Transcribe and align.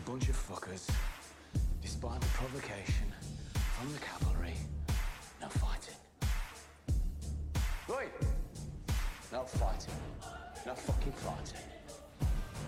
you 0.00 0.12
bunch 0.12 0.28
of 0.28 0.36
fuckers. 0.36 0.88
Despite 1.82 2.20
the 2.20 2.26
provocation 2.28 3.12
from 3.52 3.92
the 3.92 3.98
cavalry, 3.98 4.54
no 5.40 5.48
fighting. 5.48 5.94
Right. 7.88 8.12
No 9.32 9.44
fighting. 9.44 9.94
No 10.66 10.74
fucking 10.74 11.12
fighting. 11.12 11.60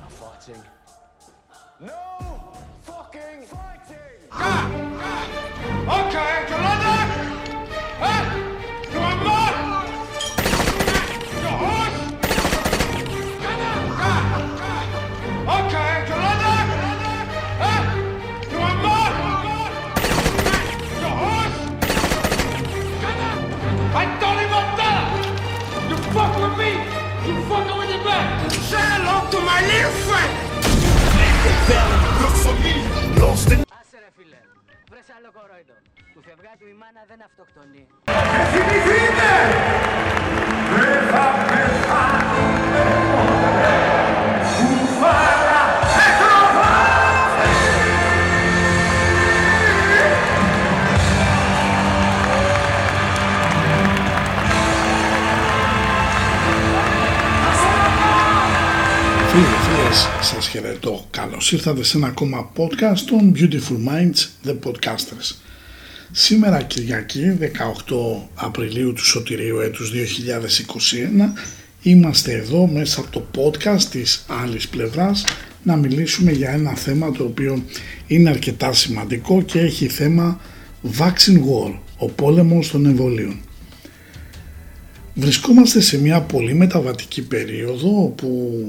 No 0.01 0.09
fighting. 0.09 0.63
No 1.81 2.57
fucking 2.83 3.47
fighting! 3.47 4.29
Ah! 4.31 4.71
Ah! 5.01 6.07
Okay, 6.07 6.47
to 6.49 6.55
London! 6.55 6.83
Huh? 6.83 7.12
Άσε 32.49 33.99
ρε 34.03 34.11
φίλε, 34.17 34.41
βρες 34.91 35.09
άλλο 35.17 35.31
κορόιδο. 35.37 35.77
Του 36.15 36.23
φευγάτου 36.27 36.67
η 36.73 36.75
μάνα 36.81 37.03
δεν 37.09 37.21
αυτοκτονεί. 37.29 37.87
Φίλοι, 38.53 38.79
φίλες, 59.33 60.09
σας 60.21 60.49
χαιρετώ. 60.49 61.05
Καλώς 61.11 61.53
ήρθατε 61.53 61.83
σε 61.83 61.97
ένα 61.97 62.07
ακόμα 62.07 62.53
podcast 62.57 62.99
των 63.07 63.33
Beautiful 63.37 63.89
Minds, 63.89 64.49
The 64.49 64.55
Podcasters. 64.65 65.35
Σήμερα 66.11 66.63
Κυριακή, 66.63 67.39
18 67.41 68.29
Απριλίου 68.35 68.93
του 68.93 69.05
Σωτηρίου 69.05 69.59
έτους 69.59 69.91
2021, 69.91 71.33
είμαστε 71.83 72.33
εδώ 72.33 72.67
μέσα 72.67 73.01
από 73.01 73.11
το 73.11 73.25
podcast 73.37 73.83
της 73.83 74.25
άλλης 74.43 74.69
πλευράς 74.69 75.25
να 75.63 75.77
μιλήσουμε 75.77 76.31
για 76.31 76.51
ένα 76.51 76.75
θέμα 76.75 77.13
το 77.13 77.25
οποίο 77.25 77.63
είναι 78.07 78.31
αρκετά 78.31 78.73
σημαντικό 78.73 79.43
και 79.43 79.61
έχει 79.61 79.89
θέμα 79.89 80.41
Vaccine 80.99 81.39
War, 81.39 81.75
ο 81.97 82.09
πόλεμος 82.09 82.71
των 82.71 82.87
εμβολίων. 82.87 83.41
Βρισκόμαστε 85.15 85.81
σε 85.81 86.01
μια 86.01 86.21
πολύ 86.21 86.55
μεταβατική 86.55 87.23
περίοδο 87.23 88.03
όπου 88.03 88.61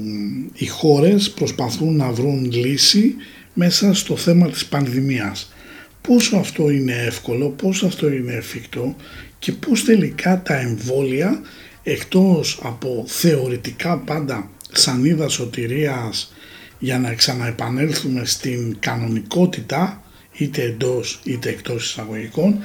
οι 0.54 0.66
χώρες 0.66 1.30
προσπαθούν 1.30 1.96
να 1.96 2.10
βρουν 2.10 2.50
λύση 2.52 3.14
μέσα 3.54 3.94
στο 3.94 4.16
θέμα 4.16 4.50
της 4.50 4.66
πανδημίας. 4.66 5.52
Πόσο 6.00 6.36
αυτό 6.36 6.70
είναι 6.70 6.92
εύκολο, 6.92 7.48
πόσο 7.48 7.86
αυτό 7.86 8.12
είναι 8.12 8.32
εφικτό 8.32 8.96
και 9.38 9.52
πώς 9.52 9.84
τελικά 9.84 10.42
τα 10.42 10.58
εμβόλια 10.60 11.40
εκτός 11.82 12.60
από 12.62 13.04
θεωρητικά 13.06 13.98
πάντα 13.98 14.50
σανίδα 14.72 15.28
σωτηρίας 15.28 16.32
για 16.78 16.98
να 16.98 17.14
ξαναεπανέλθουμε 17.14 18.24
στην 18.24 18.76
κανονικότητα 18.80 20.02
είτε 20.32 20.62
εντός 20.62 21.20
είτε 21.24 21.48
εκτός 21.48 21.90
εισαγωγικών 21.90 22.58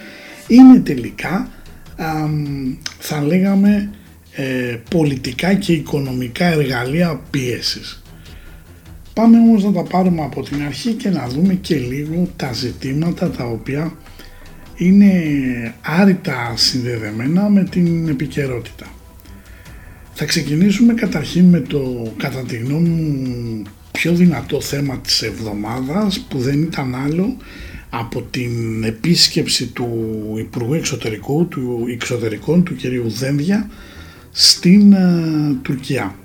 είναι 0.48 0.80
τελικά 0.80 1.52
θα 3.00 3.22
λέγαμε 3.22 3.90
ε, 4.32 4.78
πολιτικά 4.90 5.54
και 5.54 5.74
οικονομικά 5.74 6.46
εργαλεία 6.46 7.22
πίεσης. 7.30 8.04
Πάμε 9.14 9.38
όμως 9.38 9.64
να 9.64 9.72
τα 9.72 9.84
πάρουμε 9.84 10.22
από 10.22 10.44
την 10.44 10.62
αρχή 10.62 10.94
και 10.94 11.10
να 11.10 11.28
δούμε 11.28 11.54
και 11.54 11.76
λίγο 11.76 12.30
τα 12.36 12.54
ζητήματα 12.54 13.30
τα 13.30 13.44
οποία 13.46 13.94
είναι 14.76 15.14
άρρητα 15.82 16.54
συνδεδεμένα 16.56 17.50
με 17.50 17.64
την 17.64 18.08
επικαιρότητα. 18.08 18.86
Θα 20.14 20.26
ξεκινήσουμε 20.26 20.94
καταρχήν 20.94 21.46
με 21.46 21.60
το 21.60 22.14
κατά 22.18 22.42
τη 22.42 22.58
γνώμη 22.58 22.90
μου 22.90 23.64
πιο 23.92 24.14
δυνατό 24.14 24.62
θέμα 24.62 24.98
της 24.98 25.22
εβδομάδας 25.22 26.20
που 26.20 26.40
δεν 26.40 26.62
ήταν 26.62 26.96
άλλο 26.96 27.38
από 27.90 28.22
την 28.22 28.84
επίσκεψη 28.84 29.68
του 29.68 29.88
Υπουργού 30.38 30.74
Εξωτερικού, 30.74 31.48
του 31.48 31.86
Εξωτερικών 31.92 32.64
του 32.64 32.76
κυρίου 32.76 33.10
Δένδια 33.10 33.70
στην 34.32 34.94
ε, 34.94 35.56
Τουρκία. 35.62 36.16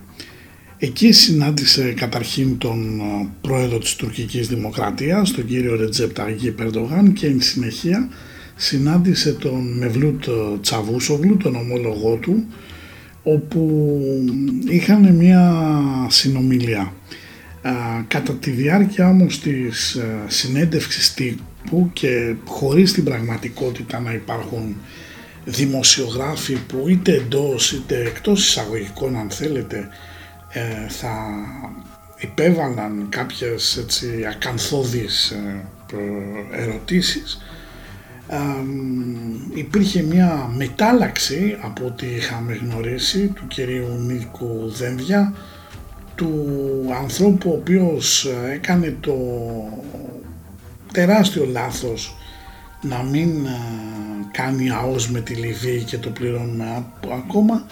Εκεί 0.78 1.12
συνάντησε 1.12 1.92
καταρχήν 1.92 2.58
τον 2.58 3.00
ε, 3.00 3.28
πρόεδρο 3.40 3.78
της 3.78 3.94
τουρκικής 3.94 4.48
δημοκρατίας, 4.48 5.30
τον 5.30 5.46
κύριο 5.46 5.76
Ρετζέπ 5.76 6.12
Ταγί 6.12 6.50
Περντογάν 6.50 7.12
και 7.12 7.26
εν 7.26 7.40
συνεχεία 7.40 8.08
συνάντησε 8.56 9.32
τον 9.32 9.76
Μευλούτ 9.78 10.24
Τσαβούσογλου, 10.60 11.36
τον 11.36 11.56
ομόλογό 11.56 12.14
του, 12.16 12.44
όπου 13.22 13.90
είχαν 14.68 15.14
μια 15.14 15.62
συνομιλία. 16.08 16.92
Κατά 18.08 18.32
τη 18.32 18.50
διάρκεια 18.50 19.08
όμως 19.08 19.40
της 19.40 19.94
ε, 19.94 20.06
συνέντευξης 20.26 21.14
τύπου 21.64 21.90
και 21.92 22.34
χωρίς 22.44 22.92
την 22.92 23.04
πραγματικότητα 23.04 24.00
να 24.00 24.12
υπάρχουν 24.12 24.76
δημοσιογράφοι 25.44 26.54
που 26.54 26.88
είτε 26.88 27.12
εντός 27.12 27.72
είτε 27.72 28.00
εκτός 28.00 28.46
εισαγωγικών 28.46 29.16
αν 29.16 29.30
θέλετε 29.30 29.88
ε, 30.52 30.88
θα 30.88 31.14
υπέβαλαν 32.18 33.06
κάποιες 33.08 33.76
έτσι, 33.76 34.26
ακαθόδεις 34.30 35.30
ε, 35.30 35.66
ερωτήσεις. 36.62 37.38
Υπήρχε 39.54 40.02
μια 40.02 40.50
μετάλλαξη 40.56 41.58
από 41.60 41.86
ό,τι 41.86 42.06
είχαμε 42.06 42.54
γνωρίσει 42.54 43.26
του 43.26 43.46
κυρίου 43.46 43.88
Νίκου 43.98 44.72
Δένδια 44.78 45.34
του 46.14 46.32
ανθρώπου 47.02 47.50
ο 47.50 47.54
οποίος 47.54 48.26
έκανε 48.52 48.96
το 49.00 49.14
τεράστιο 50.94 51.46
λάθος 51.46 52.16
να 52.82 53.02
μην 53.02 53.46
κάνει 54.30 54.70
αός 54.70 55.10
με 55.10 55.20
τη 55.20 55.34
Λιβύη 55.34 55.82
και 55.82 55.98
το 55.98 56.10
πληρώνουμε. 56.10 56.84
Ακόμα 57.12 57.66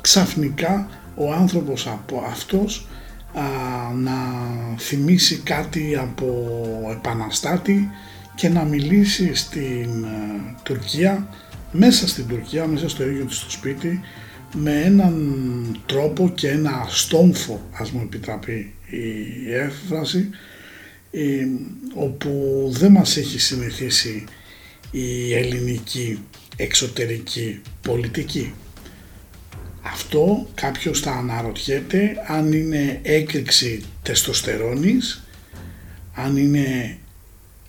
ξαφνικά 0.00 0.88
ο 1.14 1.32
άνθρωπος 1.32 1.86
από 1.86 2.24
αυτός 2.30 2.86
να 3.94 4.12
θυμίσει 4.78 5.36
κάτι 5.36 5.96
από 5.96 6.26
επαναστάτη 6.90 7.90
και 8.34 8.48
να 8.48 8.62
μιλήσει 8.62 9.34
στην 9.34 10.06
Τουρκία 10.62 11.28
μέσα 11.72 12.08
στην 12.08 12.26
Τουρκία, 12.26 12.66
μέσα 12.66 12.88
στο 12.88 13.04
ίδιο 13.04 13.24
του 13.24 13.40
το 13.44 13.50
σπίτι 13.50 14.00
με 14.54 14.82
έναν 14.84 15.14
τρόπο 15.86 16.30
και 16.34 16.48
ένα 16.48 16.86
στόμφο 16.88 17.60
ας 17.72 17.90
μου 17.90 18.00
επιτραπεί 18.02 18.74
η 18.90 19.54
έφραση 19.54 20.30
ε, 21.18 21.46
όπου 21.94 22.62
δεν 22.72 22.92
μας 22.92 23.16
έχει 23.16 23.38
συνηθίσει 23.38 24.24
η 24.90 25.34
ελληνική 25.34 26.18
εξωτερική 26.56 27.60
πολιτική. 27.82 28.54
Αυτό 29.82 30.48
κάποιος 30.54 31.00
θα 31.00 31.10
αναρωτιέται 31.10 32.16
αν 32.26 32.52
είναι 32.52 33.00
έκρηξη 33.02 33.82
τεστοστερόνης, 34.02 35.24
αν 36.14 36.36
είναι 36.36 36.98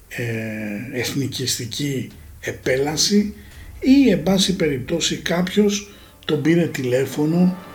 ε, 0.09 0.99
εθνικιστική 0.99 2.09
επέλαση 2.39 3.33
ή 3.79 4.09
εν 4.09 4.23
πάση 4.23 4.55
περιπτώσει 4.55 5.15
κάποιος 5.17 5.91
τον 6.25 6.41
πήρε 6.41 6.67
τηλέφωνο 6.67 7.41
ε, 7.41 7.66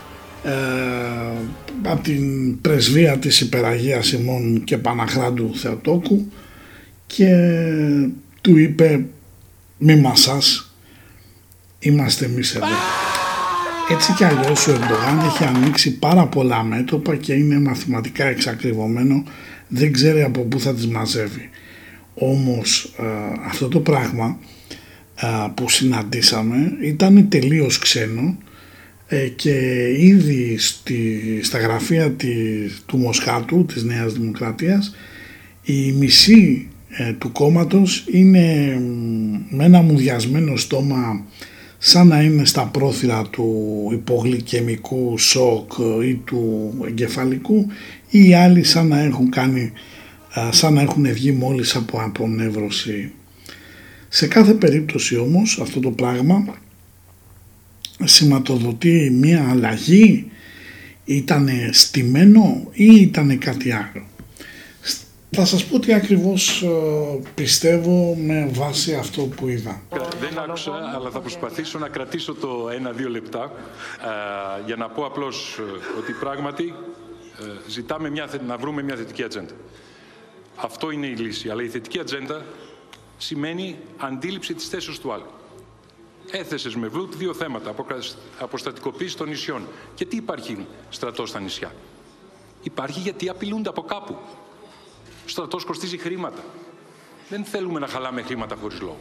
από 1.83 2.03
την 2.03 2.61
πρεσβεία 2.61 3.19
της 3.19 3.41
Υπεραγίας 3.41 4.13
Ημών 4.13 4.65
και 4.65 4.79
Παναχράντου 4.79 5.51
Θεοτόκου 5.55 6.27
και 7.07 7.35
του 8.41 8.57
είπε 8.57 9.05
μη 9.79 9.97
μασάς 9.97 10.75
είμαστε 11.79 12.25
εμείς 12.25 12.55
εδώ 12.55 12.67
έτσι 13.91 14.13
κι 14.13 14.25
αλλιώς 14.25 14.67
ο 14.67 14.73
Ερντογάν 14.73 15.27
έχει 15.27 15.45
ανοίξει 15.45 15.99
πάρα 15.99 16.27
πολλά 16.27 16.63
μέτωπα 16.63 17.17
και 17.17 17.33
είναι 17.33 17.61
μαθηματικά 17.61 18.25
εξακριβωμένο 18.25 19.25
δεν 19.75 19.93
ξέρει 19.93 20.23
από 20.23 20.41
πού 20.41 20.61
θα 20.61 20.75
τις 20.75 20.87
μαζεύει. 20.87 21.51
Όμως 22.15 22.95
ε, 22.99 23.05
αυτό 23.47 23.69
το 23.69 23.81
πράγμα 23.81 24.39
ε, 25.15 25.27
που 25.55 25.69
συναντήσαμε 25.69 26.77
ήταν 26.83 27.29
τελείως 27.29 27.79
ξένο 27.79 28.23
ε, 28.23 28.45
και 29.19 29.87
ήδη 29.99 30.59
στη, 30.59 31.21
στα 31.43 31.59
γραφεία 31.59 32.11
της, 32.11 32.83
του 32.87 32.97
Μοσχάτου 32.97 33.65
της 33.65 33.83
Νέας 33.83 34.13
Δημοκρατίας 34.13 34.95
Η 35.63 35.93
μισή 35.93 36.69
ε, 36.89 37.13
του 37.13 37.33
κόμματος 37.33 38.05
είναι 38.11 38.79
με 39.49 39.65
ένα 39.65 39.83
μουδιασμένο 39.83 40.57
στόμα 40.57 41.25
σαν 41.79 42.07
να 42.07 42.23
είναι 42.23 42.45
στα 42.45 42.67
πρόθυρα 42.67 43.23
του 43.31 43.47
υπογλυκαιμικού 43.93 45.19
σοκ 45.19 45.73
ή 46.07 46.15
του 46.15 46.75
εγκεφαλικού 46.87 47.67
ή 48.11 48.29
οι 48.29 48.35
άλλοι 48.35 48.65
σαν 48.65 48.87
να 48.87 49.01
έχουν 49.01 49.31
κάνει 49.31 49.73
σαν 50.51 50.75
να 50.75 50.81
έχουν 50.81 51.13
βγει 51.13 51.33
μόλις 51.33 51.77
από 51.77 52.01
απονεύρωση. 52.01 53.13
Σε 54.09 54.27
κάθε 54.27 54.53
περίπτωση 54.53 55.17
όμως 55.17 55.59
αυτό 55.63 55.81
το 55.81 55.91
πράγμα 55.91 56.45
σηματοδοτεί 58.05 59.11
μια 59.11 59.49
αλλαγή; 59.51 60.31
Ήταν 61.05 61.49
στημένο 61.71 62.69
ή 62.73 62.85
ήταν 62.85 63.39
κάτι 63.39 63.73
άλλο; 63.73 64.07
Θα 65.31 65.45
σας 65.45 65.65
πω 65.65 65.79
τι 65.79 65.93
ακριβώς 65.93 66.65
πιστεύω 67.35 68.15
με 68.15 68.51
βάση 68.53 68.95
αυτό 68.95 69.23
που 69.23 69.49
είδα. 69.49 69.83
Δεν 70.21 70.39
άκουσα, 70.39 70.73
αλλά 70.95 71.11
θα 71.11 71.21
προσπαθήσω 71.21 71.79
να 71.79 71.89
κρατήσω 71.89 72.35
το 72.35 72.69
ένα-δύο 72.75 73.09
λεπτά 73.09 73.53
για 74.67 74.77
να 74.77 74.89
πω 74.89 75.05
απλώς 75.05 75.59
ε, 75.59 75.99
ότι 75.99 76.13
πράγματι 76.13 76.75
ε, 77.41 77.71
ζητάμε 77.71 78.11
μια, 78.11 78.29
να 78.47 78.57
βρούμε 78.57 78.83
μια 78.83 78.97
θετική 78.97 79.23
ατζέντα. 79.23 79.55
Αυτό 80.57 80.91
είναι 80.91 81.07
η 81.07 81.15
λύση. 81.15 81.49
Αλλά 81.49 81.63
η 81.63 81.69
θετική 81.69 81.99
ατζέντα 81.99 82.45
σημαίνει 83.19 83.77
αντίληψη 83.97 84.55
της 84.55 84.69
θέσης 84.69 84.99
του 84.99 85.13
άλλου. 85.13 85.31
Έθεσες 86.31 86.77
με 86.77 86.89
βουλτ 86.89 87.15
δύο 87.15 87.35
θέματα. 87.35 87.75
Αποστατικοποίηση 88.39 89.17
των 89.17 89.29
νησιών. 89.29 89.67
Και 89.95 90.05
τι 90.05 90.17
υπάρχει 90.17 90.67
στρατός 90.91 91.29
στα 91.29 91.41
νησιά; 91.41 91.75
Υπάρχει 92.63 93.01
γιατί 93.01 93.29
απειλούνται 93.29 93.69
από 93.69 93.83
κάπου. 93.83 94.17
Ο 95.25 95.29
στρατός 95.29 95.65
κοστίζει 95.65 95.99
χρήματα. 95.99 96.45
Δεν 97.29 97.45
θέλουμε 97.45 97.79
να 97.79 97.87
χαλάμε 97.87 98.23
χρήματα 98.23 98.57
χωρίς 98.57 98.81
λόγο. 98.81 99.01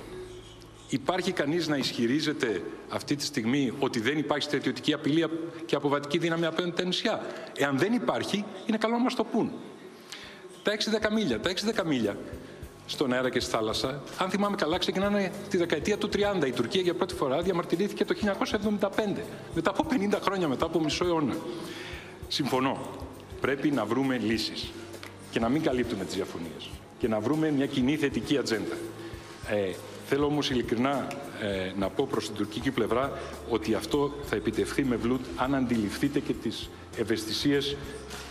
Υπάρχει 0.89 1.31
κανείς 1.31 1.67
να 1.67 1.77
ισχυρίζεται 1.77 2.63
αυτή 2.89 3.15
τη 3.15 3.23
στιγμή 3.23 3.73
ότι 3.79 3.99
δεν 3.99 4.17
υπάρχει 4.17 4.43
στρατιωτική 4.43 4.93
απειλή 4.93 5.25
και 5.65 5.75
αποβατική 5.75 6.17
δύναμη 6.17 6.45
απέναντι 6.45 6.75
τα 6.75 6.83
νησιά; 6.83 7.25
Εάν 7.55 7.77
δεν 7.77 7.93
υπάρχει, 7.93 8.45
είναι 8.65 8.77
καλό 8.77 8.93
να 8.93 9.03
μας 9.03 9.15
το 9.15 9.23
πούν. 9.23 9.51
Τα 10.63 10.71
6-10 10.71 11.11
μίλια. 11.13 11.39
Τα 11.39 11.49
6-10 11.49 11.85
μίλια 11.85 12.17
στον 12.91 13.13
αέρα 13.13 13.29
και 13.29 13.39
στη 13.39 13.51
θάλασσα, 13.51 14.01
αν 14.17 14.29
θυμάμαι 14.29 14.55
καλά, 14.55 14.77
ξεκινάνε 14.77 15.31
τη 15.49 15.57
δεκαετία 15.57 15.97
του 15.97 16.09
30. 16.13 16.47
Η 16.47 16.51
Τουρκία 16.51 16.81
για 16.81 16.93
πρώτη 16.93 17.13
φορά 17.13 17.41
διαμαρτυρήθηκε 17.41 18.05
το 18.05 18.15
1975. 18.19 18.89
Μετά 19.55 19.69
από 19.69 19.85
50 19.89 20.17
χρόνια, 20.21 20.47
μετά 20.47 20.65
από 20.65 20.79
μισό 20.79 21.05
αιώνα. 21.05 21.35
Συμφωνώ. 22.27 22.77
Πρέπει 23.41 23.71
να 23.71 23.85
βρούμε 23.85 24.17
λύσεις 24.17 24.71
και 25.31 25.39
να 25.39 25.49
μην 25.49 25.61
καλύπτουμε 25.61 26.05
τις 26.05 26.15
διαφωνίες 26.15 26.69
και 26.99 27.07
να 27.07 27.19
βρούμε 27.19 27.51
μια 27.51 27.65
κοινή 27.65 27.95
θετική 27.95 28.37
ατζέντα. 28.37 28.75
Ε, 29.49 29.71
θέλω 30.05 30.25
όμως 30.25 30.49
ειλικρινά 30.49 31.07
ε, 31.41 31.71
να 31.79 31.89
πω 31.89 32.07
προς 32.11 32.25
την 32.25 32.35
τουρκική 32.35 32.71
πλευρά 32.71 33.11
ότι 33.49 33.73
αυτό 33.73 34.13
θα 34.23 34.35
επιτευχθεί 34.35 34.83
με 34.83 34.95
βλούτ 34.95 35.25
αν 35.35 35.55
αντιληφθείτε 35.55 36.19
και 36.19 36.33
τις 36.33 36.69
ευαισθησίες 36.97 37.77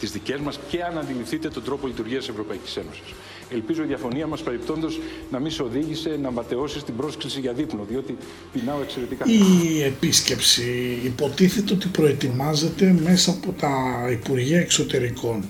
τις 0.01 0.11
δικές 0.13 0.41
μας 0.41 0.59
και 0.69 0.85
αν 0.85 0.99
αντιληφθείτε 0.99 1.49
τον 1.49 1.65
τρόπο 1.65 1.87
λειτουργίας 1.87 2.21
της 2.21 2.29
Ευρωπαϊκής 2.29 2.77
Ένωσης. 2.77 3.15
Ελπίζω 3.53 3.83
η 3.83 3.87
διαφωνία 3.87 4.27
μας 4.27 4.43
παρεπτόντω 4.43 4.89
να 5.31 5.39
μην 5.39 5.51
σε 5.51 5.63
οδήγησε 5.63 6.19
να 6.23 6.31
ματαιώσεις 6.31 6.85
την 6.85 6.97
πρόσκληση 6.97 7.41
για 7.41 7.53
δείπνο, 7.53 7.85
διότι 7.89 8.17
πεινάω 8.53 8.81
εξαιρετικά. 8.83 9.25
Η 9.27 9.83
επίσκεψη 9.83 10.99
υποτίθεται 11.05 11.73
ότι 11.73 11.89
προετοιμάζεται 11.89 12.97
μέσα 13.03 13.31
από 13.31 13.53
τα 13.53 13.71
Υπουργεία 14.11 14.61
Εξωτερικών. 14.61 15.45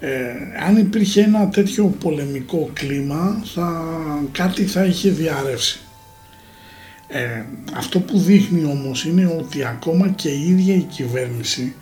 Ε, 0.00 0.32
αν 0.66 0.76
υπήρχε 0.76 1.22
ένα 1.22 1.48
τέτοιο 1.48 1.94
πολεμικό 2.00 2.70
κλίμα, 2.72 3.42
θα, 3.54 3.94
κάτι 4.32 4.64
θα 4.64 4.84
είχε 4.84 5.10
διαρρεύσει. 5.10 5.80
Ε, 7.08 7.44
αυτό 7.74 8.00
που 8.00 8.18
δείχνει 8.18 8.64
όμως 8.64 9.04
είναι 9.04 9.26
ότι 9.38 9.64
ακόμα 9.64 10.08
και 10.08 10.28
η 10.28 10.48
ίδια 10.48 10.74
η 10.74 10.82
κυβέρνηση 10.82 11.74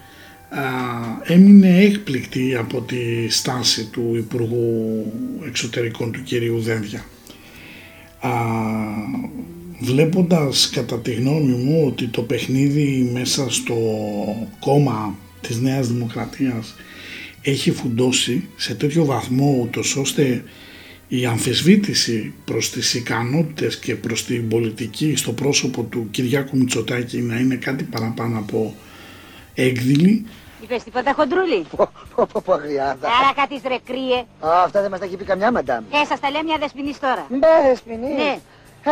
έμεινε 1.22 1.78
έκπληκτη 1.78 2.54
από 2.54 2.80
τη 2.80 3.28
στάση 3.28 3.84
του 3.84 4.14
Υπουργού 4.16 5.12
Εξωτερικών 5.46 6.12
του 6.12 6.22
κυρίου 6.22 6.60
Δένδια. 6.60 7.04
Α, 8.20 8.30
βλέποντας 9.80 10.70
κατά 10.70 10.98
τη 10.98 11.12
γνώμη 11.12 11.52
μου 11.52 11.84
ότι 11.86 12.06
το 12.06 12.22
παιχνίδι 12.22 13.10
μέσα 13.12 13.50
στο 13.50 13.76
κόμμα 14.60 15.18
της 15.40 15.60
Νέας 15.60 15.88
Δημοκρατίας 15.88 16.74
έχει 17.42 17.70
φουντώσει 17.70 18.48
σε 18.56 18.74
τέτοιο 18.74 19.04
βαθμό 19.04 19.58
ούτως 19.62 19.96
ώστε 19.96 20.44
η 21.08 21.26
αμφισβήτηση 21.26 22.32
προς 22.44 22.70
τις 22.70 22.94
ικανότητες 22.94 23.78
και 23.78 23.94
προς 23.94 24.24
την 24.24 24.48
πολιτική 24.48 25.16
στο 25.16 25.32
πρόσωπο 25.32 25.82
του 25.82 26.08
Κυριάκου 26.10 26.56
Μητσοτάκη 26.56 27.18
να 27.18 27.38
είναι 27.38 27.54
κάτι 27.54 27.84
παραπάνω 27.84 28.38
από 28.38 28.74
έκδηλη 29.54 30.24
Είπες 30.62 30.82
τίποτα 30.82 31.12
χοντρούλη; 31.12 31.66
Πω, 31.76 31.88
πω, 32.14 32.40
πω, 32.44 32.52
αγριάδα. 32.52 33.08
Άρα 33.18 33.32
κάτι 33.40 33.60
ρε 33.68 33.78
κρύε. 33.84 34.18
Α, 34.40 34.62
αυτά 34.64 34.80
δεν 34.80 34.90
μας 34.90 34.98
τα 34.98 35.04
έχει 35.04 35.16
πει 35.16 35.24
καμιά 35.24 35.52
μαντάμ. 35.52 35.84
Ε, 35.92 36.04
σας 36.08 36.20
τα 36.20 36.30
λέει 36.30 36.42
μια 36.44 36.56
δεσποινής 36.58 36.98
τώρα. 36.98 37.26
Μπε, 37.28 37.68
δεσποινής. 37.68 38.16
Ναι. 38.16 38.32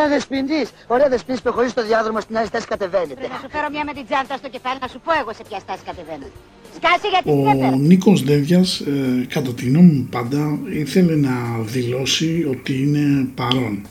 Ε, 0.01 0.07
δεσποινής. 0.07 0.67
Ωραία 0.87 1.09
δεσποινής 1.09 1.41
που 1.41 1.51
χωρίς 1.51 1.73
το 1.73 1.83
διάδρομο 1.85 2.19
στην 2.19 2.37
άλλη 2.37 2.47
στάση 2.47 2.67
κατεβαίνετε. 2.67 3.13
Πρέπει 3.13 3.31
να 3.31 3.39
σου 3.39 3.49
φέρω 3.49 3.67
μια 3.69 3.83
με 3.85 3.93
την 3.93 4.05
τσάντα 4.05 4.35
στο 4.37 4.49
κεφάλι 4.49 4.77
να 4.81 4.87
σου 4.87 4.99
πω 5.05 5.11
εγώ 5.21 5.33
σε 5.33 5.43
ποια 5.47 5.59
στάση 5.59 5.83
κατεβαίνω. 5.85 6.27
Σκάσε 6.75 7.07
γιατί 7.13 7.29
Ο 7.29 7.35
δεν 7.43 7.57
έπερα. 7.57 7.75
Νίκος 7.75 8.23
Δένδιας, 8.23 8.79
ε, 8.79 9.25
κατά 9.29 9.53
τη 9.53 9.65
γνώμη 9.69 9.91
μου 9.91 10.07
πάντα, 10.11 10.59
ήθελε 10.65 11.15
να 11.15 11.35
δηλώσει 11.61 12.47
ότι 12.49 12.81
είναι 12.81 13.27
παρόν. 13.35 13.85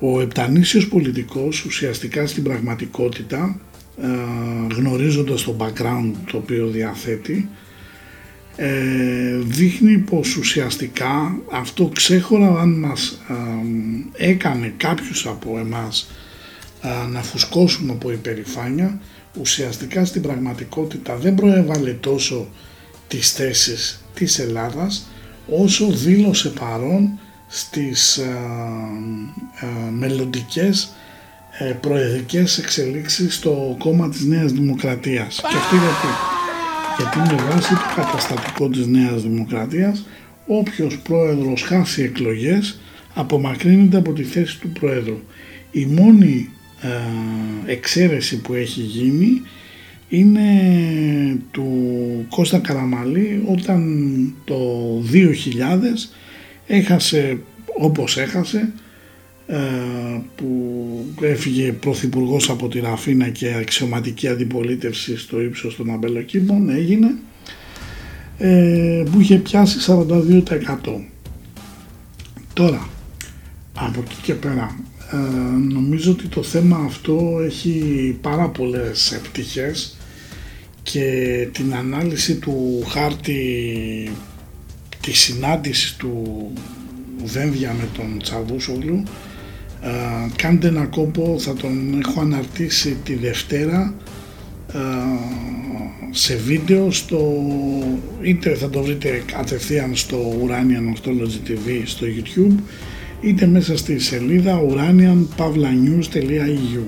Ο 0.00 0.20
επτανήσιος 0.20 0.88
πολιτικός 0.88 1.64
ουσιαστικά 1.64 2.26
στην 2.26 2.42
πραγματικότητα 2.42 3.38
ε, 3.38 3.63
γνωρίζοντας 4.76 5.42
το 5.42 5.56
background 5.58 6.12
το 6.30 6.36
οποίο 6.36 6.66
διαθέτει 6.66 7.48
ε, 8.56 9.38
δείχνει 9.42 9.98
πως 9.98 10.36
ουσιαστικά 10.36 11.36
αυτό 11.52 11.90
ξέχωρα 11.94 12.60
αν 12.60 12.78
μας 12.78 13.20
ε, 14.18 14.30
έκανε 14.30 14.74
κάποιους 14.76 15.26
από 15.26 15.58
εμάς 15.58 16.10
να 17.12 17.22
φουσκώσουμε 17.22 17.92
από 17.92 18.12
υπερηφάνεια 18.12 19.00
ουσιαστικά 19.40 20.04
στην 20.04 20.22
πραγματικότητα 20.22 21.16
δεν 21.16 21.34
προέβαλε 21.34 21.92
τόσο 21.92 22.48
τις 23.08 23.32
θέσεις 23.32 24.04
της 24.14 24.38
Ελλάδας 24.38 25.08
όσο 25.48 25.90
δήλωσε 25.90 26.48
παρόν 26.48 27.18
στις 27.48 28.16
ε, 28.16 28.38
ε, 29.60 29.90
μελλοντικές 29.90 30.82
ε, 30.84 30.88
προεδρικές 31.80 32.58
εξελίξεις 32.58 33.34
στο 33.34 33.76
κόμμα 33.78 34.08
της 34.08 34.24
Νέας 34.24 34.52
Δημοκρατίας. 34.52 35.40
Και 35.40 35.56
αυτή 35.56 35.76
γιατί. 35.76 36.34
Γιατί 36.98 37.34
με 37.34 37.42
βάση 37.50 37.74
το 37.74 37.92
καταστατικό 37.96 38.68
της 38.68 38.86
Νέας 38.86 39.22
Δημοκρατίας 39.22 40.06
όποιος 40.46 40.98
πρόεδρος 40.98 41.62
χάσει 41.62 42.02
εκλογές 42.02 42.80
απομακρύνεται 43.14 43.96
από 43.96 44.12
τη 44.12 44.22
θέση 44.22 44.60
του 44.60 44.68
πρόεδρου. 44.68 45.18
Η 45.70 45.86
μόνη 45.86 46.48
ε, 46.80 47.72
εξαίρεση 47.72 48.40
που 48.40 48.54
έχει 48.54 48.80
γίνει 48.80 49.42
είναι 50.08 50.42
του 51.50 51.68
Κώστα 52.28 52.58
Καραμαλή 52.58 53.42
όταν 53.46 53.82
το 54.44 54.56
2000 55.12 55.26
έχασε 56.66 57.38
όπως 57.78 58.16
έχασε 58.16 58.58
ε, 58.58 58.83
που 60.36 60.46
έφυγε 61.20 61.72
πρωθυπουργός 61.72 62.50
από 62.50 62.68
τη 62.68 62.80
Ραφίνα 62.80 63.28
και 63.28 63.54
αξιωματική 63.54 64.28
αντιπολίτευση 64.28 65.18
στο 65.18 65.40
ύψος 65.40 65.76
των 65.76 65.90
αμπελοκήπων 65.90 66.68
έγινε 66.68 67.14
ε, 68.38 69.04
που 69.12 69.20
είχε 69.20 69.36
πιάσει 69.36 69.78
42%. 69.86 70.44
Τώρα, 72.52 72.88
από 73.74 74.00
εκεί 74.00 74.16
και 74.22 74.34
πέρα, 74.34 74.76
ε, 75.12 75.16
νομίζω 75.72 76.10
ότι 76.10 76.26
το 76.26 76.42
θέμα 76.42 76.76
αυτό 76.76 77.38
έχει 77.44 78.18
πάρα 78.20 78.48
πολλές 78.48 79.12
επιτυχίες 79.12 79.96
και 80.82 81.48
την 81.52 81.74
ανάλυση 81.74 82.34
του 82.34 82.84
χάρτη 82.88 84.10
της 85.00 85.18
συνάντησης 85.18 85.96
του 85.96 86.52
Δένδια 87.24 87.72
με 87.72 87.88
τον 87.96 88.18
Τσαβούσογλου 88.22 89.02
κάντε 90.36 90.68
ένα 90.68 90.84
κόπο, 90.84 91.36
θα 91.38 91.54
τον 91.54 92.00
έχω 92.04 92.20
αναρτήσει 92.20 92.96
τη 93.04 93.14
Δευτέρα 93.14 93.94
σε 96.10 96.36
βίντεο 96.36 96.90
στο 96.90 97.42
είτε 98.22 98.54
θα 98.54 98.70
το 98.70 98.82
βρείτε 98.82 99.22
κατευθείαν 99.26 99.96
στο 99.96 100.46
Uranian 100.46 100.96
Astrology 100.96 101.48
TV 101.48 101.82
στο 101.84 102.06
YouTube 102.06 102.58
είτε 103.20 103.46
μέσα 103.46 103.76
στη 103.76 103.98
σελίδα 103.98 104.60
uranianpavlanews.eu 104.68 106.82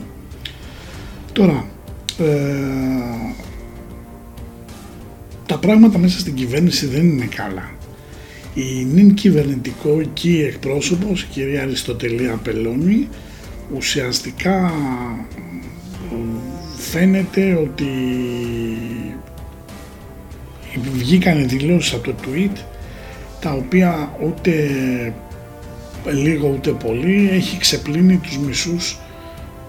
Τώρα, 1.32 1.66
ε, 2.18 2.24
τα 5.46 5.58
πράγματα 5.58 5.98
μέσα 5.98 6.18
στην 6.18 6.34
κυβέρνηση 6.34 6.86
δεν 6.86 7.08
είναι 7.08 7.28
καλά. 7.34 7.75
Η 8.56 8.84
νυν 8.92 9.14
κυβερνητική 9.14 10.44
εκπρόσωπος, 10.48 11.22
η 11.22 11.26
κυρία 11.30 11.62
Αριστοτελία 11.62 12.40
Πελώνη, 12.42 13.08
ουσιαστικά 13.76 14.72
φαίνεται 16.76 17.54
ότι 17.54 17.86
βγήκαν 20.92 21.48
δηλώσεις 21.48 21.92
από 21.92 22.02
το 22.02 22.14
tweet 22.24 22.56
τα 23.40 23.52
οποία 23.52 24.18
ούτε 24.26 24.52
λίγο 26.12 26.48
ούτε 26.48 26.70
πολύ 26.70 27.28
έχει 27.32 27.58
ξεπλύνει 27.58 28.16
τους 28.16 28.38
μισούς 28.38 28.98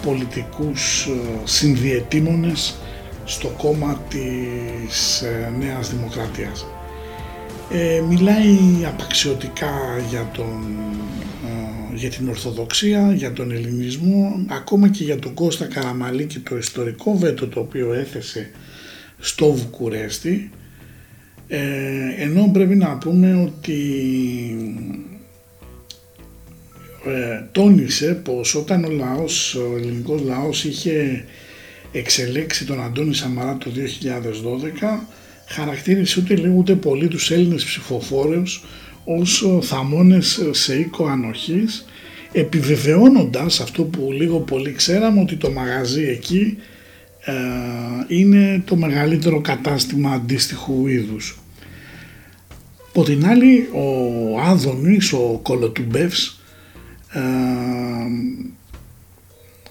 πολιτικούς 0.03 1.05
ε, 1.05 1.11
συνδιετήμονες 1.43 2.75
στο 3.25 3.47
κόμμα 3.47 4.01
της 4.09 5.21
ε, 5.21 5.53
Νέας 5.59 5.89
Δημοκρατίας. 5.89 6.65
Ε, 7.71 8.01
μιλάει 8.07 8.57
απαξιωτικά 8.85 9.99
για, 10.09 10.31
τον, 10.33 10.77
ε, 11.45 11.95
για 11.95 12.09
την 12.09 12.29
Ορθοδοξία, 12.29 13.13
για 13.13 13.33
τον 13.33 13.51
Ελληνισμό, 13.51 14.45
ακόμα 14.47 14.89
και 14.89 15.03
για 15.03 15.19
τον 15.19 15.33
Κώστα 15.33 15.65
Καραμαλή 15.65 16.25
και 16.25 16.39
το 16.39 16.57
ιστορικό 16.57 17.17
βέτο 17.17 17.47
το 17.47 17.59
οποίο 17.59 17.93
έθεσε 17.93 18.51
στο 19.19 19.51
Βουκουρέστι, 19.51 20.49
ε, 21.47 21.59
ενώ 22.17 22.49
πρέπει 22.53 22.75
να 22.75 22.97
πούμε 22.97 23.35
ότι 23.35 23.81
ε, 27.05 27.43
τόνισε 27.51 28.13
πως 28.23 28.55
όταν 28.55 28.83
ο 28.83 28.89
λαός, 28.89 29.55
ο 29.55 29.77
ελληνικός 29.77 30.21
λαός 30.21 30.63
είχε 30.63 31.25
εξελέξει 31.91 32.65
τον 32.65 32.83
Αντώνη 32.83 33.15
Σαμαρά 33.15 33.57
το 33.57 33.69
2012 33.69 35.07
χαρακτήρισε 35.47 36.19
ούτε 36.19 36.35
λίγο 36.35 36.53
ούτε 36.53 36.75
πολύ 36.75 37.07
τους 37.07 37.31
Έλληνες 37.31 37.63
ψηφοφόρους 37.63 38.63
ως 39.03 39.45
θαμώνες 39.61 40.41
σε 40.51 40.79
οίκο 40.79 41.05
ανοχής 41.05 41.85
επιβεβαιώνοντας 42.31 43.59
αυτό 43.59 43.83
που 43.83 44.11
λίγο 44.11 44.39
πολύ 44.39 44.71
ξέραμε 44.71 45.21
ότι 45.21 45.35
το 45.35 45.51
μαγαζί 45.51 46.03
εκεί 46.03 46.57
ε, 47.25 47.33
είναι 48.07 48.61
το 48.65 48.75
μεγαλύτερο 48.75 49.41
κατάστημα 49.41 50.11
αντίστοιχου 50.11 50.87
είδους. 50.87 51.39
Από 52.89 53.03
την 53.03 53.25
άλλη 53.25 53.69
ο 53.71 54.39
Άδωνης, 54.39 55.13
ο 55.13 55.39
Κολοτουμπεύς, 55.43 56.39
ε, 57.13 57.19
ο 57.19 58.56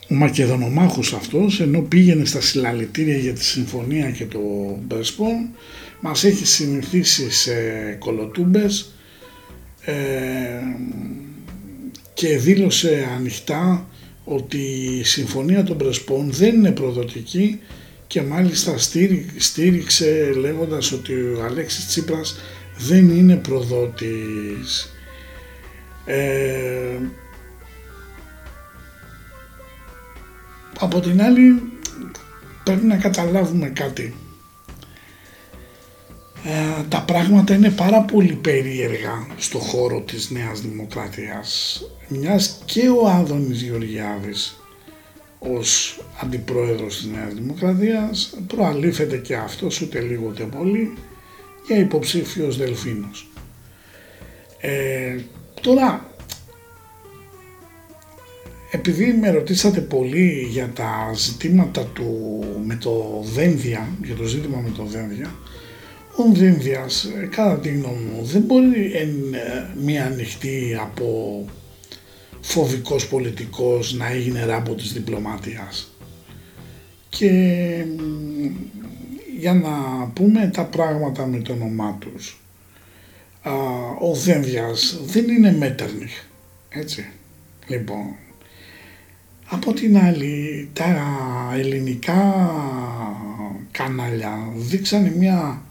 Μακεδονομάχος 0.09 1.13
αυτός 1.13 1.61
ενώ 1.61 1.81
πήγαινε 1.81 2.25
στα 2.25 2.41
συλλαλητήρια 2.41 3.17
για 3.17 3.33
τη 3.33 3.45
συμφωνία 3.45 4.11
και 4.11 4.25
το 4.25 4.39
Μπεσπον 4.87 5.49
μας 6.01 6.25
έχει 6.25 6.47
συνηθίσει 6.47 7.31
σε 7.31 7.53
κολοτούμπες 7.99 8.93
ε, 9.85 9.95
και 12.15 12.39
δήλωσε 12.39 13.09
ανοιχτά 13.17 13.89
ότι 14.25 14.59
η 14.99 15.05
συμφωνία 15.05 15.63
των 15.63 15.77
Πρεσπών 15.77 16.31
δεν 16.31 16.55
είναι 16.55 16.71
προδοτική 16.71 17.61
και 18.07 18.23
μάλιστα 18.23 18.75
στήριξε 19.37 20.33
λέγοντας 20.37 20.93
ότι 20.93 21.13
ο 21.13 21.45
Αλέξης 21.45 21.87
Τσίπρας 21.87 22.37
δεν 22.79 23.09
είναι 23.11 23.37
προδότης. 23.37 24.95
Ε, 26.05 26.99
από 30.81 31.01
την 31.01 31.23
άλλη 31.23 31.63
πρέπει 32.65 32.87
να 32.87 32.97
καταλάβουμε 32.97 33.69
κάτι. 33.69 34.15
Ε, 36.45 36.83
τα 36.89 37.03
πράγματα 37.03 37.55
είναι 37.55 37.71
πάρα 37.71 38.01
πολύ 38.01 38.33
περίεργα 38.33 39.27
στο 39.37 39.59
χώρο 39.59 40.01
της 40.01 40.31
Νέας 40.31 40.61
Δημοκρατίας 40.61 41.83
μιας 42.09 42.63
και 42.65 42.89
ο 42.89 43.09
Άδωνης 43.09 43.63
Γεωργιάδης 43.63 44.61
ως 45.39 46.01
αντιπρόεδρος 46.23 46.97
της 46.97 47.07
Νέας 47.07 47.35
Δημοκρατίας 47.35 48.35
προαλήφεται 48.47 49.17
και 49.17 49.37
αυτός 49.37 49.81
ούτε 49.81 50.01
λίγο 50.01 50.27
ούτε 50.29 50.45
πολύ 50.45 50.97
για 51.67 51.77
υποψήφιος 51.77 52.57
Δελφίνος. 52.57 53.31
Ε, 54.61 55.17
τώρα 55.61 56.16
επειδή 58.71 59.13
με 59.13 59.31
ρωτήσατε 59.31 59.81
πολύ 59.81 60.47
για 60.51 60.69
τα 60.69 61.13
ζητήματα 61.15 61.85
του 61.85 62.41
με 62.65 62.75
το 62.75 63.25
Δένδια, 63.35 63.89
για 64.05 64.15
το 64.15 64.25
ζήτημα 64.25 64.61
με 64.61 64.71
το 64.77 64.85
Δένδια, 64.85 65.35
ο 66.17 66.33
Δένδιας, 66.33 67.05
ε, 67.05 67.27
κατά 67.27 67.59
τη 67.59 67.69
γνώμη 67.69 68.05
μου, 68.13 68.25
δεν 68.25 68.43
μπορεί 68.43 68.93
εν 68.93 69.35
ε, 69.35 69.75
μία 69.83 70.07
ανοιχτή 70.07 70.77
από 70.81 71.45
φοβικός 72.41 73.09
πολιτικός 73.09 73.95
να 73.95 74.11
έγινε 74.11 74.45
ράμπο 74.45 74.75
της 74.75 74.93
διπλωμάτιας. 74.93 75.97
Και 77.09 77.31
για 79.39 79.55
να 79.55 79.71
πούμε 80.15 80.51
τα 80.55 80.65
πράγματα 80.65 81.27
με 81.27 81.39
το 81.39 81.53
όνομά 81.53 81.99
τους. 82.01 82.41
ο 84.01 84.15
Δένδιας 84.15 85.01
δεν 85.05 85.29
είναι 85.29 85.53
Μέτερνιχ, 85.53 86.13
έτσι. 86.69 87.07
Λοιπόν, 87.67 88.17
από 89.49 89.73
την 89.73 89.99
άλλη 89.99 90.69
τα 90.73 90.85
ελληνικά 91.55 92.51
κανάλια 93.71 94.53
δείξανε 94.57 95.15
μια 95.19 95.63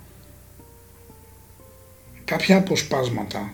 κάποια 2.25 2.57
αποσπάσματα 2.57 3.53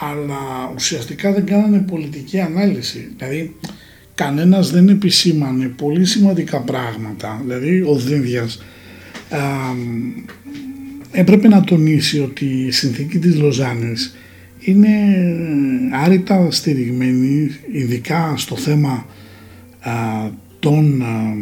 αλλά 0.00 0.72
ουσιαστικά 0.74 1.32
δεν 1.32 1.46
κάνανε 1.46 1.78
πολιτική 1.78 2.40
ανάλυση. 2.40 3.12
Δηλαδή 3.16 3.56
κανένας 4.14 4.70
δεν 4.70 4.88
επισήμανε 4.88 5.68
πολύ 5.68 6.04
σημαντικά 6.04 6.60
πράγματα. 6.60 7.40
Δηλαδή 7.42 7.82
ο 7.82 7.94
Δίνδιας 7.94 8.62
έπρεπε 11.12 11.48
να 11.48 11.64
τονίσει 11.64 12.20
ότι 12.20 12.44
η 12.44 12.70
συνθήκη 12.70 13.18
της 13.18 13.36
Λοζάνης 13.36 14.16
είναι 14.68 14.88
άρρητα 15.92 16.50
στηριγμένη 16.50 17.50
ειδικά 17.72 18.34
στο 18.36 18.56
θέμα 18.56 19.06
α, 19.80 19.92
των 20.58 21.02
α, 21.02 21.34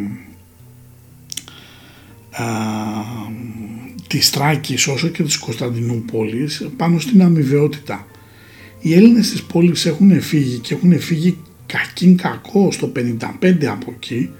α, 2.42 2.46
της 4.06 4.30
Τράκης 4.30 4.86
όσο 4.86 5.08
και 5.08 5.22
της 5.22 5.36
Κωνσταντινούπολης 5.36 6.68
πάνω 6.76 6.98
στην 6.98 7.22
αμοιβαιότητα. 7.22 8.06
Οι 8.80 8.94
Έλληνες 8.94 9.30
της 9.30 9.42
πόλης 9.42 9.86
έχουν 9.86 10.20
φύγει 10.20 10.58
και 10.58 10.74
έχουν 10.74 11.00
φύγει 11.00 11.36
κακήν 11.66 12.16
κακό 12.16 12.70
στο 12.72 12.92
55 12.96 13.64
από 13.64 13.94
εκεί 13.96 14.30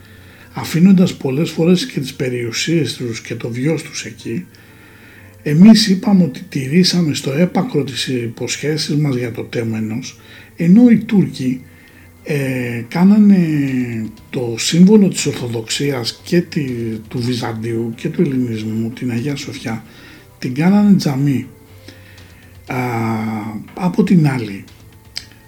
αφήνοντας 0.52 1.14
πολλές 1.14 1.50
φορές 1.50 1.86
και 1.86 2.00
τις 2.00 2.14
περιουσίες 2.14 2.94
τους 2.94 3.20
και 3.20 3.34
το 3.34 3.48
βιός 3.48 3.82
τους 3.82 4.04
εκεί 4.04 4.46
εμείς 5.48 5.88
είπαμε 5.88 6.22
ότι 6.24 6.40
τηρήσαμε 6.48 7.14
στο 7.14 7.32
έπακρο 7.32 7.84
τις 7.84 8.06
υποσχέσεις 8.06 8.96
μας 8.96 9.16
για 9.16 9.32
το 9.32 9.42
τέμενος, 9.42 10.20
ενώ 10.56 10.90
οι 10.90 10.98
Τούρκοι 10.98 11.62
ε, 12.22 12.84
κάνανε 12.88 13.38
το 14.30 14.54
σύμβολο 14.58 15.08
της 15.08 15.26
Ορθοδοξίας 15.26 16.20
και 16.24 16.40
τη, 16.40 16.64
του 17.08 17.18
Βυζαντίου 17.18 17.92
και 17.96 18.08
του 18.08 18.20
Ελληνισμού, 18.22 18.90
την 18.90 19.10
Αγία 19.10 19.36
Σοφιά, 19.36 19.84
την 20.38 20.54
κάνανε 20.54 20.96
τζαμί. 20.96 21.46
Α, 22.66 22.76
από 23.74 24.02
την 24.02 24.28
άλλη, 24.28 24.64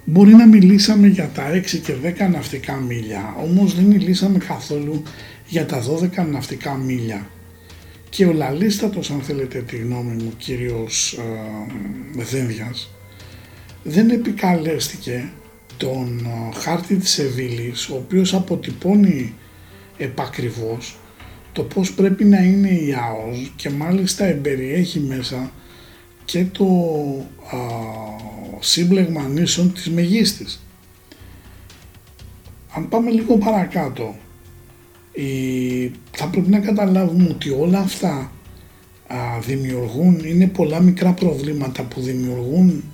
μπορεί 0.05 0.35
να 0.35 0.47
μιλήσαμε 0.47 1.07
για 1.07 1.31
τα 1.35 1.43
6 1.51 1.79
και 1.79 1.95
10 2.03 2.31
ναυτικά 2.33 2.75
μίλια, 2.75 3.35
όμως 3.43 3.75
δεν 3.75 3.85
μιλήσαμε 3.85 4.39
καθόλου 4.39 5.03
για 5.47 5.67
τα 5.67 5.83
12 5.83 6.27
ναυτικά 6.31 6.75
μίλια 6.75 7.27
και 8.09 8.27
ο 8.27 8.33
λαλίστατος 8.33 9.11
αν 9.11 9.21
θέλετε 9.21 9.63
τη 9.63 9.77
γνώμη 9.77 10.23
μου 10.23 10.33
κύριος 10.37 11.13
ε, 11.13 12.53
δεν 13.83 14.11
επικαλέστηκε 14.11 15.31
τον 15.77 16.19
ε, 16.19 16.59
χάρτη 16.59 16.97
της 16.97 17.19
Εβίλης 17.19 17.89
ο 17.89 17.95
οποίος 17.95 18.35
αποτυπώνει 18.35 19.35
επακριβώς 19.97 20.97
το 21.53 21.63
πώς 21.63 21.93
πρέπει 21.93 22.25
να 22.25 22.39
είναι 22.39 22.69
η 22.69 22.95
ΑΟΣ 22.95 23.53
και 23.57 23.71
μάλιστα 23.71 24.25
εμπεριέχει 24.25 25.01
μέσα 25.01 25.53
και 26.25 26.45
το 26.45 26.65
α, 27.53 27.59
σύμπλεγμα 28.59 29.29
νήσων 29.29 29.73
της 29.73 29.91
Μεγίστης. 29.91 30.63
Αν 32.75 32.89
πάμε 32.89 33.11
λίγο 33.11 33.37
παρακάτω 33.37 34.15
θα 36.11 36.29
πρέπει 36.29 36.51
να 36.51 36.59
καταλάβουμε 36.59 37.29
ότι 37.31 37.51
όλα 37.51 37.79
αυτά 37.79 38.33
δημιουργούν, 39.41 40.21
είναι 40.25 40.47
πολλά 40.47 40.81
μικρά 40.81 41.13
προβλήματα 41.13 41.83
που 41.83 42.01
δημιουργούν 42.01 42.85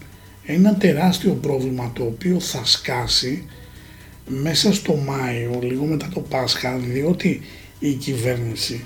ένα 0.46 0.74
τεράστιο 0.74 1.32
πρόβλημα 1.32 1.90
το 1.94 2.04
οποίο 2.04 2.40
θα 2.40 2.64
σκάσει 2.64 3.44
μέσα 4.26 4.74
στο 4.74 4.94
Μάιο, 4.94 5.58
λίγο 5.62 5.84
μετά 5.84 6.08
το 6.14 6.20
Πάσχα, 6.20 6.76
διότι 6.76 7.40
η 7.78 7.92
κυβέρνηση 7.92 8.84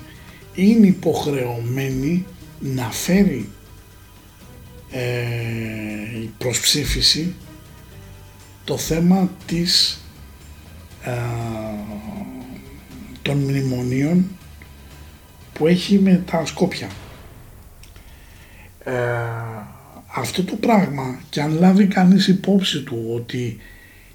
είναι 0.55 0.87
υποχρεωμένη 0.87 2.25
να 2.59 2.91
φέρει 2.91 3.49
ε, 4.91 5.09
προς 6.37 6.59
ψήφιση 6.59 7.33
το 8.63 8.77
θέμα 8.77 9.31
της, 9.45 10.01
ε, 11.03 11.11
των 13.29 13.37
μνημονίων 13.37 14.25
που 15.53 15.67
έχει 15.67 15.99
με 15.99 16.23
τα 16.31 16.45
Σκόπια. 16.45 16.89
Ε, 18.83 18.91
αυτό 20.15 20.43
το 20.43 20.55
πράγμα 20.55 21.21
και 21.29 21.41
αν 21.41 21.57
λάβει 21.59 21.87
κανείς 21.87 22.27
υπόψη 22.27 22.81
του 22.81 23.11
ότι 23.15 23.57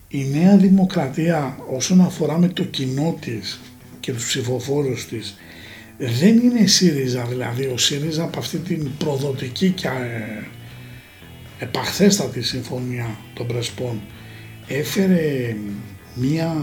η 0.09 0.25
Νέα 0.25 0.56
Δημοκρατία 0.56 1.59
όσον 1.71 2.00
αφορά 2.00 2.38
με 2.38 2.49
το 2.49 2.64
κοινό 2.64 3.16
της 3.21 3.61
και 4.00 4.12
τους 4.12 4.26
ψηφοφόρους 4.26 5.06
της 5.06 5.37
δεν 5.99 6.38
είναι 6.38 6.61
η 6.61 6.66
ΣΥΡΙΖΑ 6.66 7.25
δηλαδή 7.25 7.64
ο 7.66 7.78
ΣΥΡΙΖΑ 7.78 8.23
από 8.23 8.38
αυτή 8.38 8.59
την 8.59 8.97
προδοτική 8.99 9.71
και 9.71 9.87
ε, 9.87 10.47
επαχθέστατη 11.59 12.42
συμφωνία 12.42 13.16
των 13.35 13.47
Πρεσπών 13.47 14.00
έφερε 14.66 15.56
μία 16.14 16.56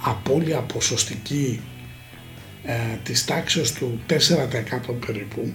απώλεια 0.00 0.60
ποσοστική 0.60 1.60
ε, 2.64 2.72
της 3.02 3.24
τάξης 3.24 3.72
του 3.72 4.00
4% 4.08 4.14
περίπου 5.06 5.52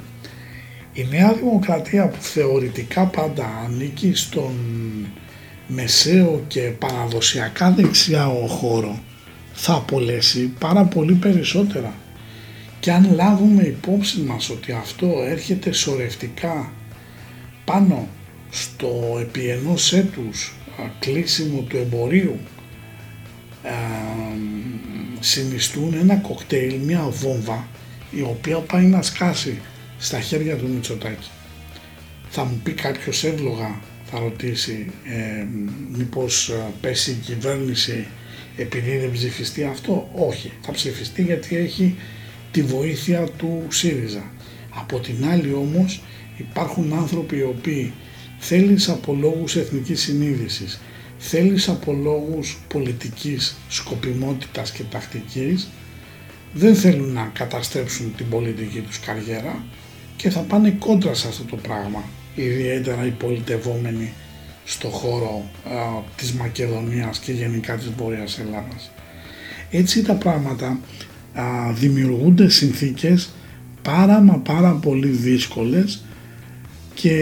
η 0.94 1.08
Νέα 1.10 1.34
Δημοκρατία 1.34 2.08
που 2.08 2.22
θεωρητικά 2.22 3.06
πάντα 3.06 3.46
ανήκει 3.66 4.14
στον 4.14 4.54
μεσαίο 5.68 6.44
και 6.48 6.62
παραδοσιακά 6.62 7.72
δεξιά 7.72 8.28
ο 8.28 8.48
χώρο 8.48 9.00
θα 9.54 9.74
απολέσει 9.74 10.54
πάρα 10.60 10.84
πολύ 10.84 11.14
περισσότερα. 11.14 11.94
Και 12.80 12.92
αν 12.92 13.14
λάβουμε 13.14 13.64
υπόψη 13.64 14.20
μας 14.20 14.50
ότι 14.50 14.72
αυτό 14.72 15.08
έρχεται 15.28 15.72
σορευτικά 15.72 16.72
πάνω 17.66 18.08
στο 18.50 19.18
επί 19.22 19.48
ενός 19.48 19.94
έτους 19.94 20.56
κλείσιμο 21.00 21.62
του 21.62 21.78
εμπορίου 21.78 22.40
συνιστούν 25.20 25.94
ένα 25.94 26.16
κοκτέιλ, 26.16 26.76
μια 26.76 27.08
βόμβα 27.10 27.68
η 28.12 28.22
οποία 28.22 28.58
πάει 28.58 28.86
να 28.86 29.02
σκάσει 29.02 29.62
στα 29.98 30.20
χέρια 30.20 30.56
του 30.56 30.68
Μητσοτάκη. 30.68 31.30
Θα 32.30 32.44
μου 32.44 32.60
πει 32.64 32.72
κάποιος 32.72 33.24
εύλογα, 33.24 33.80
θα 34.06 34.20
ρωτήσει, 34.20 34.92
ε, 35.04 35.46
μήπως 35.98 36.52
πέσει 36.82 37.12
η 37.12 37.14
κυβέρνηση 37.14 38.08
επειδή 38.58 38.98
δεν 38.98 39.12
ψηφιστεί 39.12 39.64
αυτό. 39.64 40.10
Όχι, 40.14 40.52
θα 40.62 40.72
ψηφιστεί 40.72 41.22
γιατί 41.24 41.56
έχει 41.56 41.96
τη 42.52 42.62
βοήθεια 42.62 43.28
του 43.38 43.68
ΣΥΡΙΖΑ. 43.70 44.24
Από 44.70 45.00
την 45.00 45.26
άλλη 45.26 45.54
όμως 45.54 46.02
υπάρχουν 46.38 46.94
άνθρωποι 46.94 47.38
οι 47.38 47.44
οποίοι 47.44 47.94
θέλεις 48.38 48.90
από 48.90 49.14
λόγους 49.14 49.56
εθνικής 49.56 50.02
συνείδησης, 50.02 50.80
θέλεις 51.28 51.70
από 51.70 51.94
λόγους 51.94 52.58
πολιτικής 52.68 53.56
σκοπιμότητας 53.70 54.72
και 54.72 54.84
τακτικής, 54.84 55.70
δεν 56.54 56.76
θέλουν 56.76 57.14
να 57.14 57.32
καταστρέψουν 57.34 58.14
την 58.18 58.30
πολιτική 58.30 58.80
τους 58.80 59.00
καριέρα 59.00 59.64
και 60.16 60.30
θα 60.30 60.40
πάνε 60.40 60.76
κόντρα 60.80 61.14
σε 61.14 61.28
αυτό 61.28 61.44
το 61.44 61.56
πράγμα, 61.56 62.04
ιδιαίτερα 62.36 63.06
οι 63.06 63.10
πολιτευόμενοι 63.10 64.14
στο 64.66 64.88
χώρο 64.88 65.50
α, 65.66 66.04
της 66.16 66.34
Μακεδονίας 66.34 67.20
και 67.20 67.32
γενικά 67.32 67.76
της 67.76 67.90
Βόρειας 67.98 68.40
Ελλάδας. 68.40 68.92
Έτσι 69.72 70.04
τα 70.04 70.14
πράγματα 70.14 70.80
α, 71.34 71.74
δημιουργούνται 71.74 72.50
συνθήκες 72.50 73.30
πάρα 73.82 74.20
μα 74.22 74.38
πάρα 74.38 74.72
πολύ 74.72 75.08
δύσκολες 75.08 76.04
και 76.94 77.14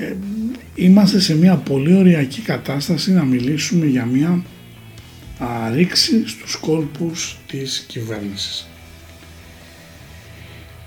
ε, 0.00 0.16
είμαστε 0.74 1.20
σε 1.20 1.36
μια 1.36 1.56
πολύ 1.56 1.94
ωριακή 1.94 2.40
κατάσταση 2.40 3.12
να 3.12 3.24
μιλήσουμε 3.24 3.86
για 3.86 4.04
μια 4.04 4.44
α, 5.38 5.70
ρήξη 5.74 6.28
στους 6.28 6.56
κόλπους 6.56 7.38
της 7.46 7.84
κυβέρνησης. 7.88 8.68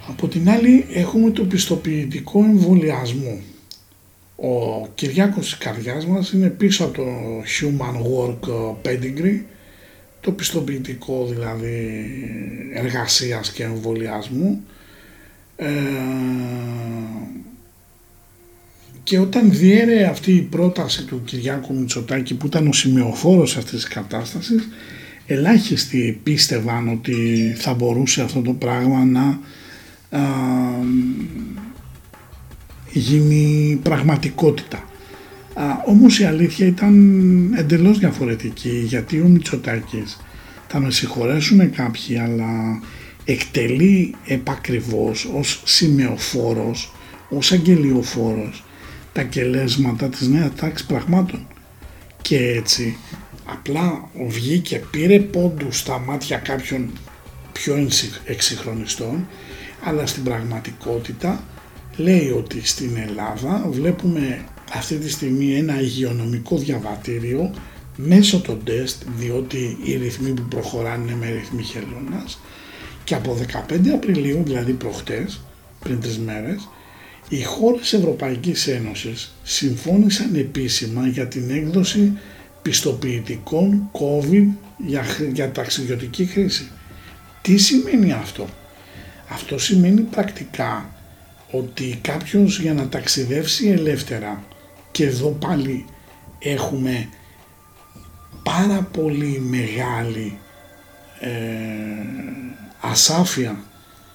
Από 0.08 0.28
την 0.28 0.50
άλλη 0.50 0.86
έχουμε 0.94 1.32
το 1.32 1.44
πιστοποιητικό 1.46 2.44
εμβολιασμό. 2.44 3.40
Ο 4.36 4.88
Κυριάκος 4.96 5.46
της 5.46 5.58
καρδιάς 5.58 6.06
μας 6.06 6.32
είναι 6.32 6.50
πίσω 6.50 6.84
από 6.84 6.94
το 6.94 7.04
Human 7.60 7.96
Work 7.96 8.50
Pedigree, 8.82 9.42
το 10.22 10.32
πιστοποιητικό 10.32 11.26
δηλαδή 11.26 12.06
εργασίας 12.74 13.52
και 13.52 13.64
εμβολιασμού 13.64 14.64
ε, 15.56 15.70
και 19.08 19.20
όταν 19.20 19.52
διέρε 19.52 20.06
αυτή 20.06 20.32
η 20.32 20.42
πρόταση 20.42 21.06
του 21.06 21.22
Κυριάκου 21.24 21.76
Μητσοτάκη 21.76 22.36
που 22.36 22.46
ήταν 22.46 22.68
ο 22.68 22.74
σημειοφόρος 22.74 23.58
αυτής 23.58 23.74
της 23.74 23.88
κατάστασης 23.88 24.68
ελάχιστοι 25.26 26.20
πίστευαν 26.24 26.90
ότι 26.90 27.16
θα 27.58 27.74
μπορούσε 27.74 28.22
αυτό 28.22 28.42
το 28.42 28.54
πράγμα 28.54 29.06
να 29.06 29.40
γίνει 32.92 33.80
πραγματικότητα. 33.84 34.78
Α, 35.54 35.64
όμως 35.86 36.20
η 36.20 36.24
αλήθεια 36.24 36.68
ήταν 36.68 36.94
εντελώς 37.58 38.00
διαφορετική 38.00 38.84
γιατί 38.86 39.20
ο 39.20 39.28
Μητσοτάκης 39.28 40.18
θα 40.68 40.80
με 40.80 40.92
συγχωρέσουν 40.92 41.72
κάποιοι 41.72 42.18
αλλά 42.18 42.82
εκτελεί 43.26 44.16
επακριβώς 44.26 45.30
ως 45.34 45.62
σημεοφόρος, 45.66 46.94
ως 47.30 47.52
αγγελιοφόρος 47.52 48.62
τα 49.18 49.24
κελέσματα 49.24 50.08
της 50.08 50.28
νέας 50.28 50.50
τάξης 50.56 50.88
πραγμάτων. 50.88 51.48
Και 52.22 52.38
έτσι 52.38 52.98
απλά 53.46 54.10
βγήκε 54.28 54.84
πήρε 54.92 55.20
πόντους 55.20 55.80
στα 55.80 56.00
μάτια 56.00 56.38
κάποιων 56.38 56.90
πιο 57.52 57.88
εξυγχρονιστών 58.26 59.28
αλλά 59.84 60.06
στην 60.06 60.24
πραγματικότητα 60.24 61.44
λέει 61.96 62.30
ότι 62.30 62.68
στην 62.68 62.98
Ελλάδα 62.98 63.68
βλέπουμε 63.70 64.46
αυτή 64.74 64.96
τη 64.96 65.10
στιγμή 65.10 65.56
ένα 65.56 65.82
υγειονομικό 65.82 66.58
διαβατήριο 66.58 67.54
μέσω 67.96 68.40
των 68.42 68.64
τεστ 68.64 69.04
διότι 69.18 69.78
οι 69.84 69.96
ρυθμοί 69.96 70.30
που 70.30 70.44
προχωράνε 70.50 71.04
είναι 71.04 71.16
με 71.16 71.32
ρυθμοί 71.32 71.64
χελώνας. 71.64 72.40
Και 73.04 73.16
από 73.16 73.38
15 73.70 73.88
Απριλίου 73.94 74.44
δηλαδή 74.46 74.72
προχτές 74.74 75.42
πριν 75.80 76.02
τρεις 76.02 76.20
μέρες 76.20 76.68
οι 77.30 77.44
χώρες 77.44 77.94
Ευρωπαϊκής 77.94 78.68
Ένωσης 78.68 79.34
συμφώνησαν 79.44 80.36
επίσημα 80.36 81.08
για 81.08 81.28
την 81.28 81.50
έκδοση 81.50 82.18
πιστοποιητικών 82.62 83.90
COVID 83.92 84.46
για, 84.78 85.04
για 85.34 85.52
ταξιδιωτική 85.52 86.26
χρήση. 86.26 86.68
Τι 87.42 87.58
σημαίνει 87.58 88.12
αυτό; 88.12 88.48
Αυτό 89.30 89.58
σημαίνει 89.58 90.02
πρακτικά 90.02 90.90
ότι 91.52 92.00
κάποιος 92.02 92.60
για 92.60 92.74
να 92.74 92.90
ταξιδεύσει 92.90 93.68
ελεύθερα 93.68 94.44
και 94.92 95.06
εδώ 95.06 95.30
πάλι 95.30 95.86
έχουμε 96.40 97.10
πάρα 98.44 98.82
πολύ 98.82 99.40
μεγάλη 99.40 100.38
ε, 101.20 101.30
ασάφεια 102.80 103.64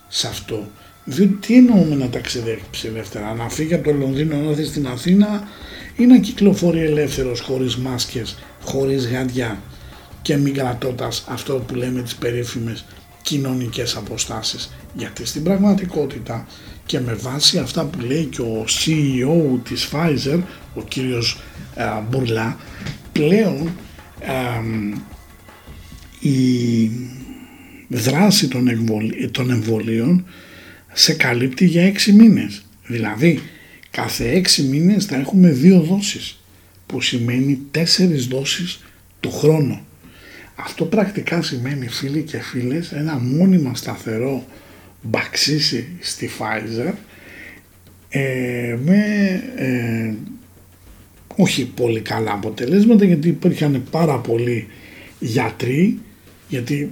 σε 0.08 0.28
αυτό. 0.28 0.68
Διότι 1.04 1.32
τι 1.32 1.54
εννοούμε 1.56 1.94
να 1.94 2.08
ταξιδέψει 2.08 2.86
ελεύθερα, 2.86 3.34
να 3.34 3.48
φύγει 3.48 3.74
από 3.74 3.84
το 3.84 3.92
Λονδίνο 3.92 4.36
να 4.36 4.50
έρθει 4.50 4.64
στην 4.64 4.86
Αθήνα 4.86 5.48
ή 5.96 6.06
να 6.06 6.18
κυκλοφορεί 6.18 6.80
ελεύθερος 6.80 7.40
χωρίς 7.40 7.76
μάσκες, 7.76 8.38
χωρίς 8.64 9.06
γάντια 9.06 9.62
και 10.22 10.36
μην 10.36 10.54
κρατώντας 10.54 11.24
αυτό 11.28 11.54
που 11.54 11.74
λέμε 11.74 12.02
τις 12.02 12.14
περίφημες 12.14 12.84
κοινωνικές 13.22 13.96
αποστάσεις; 13.96 14.74
Γιατί 14.94 15.26
στην 15.26 15.42
πραγματικότητα 15.42 16.46
και 16.86 17.00
με 17.00 17.12
βάση 17.14 17.58
αυτά 17.58 17.84
που 17.84 18.00
λέει 18.00 18.24
και 18.24 18.40
ο 18.40 18.64
CEO 18.66 19.58
της 19.68 19.88
Pfizer, 19.92 20.40
ο 20.74 20.82
κύριος 20.82 21.40
ε, 21.74 21.84
Μπουρλά, 22.10 22.56
πλέον 23.12 23.70
η 26.20 26.90
δράση 27.88 28.48
των, 28.48 28.68
των 29.30 29.50
εμβολίων 29.50 30.24
σε 30.92 31.14
καλύπτει 31.14 31.64
για 31.66 31.82
έξι 31.82 32.12
μήνες. 32.12 32.64
Δηλαδή 32.86 33.40
κάθε 33.90 34.30
έξι 34.30 34.62
μήνες 34.62 35.04
θα 35.04 35.16
έχουμε 35.16 35.50
δύο 35.50 35.80
δόσεις 35.80 36.40
που 36.86 37.00
σημαίνει 37.00 37.60
τέσσερις 37.70 38.26
δόσεις 38.26 38.84
το 39.20 39.30
χρόνο. 39.30 39.84
Αυτό 40.54 40.84
πρακτικά 40.84 41.42
σημαίνει 41.42 41.88
φίλοι 41.88 42.22
και 42.22 42.38
φίλες 42.38 42.92
ένα 42.92 43.18
μόνιμα 43.18 43.74
σταθερό 43.74 44.46
μπαξίσει 45.02 45.88
στη 46.00 46.30
Pfizer 46.38 46.92
ε, 48.08 48.76
με 48.84 49.02
ε, 49.56 50.14
όχι 51.36 51.64
πολύ 51.64 52.00
καλά 52.00 52.32
αποτελέσματα 52.32 53.04
γιατί 53.04 53.28
υπήρχαν 53.28 53.84
πάρα 53.90 54.18
πολλοί 54.18 54.68
γιατροί 55.18 55.98
γιατί 56.48 56.90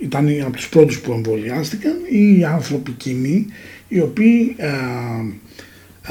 ήταν 0.00 0.40
από 0.42 0.56
τους 0.56 0.68
πρώτους 0.68 1.00
που 1.00 1.12
εμβολιάστηκαν 1.12 1.92
ή 2.10 2.38
οι 2.38 2.44
άνθρωποι 2.44 2.90
κοινοί 2.90 3.46
οι 3.88 4.00
οποίοι 4.00 4.54
ε, 4.56 4.66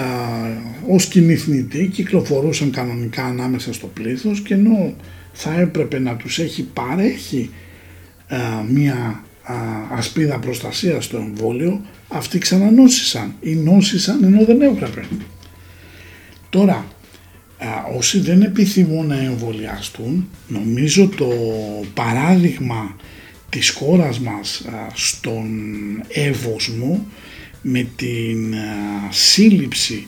α, 0.01 0.05
ως 0.87 1.05
κοινή 1.05 1.35
κυκλοφορούσαν 1.91 2.71
κανονικά 2.71 3.25
ανάμεσα 3.25 3.73
στο 3.73 3.87
πλήθος 3.87 4.41
και 4.41 4.53
ενώ 4.53 4.95
θα 5.33 5.59
έπρεπε 5.59 5.99
να 5.99 6.15
τους 6.15 6.39
έχει 6.39 6.63
παρέχει 6.63 7.49
μία 8.69 9.23
ασπίδα 9.91 10.39
προστασίας 10.39 11.05
στο 11.05 11.17
εμβόλιο 11.17 11.81
αυτοί 12.07 12.37
ξανανόσησαν 12.37 13.35
ή 13.41 13.55
νόσησαν 13.55 14.23
ενώ 14.23 14.45
δεν 14.45 14.61
έπρεπε. 14.61 15.07
Τώρα 16.49 16.85
όσοι 17.97 18.19
δεν 18.19 18.41
επιθυμούν 18.41 19.07
να 19.07 19.19
εμβολιαστούν 19.19 20.29
νομίζω 20.47 21.07
το 21.07 21.29
παράδειγμα 21.93 22.95
της 23.49 23.69
χώρας 23.69 24.19
μας 24.19 24.65
στον 24.93 25.47
Εύωσμο 26.07 27.05
με 27.61 27.87
την 27.95 28.53
σύλληψη 29.09 30.07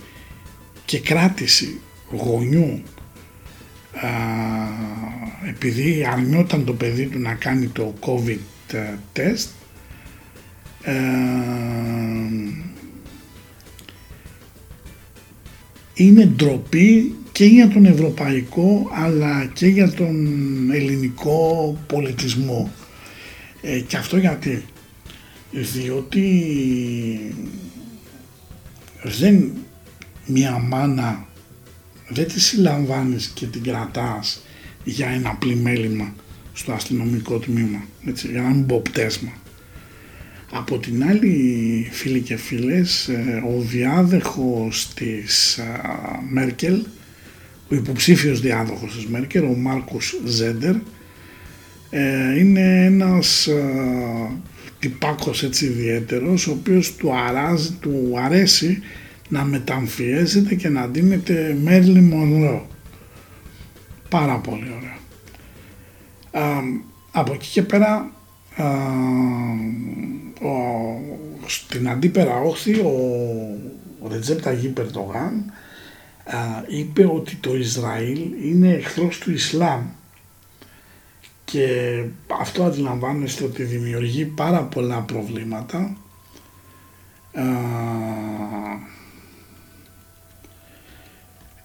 και 0.86 1.00
κράτηση 1.00 1.80
γονιού 2.12 2.82
επειδή 5.50 6.06
αρνιόταν 6.12 6.66
το 6.66 6.74
παιδί 6.74 7.06
του 7.06 7.20
να 7.20 7.34
κάνει 7.34 7.68
το 7.68 7.94
COVID 8.00 8.40
test 9.16 9.48
είναι 15.94 16.26
ντροπή 16.26 17.16
και 17.32 17.46
για 17.46 17.68
τον 17.68 17.86
ευρωπαϊκό 17.86 18.90
αλλά 18.94 19.46
και 19.54 19.68
για 19.68 19.92
τον 19.92 20.16
ελληνικό 20.72 21.78
πολιτισμό. 21.88 22.72
Ε, 23.62 23.80
και 23.80 23.98
αυτό 23.98 24.18
γιατί, 24.18 24.64
διότι 25.52 27.36
δεν 29.04 29.52
μια 30.26 30.60
μάνα 30.60 31.28
δεν 32.10 32.28
τη 32.28 32.40
συλλαμβάνεις 32.40 33.28
και 33.28 33.46
την 33.46 33.64
κρατάς 33.64 34.46
για 34.84 35.08
ένα 35.08 35.36
πλημέλημα 35.36 36.14
στο 36.54 36.72
αστυνομικό 36.72 37.40
τμήμα, 37.40 37.84
έτσι, 38.06 38.28
για 38.32 38.42
να 38.42 38.50
μην 38.50 38.66
πω 38.66 38.80
πτέσμα. 38.80 39.32
Από 40.52 40.80
την 40.80 41.04
άλλη 41.04 41.88
φίλοι 41.92 42.22
και 42.22 42.36
φίλες, 42.36 43.08
ε, 43.08 43.44
ο 43.58 43.62
διάδεχος 43.62 44.94
της 44.94 45.60
Μέρκελ, 46.30 46.84
ο 47.70 47.76
υποψήφιος 47.76 48.42
διάδοχος 48.42 48.96
της 48.96 49.06
Μέρκελ, 49.06 49.44
ο 49.44 49.56
Μάρκος 49.56 50.22
Ζέντερ, 50.26 50.76
ε, 51.94 52.40
είναι 52.40 52.86
ένας 52.86 53.50
τυπάκος 54.80 55.44
έτσι 55.44 55.66
ιδιαίτερος, 55.66 56.48
ο 56.48 56.52
οποίος 56.52 56.96
του, 56.96 57.16
αράζει, 57.16 57.72
του 57.72 58.14
αρέσει 58.24 58.82
να 59.30 59.44
μεταμφιέζεται 59.44 60.56
και 60.56 60.70
να 60.70 60.88
δίνεται 60.88 61.58
Μέρλι 61.62 62.02
Μονρό. 62.02 62.68
Πάρα 64.10 64.36
πολύ 64.36 64.72
ωραία. 64.76 64.98
από 67.12 67.34
εκεί 67.34 67.48
και 67.52 67.62
πέρα 67.62 68.12
ο, 70.42 70.54
στην 71.46 71.90
αντίπερα 71.90 72.40
όχθη 72.40 72.80
ο, 72.80 72.94
ο 74.00 74.08
Ρετζέπτα 74.08 74.52
Περτογάν 74.74 75.54
είπε 76.68 77.06
ότι 77.06 77.36
το 77.36 77.56
Ισραήλ 77.56 78.20
είναι 78.44 78.74
εχθρός 78.74 79.18
του 79.18 79.32
Ισλάμ 79.32 79.82
και 81.52 82.04
αυτό 82.42 82.64
αντιλαμβάνεστε 82.64 83.44
ότι 83.44 83.64
δημιουργεί 83.64 84.26
πάρα 84.26 84.64
πολλά 84.64 85.00
προβλήματα. 85.00 85.98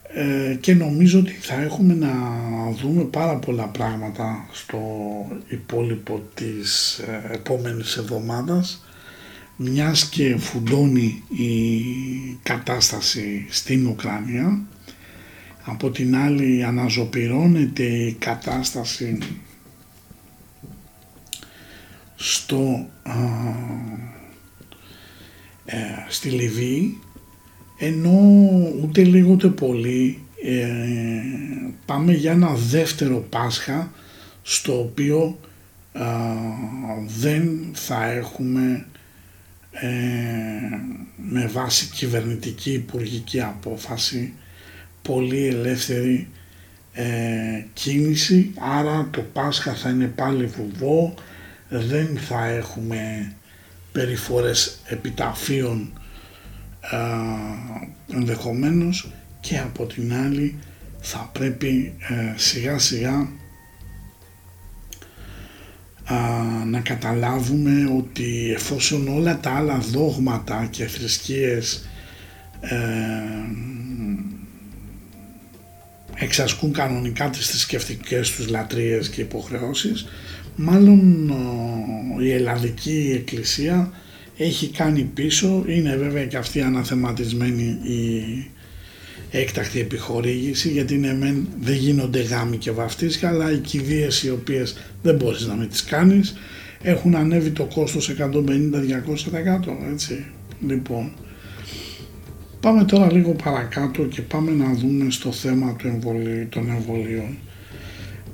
Ε, 0.09 0.55
και 0.55 0.75
νομίζω 0.75 1.19
ότι 1.19 1.31
θα 1.31 1.55
έχουμε 1.55 1.95
να 1.95 2.13
δούμε 2.81 3.03
πάρα 3.03 3.37
πολλά 3.37 3.67
πράγματα 3.67 4.49
στο 4.53 4.79
υπόλοιπο 5.49 6.23
της 6.35 6.99
ε, 6.99 7.35
επόμενης 7.35 7.97
εβδομάδας 7.97 8.85
μιας 9.57 10.09
και 10.09 10.37
φουντώνει 10.37 11.23
η 11.29 11.83
κατάσταση 12.43 13.47
στην 13.49 13.87
Ουκρανία. 13.87 14.61
Από 15.65 15.91
την 15.91 16.17
άλλη 16.17 16.65
αναζωπυρώνεται 16.65 17.83
η 17.83 18.13
κατάσταση 18.13 19.19
στο, 22.17 22.87
ε, 25.65 25.77
στη 26.09 26.29
Λιβύη 26.29 27.01
ενώ 27.79 28.21
ούτε 28.83 29.03
λίγο 29.03 29.33
ούτε 29.33 29.49
πολύ 29.49 30.19
ε, 30.45 30.67
πάμε 31.87 32.13
για 32.13 32.33
ένα 32.33 32.55
δεύτερο 32.55 33.27
Πάσχα 33.31 33.93
στο 34.43 34.79
οποίο 34.79 35.39
δεν 37.07 37.71
θα 37.73 38.11
έχουμε 38.11 38.87
ε, 39.71 39.89
με 41.17 41.47
βάση 41.47 41.87
κυβερνητική 41.87 42.73
υπουργική 42.73 43.41
απόφαση 43.41 44.33
πολύ 45.03 45.47
ελεύθερη 45.47 46.29
ε, 46.93 47.65
κίνηση. 47.73 48.53
Άρα 48.59 49.09
το 49.11 49.25
Πάσχα 49.33 49.75
θα 49.75 49.89
είναι 49.91 50.07
πάλι 50.07 50.47
βουβό 50.47 51.15
δεν 51.69 52.19
θα 52.19 52.47
έχουμε 52.47 53.33
περιφορές 53.93 54.81
επιταφείων 54.87 55.93
ενδεχομένως 58.15 59.11
και 59.41 59.59
από 59.59 59.87
την 59.87 60.15
άλλη 60.15 60.59
θα 61.01 61.31
πρέπει 61.33 61.95
ε, 62.09 62.39
σιγά 62.39 62.79
σιγά 62.79 63.29
να 66.67 66.81
καταλάβουμε 66.81 67.93
ότι 67.99 68.53
εφόσον 68.55 69.09
όλα 69.09 69.39
τα 69.41 69.51
άλλα 69.51 69.79
δόγματα 69.79 70.67
και 70.71 70.87
θρησκείες 70.87 71.89
ε, 72.61 72.77
εξασκούν 76.15 76.73
κανονικά 76.73 77.31
τις 77.31 77.47
θρησκευτικές 77.47 78.31
τους 78.31 78.49
λατρείες 78.49 79.09
και 79.09 79.21
υποχρεώσεις 79.21 80.07
μάλλον 80.57 81.33
η 82.21 82.31
Ελλαδική 82.31 83.13
Εκκλησία 83.15 83.93
έχει 84.37 84.69
κάνει 84.69 85.03
πίσω, 85.03 85.65
είναι 85.67 85.97
βέβαια 85.97 86.25
και 86.25 86.37
αυτή 86.37 86.61
αναθεματισμένη 86.61 87.79
η 87.83 88.51
έκτακτη 89.31 89.81
επιχορήγηση 89.81 90.69
γιατί 90.69 90.97
ναι 90.97 91.15
μεν 91.15 91.49
δεν 91.61 91.75
γίνονται 91.75 92.21
γάμοι 92.23 92.57
και 92.57 92.71
βαφτίσια 92.71 93.29
αλλά 93.29 93.53
οι 93.53 93.59
κηδείες 93.59 94.23
οι 94.23 94.31
οποίες 94.31 94.77
δεν 95.03 95.15
μπορείς 95.15 95.47
να 95.47 95.55
μην 95.55 95.69
τις 95.69 95.85
κάνεις 95.85 96.35
έχουν 96.83 97.15
ανέβει 97.15 97.51
το 97.51 97.65
κόστος 97.65 98.15
150-200% 98.19 98.23
έτσι. 99.93 100.25
Λοιπόν 100.67 101.13
πάμε 102.61 102.85
τώρα 102.85 103.13
λίγο 103.13 103.33
παρακάτω 103.33 104.03
και 104.03 104.23
πάμε 104.23 104.51
να 104.51 104.73
δούμε 104.75 105.11
στο 105.11 105.33
θέμα 105.33 105.77
του 105.77 105.87
εμβολίου, 105.87 106.47
των 106.49 106.69
εμβολίων. 106.69 107.37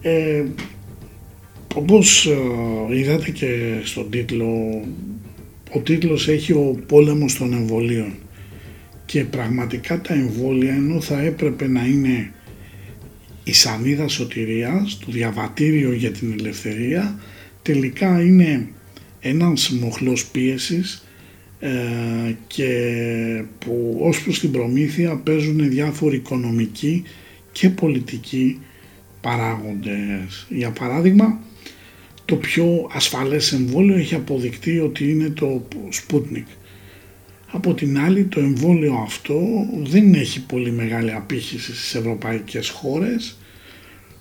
Ε, 0.01 0.45
όπως 1.75 2.27
ε, 2.27 2.97
είδατε 2.97 3.31
και 3.31 3.81
στον 3.83 4.11
τίτλο 4.11 4.83
ο 5.73 5.79
τίτλος 5.79 6.29
έχει 6.29 6.53
ο 6.53 6.83
πόλεμος 6.87 7.35
των 7.35 7.53
εμβολίων 7.53 8.13
και 9.07 9.25
πραγματικά 9.25 10.01
τα 10.01 10.15
εμβόλια 10.15 10.75
ενώ 10.75 11.01
θα 11.01 11.21
έπρεπε 11.21 11.69
να 11.69 11.87
είναι 11.87 12.33
η 13.45 13.53
σανίδα 13.53 14.09
σωτηρίας, 14.09 14.99
το 14.99 15.07
διαβατήριο 15.13 15.93
για 15.93 16.11
την 16.11 16.35
ελευθερία 16.39 17.19
τελικά 17.63 18.23
είναι 18.23 18.69
ένας 19.21 19.71
μοχλός 19.71 20.27
πίεσης 20.27 21.07
ε, 21.61 21.71
και 22.47 22.69
που 23.59 23.99
ως 24.01 24.23
προς 24.23 24.41
την 24.41 24.51
προμήθεια 24.51 25.17
παίζουν 25.17 25.69
διάφοροι 25.69 26.17
οικονομικοί 26.17 27.03
και 27.53 27.71
πολιτικοί 27.71 28.59
παράγοντες. 29.21 30.47
Για 30.49 30.71
παράδειγμα 30.71 31.41
το 32.33 32.39
πιο 32.39 32.89
ασφαλές 32.93 33.53
εμβόλιο 33.53 33.97
έχει 33.97 34.15
αποδεικτεί 34.15 34.79
ότι 34.79 35.11
είναι 35.11 35.29
το 35.29 35.69
Sputnik. 35.93 36.47
Από 37.47 37.75
την 37.75 37.99
άλλη 37.99 38.25
το 38.25 38.41
εμβόλιο 38.41 38.95
αυτό 38.95 39.41
δεν 39.83 40.15
έχει 40.15 40.47
πολύ 40.47 40.71
μεγάλη 40.73 41.13
απήχηση 41.13 41.77
στις 41.77 41.95
ευρωπαϊκές 41.95 42.69
χώρες, 42.69 43.39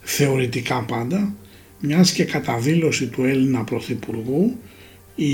θεωρητικά 0.01 0.83
πάντα, 0.83 1.35
μιας 1.79 2.11
και 2.11 2.23
κατά 2.23 2.57
δήλωση 2.57 3.07
του 3.07 3.23
Έλληνα 3.23 3.63
Πρωθυπουργού 3.63 4.57
οι, 5.15 5.31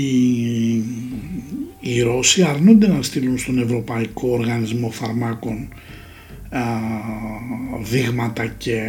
οι 1.80 2.00
Ρώσοι 2.02 2.42
αρνούνται 2.42 2.88
να 2.88 3.02
στείλουν 3.02 3.38
στον 3.38 3.58
Ευρωπαϊκό 3.58 4.28
Οργανισμό 4.28 4.90
Φαρμάκων 4.90 5.68
α, 6.50 6.60
δείγματα 7.82 8.46
και 8.46 8.80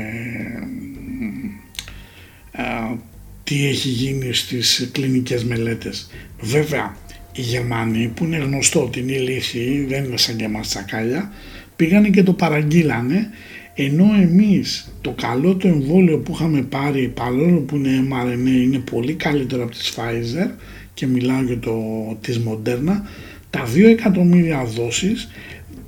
τι 3.50 3.68
έχει 3.68 3.90
γίνει 3.90 4.34
στις 4.34 4.90
κλινικές 4.92 5.44
μελέτες. 5.44 6.10
Βέβαια, 6.40 6.96
οι 7.36 7.42
Γερμανοί 7.42 8.12
που 8.16 8.24
είναι 8.24 8.38
γνωστό 8.38 8.84
ότι 8.84 9.00
είναι 9.00 9.12
ηλίθιοι, 9.12 9.86
δεν 9.90 10.04
είναι 10.04 10.18
σαν 10.18 10.36
και 10.36 10.44
εμάς 10.44 10.68
τσακάλια, 10.68 11.32
πήγανε 11.76 12.10
και 12.10 12.24
το 12.24 12.34
παραγγείλανε 12.34 13.30
ενώ 13.74 14.06
εμείς 14.22 14.94
το 15.02 15.12
καλό 15.12 15.56
το 15.56 15.68
εμβόλιο 15.68 16.18
που 16.18 16.32
είχαμε 16.34 16.62
πάρει 16.62 17.08
παρόλο 17.08 17.60
που 17.60 17.76
είναι 17.76 18.08
mRNA 18.10 18.64
είναι 18.64 18.78
πολύ 18.78 19.14
καλύτερο 19.14 19.64
από 19.64 19.72
τη 19.72 19.80
Pfizer 19.96 20.50
και 20.94 21.08
μιλάω 21.08 21.42
για 21.42 21.60
το 21.60 21.82
της 22.22 22.42
Moderna 22.48 23.02
τα 23.50 23.68
2 23.76 23.84
εκατομμύρια 23.84 24.64
δόσεις 24.64 25.30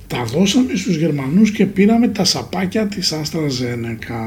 τα 0.06 0.24
δώσαμε 0.24 0.74
στους 0.74 0.96
Γερμανούς 0.96 1.50
και 1.50 1.66
πήραμε 1.66 2.08
τα 2.08 2.24
σαπάκια 2.24 2.86
της 2.86 3.12
AstraZeneca. 3.12 4.20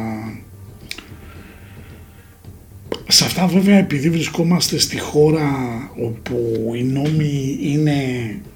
Σε 3.07 3.23
αυτά 3.25 3.47
βέβαια 3.47 3.77
επειδή 3.77 4.09
βρισκόμαστε 4.09 4.79
στη 4.79 4.99
χώρα 4.99 5.49
όπου 5.95 6.71
οι 6.75 6.83
νόμοι 6.83 7.57
είναι 7.61 7.93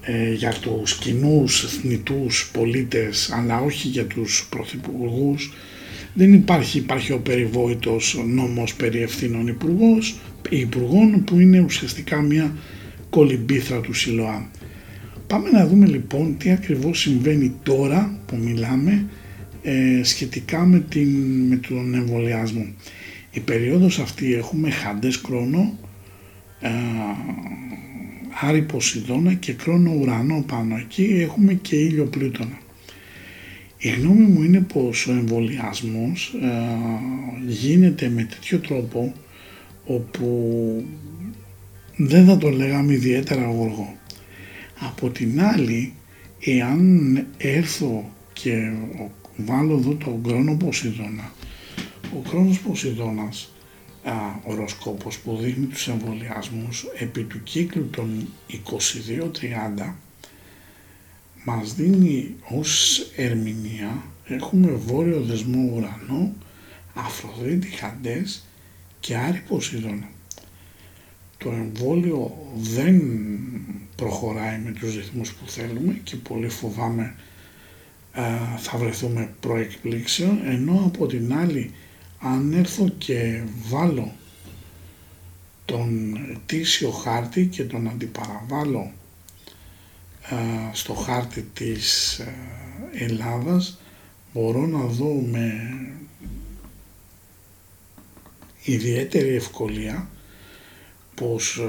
ε, 0.01 0.33
για 0.33 0.53
τους 0.61 0.97
κοινούς 0.97 1.63
εθνητούς 1.63 2.49
πολίτες 2.53 3.31
αλλά 3.31 3.61
όχι 3.61 3.87
για 3.87 4.05
τους 4.05 4.47
πρωθυπουργούς 4.49 5.53
δεν 6.13 6.33
υπάρχει, 6.33 6.77
υπάρχει 6.77 7.11
ο 7.11 7.19
περιβόητος 7.19 8.23
νόμος 8.27 8.75
περί 8.75 9.01
ευθύνων 9.01 9.47
υπουργός, 9.47 10.19
υπουργών 10.49 11.23
που 11.23 11.39
είναι 11.39 11.59
ουσιαστικά 11.59 12.21
μια 12.21 12.55
κολυμπήθρα 13.09 13.79
του 13.79 13.93
ΣΥΛΟΑ. 13.93 14.49
Πάμε 15.27 15.49
να 15.49 15.67
δούμε 15.67 15.85
λοιπόν 15.85 16.37
τι 16.37 16.51
ακριβώς 16.51 16.99
συμβαίνει 16.99 17.53
τώρα 17.63 18.19
που 18.25 18.35
μιλάμε 18.35 19.05
ε, 19.63 20.03
σχετικά 20.03 20.65
με, 20.65 20.79
την, 20.89 21.07
με 21.49 21.55
τον 21.55 21.93
εμβολιασμό. 21.93 22.65
Η 23.31 23.39
περίοδος 23.39 23.99
αυτή 23.99 24.33
έχουμε 24.33 24.69
χαντές 24.69 25.15
χρόνο, 25.15 25.77
ε, 26.59 26.69
Άρη 28.41 28.61
Ποσειδώνα 28.61 29.33
και 29.33 29.53
κρόνο 29.53 29.91
ουρανό 29.91 30.43
πάνω 30.47 30.77
εκεί 30.77 31.03
έχουμε 31.03 31.53
και 31.53 31.75
ήλιο 31.75 32.05
πλούτονα. 32.05 32.57
Η 33.77 33.89
γνώμη 33.89 34.23
μου 34.23 34.43
είναι 34.43 34.59
πως 34.59 35.07
ο 35.07 35.11
εμβολιασμός 35.11 36.33
ε, 36.41 36.47
γίνεται 37.47 38.09
με 38.09 38.23
τέτοιο 38.23 38.59
τρόπο 38.59 39.13
όπου 39.85 40.85
δεν 41.95 42.25
θα 42.25 42.37
το 42.37 42.49
λέγαμε 42.49 42.93
ιδιαίτερα 42.93 43.45
γοργό. 43.45 43.97
Από 44.79 45.09
την 45.09 45.41
άλλη, 45.41 45.93
εάν 46.39 47.25
έρθω 47.37 48.09
και 48.33 48.71
βάλω 49.37 49.77
εδώ 49.77 49.93
τον 49.93 50.21
χρόνο 50.25 50.55
Ποσειδώνα, 50.55 51.33
ο 52.17 52.29
χρόνος 52.29 52.59
Ποσειδώνας, 52.59 53.51
α, 54.03 54.13
οροσκόπος 54.43 55.19
που 55.19 55.37
δείχνει 55.37 55.65
τους 55.65 55.87
εμβολιασμούς 55.87 56.85
επί 56.97 57.23
του 57.23 57.43
κύκλου 57.43 57.89
των 57.89 58.27
22-30 58.47 59.95
μας 61.45 61.73
δίνει 61.73 62.35
ως 62.49 62.99
ερμηνεία 63.15 64.03
έχουμε 64.25 64.71
βόρειο 64.71 65.21
δεσμό 65.21 65.71
ουρανό, 65.73 66.33
Αφροδίτη 66.93 67.67
Χαντές 67.67 68.45
και 68.99 69.17
Άρη 69.17 69.43
Ποσειδώνα 69.47 70.09
το 71.39 71.51
εμβόλιο 71.51 72.37
δεν 72.55 73.01
προχωράει 73.95 74.59
με 74.65 74.71
τους 74.71 74.95
ρυθμούς 74.95 75.33
που 75.33 75.49
θέλουμε 75.49 75.99
και 76.03 76.15
πολύ 76.15 76.49
φοβάμαι 76.49 77.15
θα 78.57 78.77
βρεθούμε 78.77 79.33
προεκπλήξεων 79.39 80.39
ενώ 80.45 80.83
από 80.85 81.07
την 81.07 81.33
άλλη 81.33 81.71
αν 82.19 82.53
έρθω 82.53 82.89
και 82.89 83.41
βάλω 83.69 84.13
τον 85.65 86.17
τήσιο 86.45 86.89
χάρτη 86.91 87.45
και 87.45 87.63
τον 87.63 87.87
αντιπαραβάλλω 87.87 88.91
στο 90.73 90.93
χάρτη 90.93 91.41
της 91.41 92.19
Ελλάδας 92.93 93.77
μπορώ 94.33 94.67
να 94.67 94.85
δω 94.85 95.13
με 95.13 95.53
ιδιαίτερη 98.63 99.35
ευκολία 99.35 100.09
πως 101.15 101.57
ε, 101.57 101.63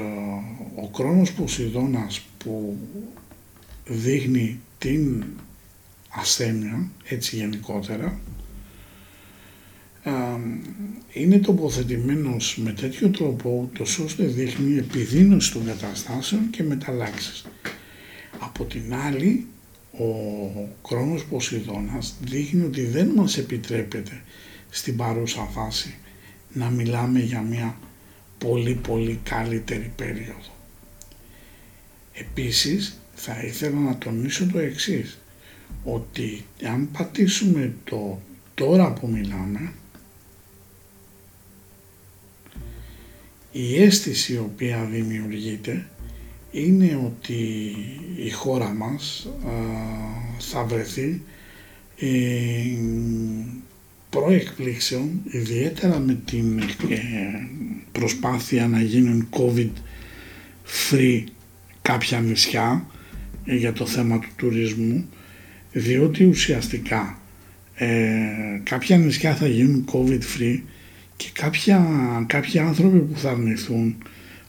ο 0.83 0.91
χρόνος 0.95 1.33
Ποσειδώνας 1.33 2.21
που 2.39 2.79
δείχνει 3.87 4.61
την 4.79 5.25
ασθένεια 6.09 6.91
έτσι 7.05 7.37
γενικότερα 7.37 8.07
ε, 8.07 8.40
είναι 11.13 11.39
τοποθετημένος 11.39 12.59
με 12.65 12.73
τέτοιο 12.73 13.09
τρόπο 13.09 13.71
το 13.75 13.83
ώστε 13.83 14.25
δείχνει 14.25 14.79
επιδείνωση 14.79 15.53
των 15.53 15.65
καταστάσεων 15.65 16.51
και 16.51 16.63
μεταλλάξεις. 16.63 17.45
Από 18.39 18.65
την 18.65 18.95
άλλη 18.95 19.47
ο 19.93 20.05
χρόνος 20.87 21.25
Ποσειδώνας 21.25 22.15
δείχνει 22.21 22.65
ότι 22.65 22.85
δεν 22.85 23.09
μας 23.09 23.39
επιτρέπεται 23.39 24.23
στην 24.71 24.97
παρούσα 24.97 25.43
φάση 25.43 25.95
να 26.53 26.71
μιλάμε 26.71 27.21
για 27.21 27.41
μια 27.41 27.79
πολύ 28.39 28.75
πολύ 28.75 29.21
καλύτερη 29.23 29.93
περίοδο. 29.97 30.55
Επίσης 32.13 33.01
θα 33.15 33.43
ήθελα 33.43 33.79
να 33.79 33.99
τονίσω 33.99 34.47
το 34.47 34.59
εξής, 34.59 35.19
ότι 35.85 36.45
αν 36.65 36.89
πατήσουμε 36.91 37.75
το 37.85 38.21
τώρα 38.55 38.93
που 38.93 39.09
μιλάμε, 39.09 39.73
η 43.53 43.83
αίσθηση 43.83 44.33
η 44.33 44.39
οποία 44.39 44.89
δημιουργείται 44.91 45.87
είναι 46.51 47.01
ότι 47.05 47.75
η 48.25 48.31
χώρα 48.31 48.69
μας 48.69 49.29
θα 50.39 50.65
βρεθεί 50.65 51.21
προεκπλήξεων, 54.11 55.21
ιδιαίτερα 55.31 55.99
με 55.99 56.19
την 56.25 56.59
ε, 56.59 56.67
προσπάθεια 57.93 58.69
να 58.69 58.81
γίνουν 58.81 59.29
COVID-free 59.31 61.25
κάποια 61.83 62.21
νησιά 62.21 62.87
ε, 63.45 63.57
για 63.57 63.73
το 63.73 63.87
θέμα 63.87 64.19
του 64.19 64.29
τουρισμού, 64.37 65.09
διότι 65.73 66.25
ουσιαστικά 66.25 67.21
ε, 67.75 67.89
κάποια 68.63 68.97
νησιά 68.97 69.35
θα 69.35 69.47
γίνουν 69.47 69.85
COVID-free 69.93 70.59
και 71.21 71.31
κάποια, 71.33 71.85
κάποιοι 72.27 72.59
άνθρωποι 72.59 72.99
που 72.99 73.19
θα 73.19 73.31
αρνηθούν 73.31 73.97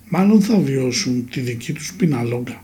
μάλλον 0.09 0.41
θα 0.41 0.59
βιώσουν 0.59 1.29
τη 1.29 1.39
δική 1.39 1.73
τους 1.73 1.93
πιναλόγκα. 1.93 2.63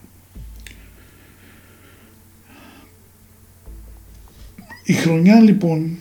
Η 4.83 4.93
χρονιά 4.93 5.39
λοιπόν 5.39 5.97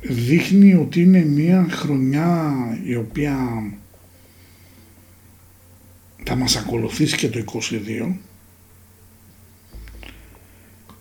δείχνει 0.00 0.74
ότι 0.74 1.02
είναι 1.02 1.24
μια 1.24 1.66
χρονιά 1.70 2.54
η 2.84 2.96
οποία 2.96 3.62
θα 6.24 6.34
μας 6.34 6.56
ακολουθήσει 6.56 7.16
και 7.16 7.28
το 7.28 7.44
22 8.08 8.12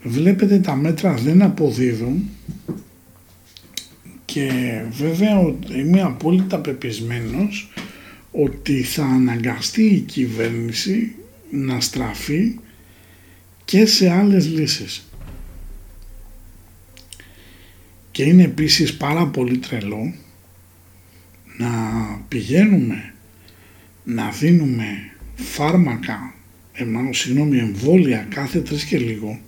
βλέπετε 0.03 0.59
τα 0.59 0.75
μέτρα 0.75 1.13
δεν 1.13 1.41
αποδίδουν 1.41 2.29
και 4.33 4.81
βέβαια 4.89 5.55
είμαι 5.75 6.01
απόλυτα 6.01 6.59
πεπισμένος 6.59 7.71
ότι 8.31 8.83
θα 8.83 9.05
αναγκαστεί 9.05 9.83
η 9.83 9.99
κυβέρνηση 9.99 11.15
να 11.51 11.79
στραφεί 11.79 12.59
και 13.65 13.85
σε 13.85 14.09
άλλες 14.09 14.49
λύσεις. 14.49 15.09
Και 18.11 18.23
είναι 18.23 18.43
επίσης 18.43 18.97
πάρα 18.97 19.27
πολύ 19.27 19.57
τρελό 19.57 20.13
να 21.57 21.71
πηγαίνουμε 22.27 23.13
να 24.03 24.29
δίνουμε 24.29 25.11
φάρμακα, 25.35 26.33
εμάς, 26.73 27.17
συγγνώμη, 27.17 27.57
εμβόλια 27.57 28.27
κάθε 28.29 28.59
τρεις 28.59 28.83
και 28.83 28.97
λίγο 28.97 29.39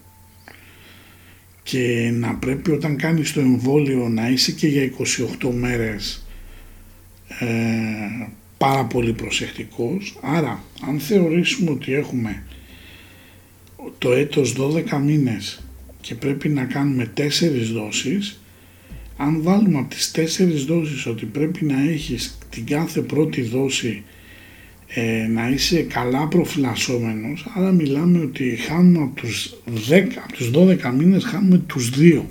και 1.64 2.12
να 2.14 2.36
πρέπει 2.36 2.72
όταν 2.72 2.96
κάνεις 2.96 3.34
το 3.34 3.40
εμβόλιο 3.40 4.10
να 4.10 4.30
είσαι 4.30 4.52
και 4.52 4.68
για 4.68 4.92
28 5.42 5.50
μέρες 5.54 6.26
ε, 7.40 8.28
πάρα 8.58 8.86
πολύ 8.86 9.14
προσεκτικός. 9.14 10.18
Άρα, 10.22 10.64
αν 10.88 11.00
θεωρήσουμε 11.00 11.72
ότι 11.72 11.94
έχουμε 11.94 12.44
το 13.98 14.12
έτος 14.12 14.56
12 14.58 15.00
μήνες 15.04 15.64
και 16.02 16.16
πρέπει 16.16 16.50
να 16.50 16.66
κάνουμε 16.66 17.14
4 17.18 17.22
δόσεις, 17.74 18.42
αν 19.18 19.42
βάλουμε 19.42 19.78
από 19.78 19.90
τις 19.90 20.12
τέσσερις 20.12 20.64
δόσεις 20.66 21.06
ότι 21.06 21.26
πρέπει 21.26 21.66
να 21.66 21.82
έχεις 21.90 22.38
την 22.50 22.66
κάθε 22.66 23.02
πρώτη 23.02 23.42
δόση 23.42 24.04
ε, 24.94 25.28
να 25.28 25.50
είσαι 25.50 25.82
καλά 25.82 26.28
προφυλασσόμενος, 26.28 27.46
άρα 27.56 27.72
μιλάμε 27.72 28.20
ότι 28.20 28.56
χάνουμε 28.56 29.04
από 29.04 29.16
τους, 29.16 29.54
10, 29.90 30.18
από 30.24 30.34
τους 30.34 30.52
12 30.54 30.94
μήνες 30.98 31.24
χάνουμε 31.24 31.58
τους 31.58 31.90
δύο 31.90 32.30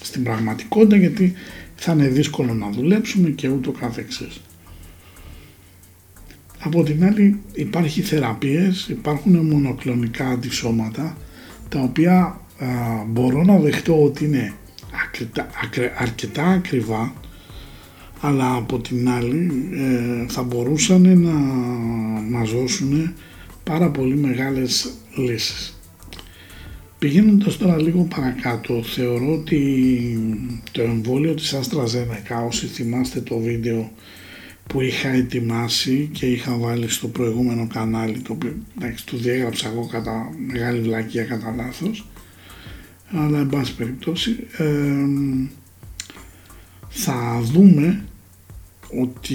στην 0.00 0.22
πραγματικότητα 0.22 0.96
γιατί 0.96 1.32
θα 1.74 1.92
είναι 1.92 2.08
δύσκολο 2.08 2.54
να 2.54 2.70
δουλέψουμε 2.70 3.28
και 3.28 3.48
ούτω 3.48 3.70
καθεξής. 3.70 4.40
Από 6.58 6.82
την 6.82 7.04
άλλη 7.04 7.40
υπάρχει 7.52 8.00
θεραπείες, 8.00 8.88
υπάρχουν 8.88 9.36
μονοκλονικά 9.36 10.28
αντισώματα 10.28 11.16
τα 11.68 11.80
οποία 11.80 12.40
α, 12.58 12.66
μπορώ 13.06 13.44
να 13.44 13.58
δεχτώ 13.58 14.02
ότι 14.02 14.24
είναι 14.24 14.52
αρκετά, 15.04 15.48
αρκετά 15.98 16.44
ακριβά 16.44 17.12
αλλά 18.24 18.54
από 18.54 18.78
την 18.78 19.08
άλλη 19.08 19.50
ε, 19.72 20.24
θα 20.28 20.42
μπορούσαν 20.42 21.18
να 21.18 21.32
μας 22.30 22.50
δώσουν 22.50 23.14
πάρα 23.64 23.90
πολύ 23.90 24.16
μεγάλες 24.16 24.92
λύσεις. 25.16 25.76
Πηγαίνοντας 26.98 27.56
τώρα 27.56 27.80
λίγο 27.80 28.02
παρακάτω, 28.02 28.82
θεωρώ 28.82 29.32
ότι 29.32 30.18
το 30.72 30.82
εμβόλιο 30.82 31.34
της 31.34 31.54
AstraZeneca, 31.54 32.46
όσοι 32.46 32.66
θυμάστε 32.66 33.20
το 33.20 33.38
βίντεο 33.38 33.92
που 34.66 34.80
είχα 34.80 35.08
ετοιμάσει 35.08 36.10
και 36.12 36.26
είχα 36.26 36.56
βάλει 36.56 36.88
στο 36.88 37.08
προηγούμενο 37.08 37.66
κανάλι, 37.72 38.18
το 38.18 38.32
οποίο 38.32 38.56
εντάξει, 38.78 39.06
το 39.06 39.16
διέγραψα 39.16 39.68
εγώ 39.68 39.86
κατά 39.86 40.30
μεγάλη 40.46 40.80
βλακία 40.80 41.24
κατά 41.24 41.54
λάθος, 41.56 42.06
αλλά 43.10 43.38
εν 43.38 43.46
πάση 43.46 43.74
περιπτώσει 43.74 44.36
θα 46.88 47.40
δούμε 47.42 48.04
ότι 49.00 49.34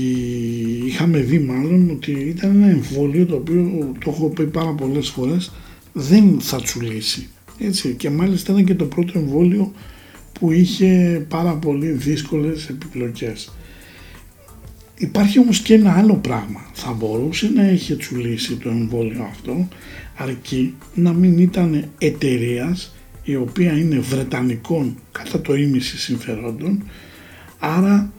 είχαμε 0.86 1.20
δει 1.20 1.40
μάλλον 1.40 1.90
ότι 1.90 2.12
ήταν 2.12 2.56
ένα 2.56 2.70
εμβόλιο 2.70 3.26
το 3.26 3.36
οποίο 3.36 3.92
το 4.04 4.10
έχω 4.10 4.28
πει 4.28 4.46
πάρα 4.46 4.74
πολλές 4.74 5.10
φορές 5.10 5.52
δεν 5.94 6.40
θα 6.40 6.62
τσουλήσει 6.62 7.30
έτσι 7.60 7.94
και 7.94 8.10
μάλιστα 8.10 8.52
ήταν 8.52 8.66
και 8.66 8.76
το 8.76 8.86
πρώτο 8.86 9.20
εμβόλιο 9.20 9.72
που 10.40 10.52
είχε 10.52 11.26
πάρα 11.30 11.54
πολύ 11.54 11.88
δύσκολες 11.88 12.70
επιπλοκές. 12.70 13.52
Υπάρχει 14.98 15.40
όμως 15.40 15.60
και 15.60 15.74
ένα 15.74 15.98
άλλο 15.98 16.16
πράγμα. 16.16 16.66
Θα 16.74 16.92
μπορούσε 16.92 17.52
να 17.56 17.68
είχε 17.70 17.96
τσουλήσει 17.96 18.56
το 18.56 18.70
εμβόλιο 18.70 19.24
αυτό 19.24 19.68
αρκεί 20.16 20.74
να 20.94 21.14
μην 21.14 21.38
ήταν 21.38 21.90
εταιρείας 21.98 22.96
η 23.24 23.36
οποία 23.36 23.78
είναι 23.78 24.00
βρετανικών 24.00 24.98
κατά 25.12 25.42
το 25.42 25.56
ίμιση 25.56 25.98
συμφερόντων 25.98 26.84
άρα 27.60 28.12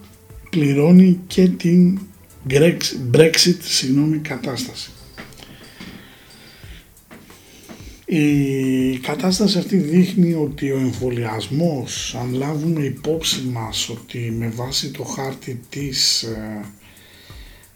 πληρώνει 0.49 1.19
και 1.27 1.47
την 1.47 1.99
Brexit 3.13 3.57
συγγνώμη, 3.59 4.17
κατάσταση. 4.17 4.91
Η 8.05 8.97
κατάσταση 8.97 9.57
αυτή 9.57 9.77
δείχνει 9.77 10.33
ότι 10.33 10.71
ο 10.71 10.77
εμβολιασμός, 10.77 12.15
αν 12.15 12.33
λάβουμε 12.33 12.83
υπόψη 12.83 13.41
μας 13.41 13.89
ότι 13.89 14.17
με 14.37 14.49
βάση 14.49 14.91
το 14.91 15.03
χάρτη 15.03 15.59
της, 15.69 16.23
ε, 16.23 16.65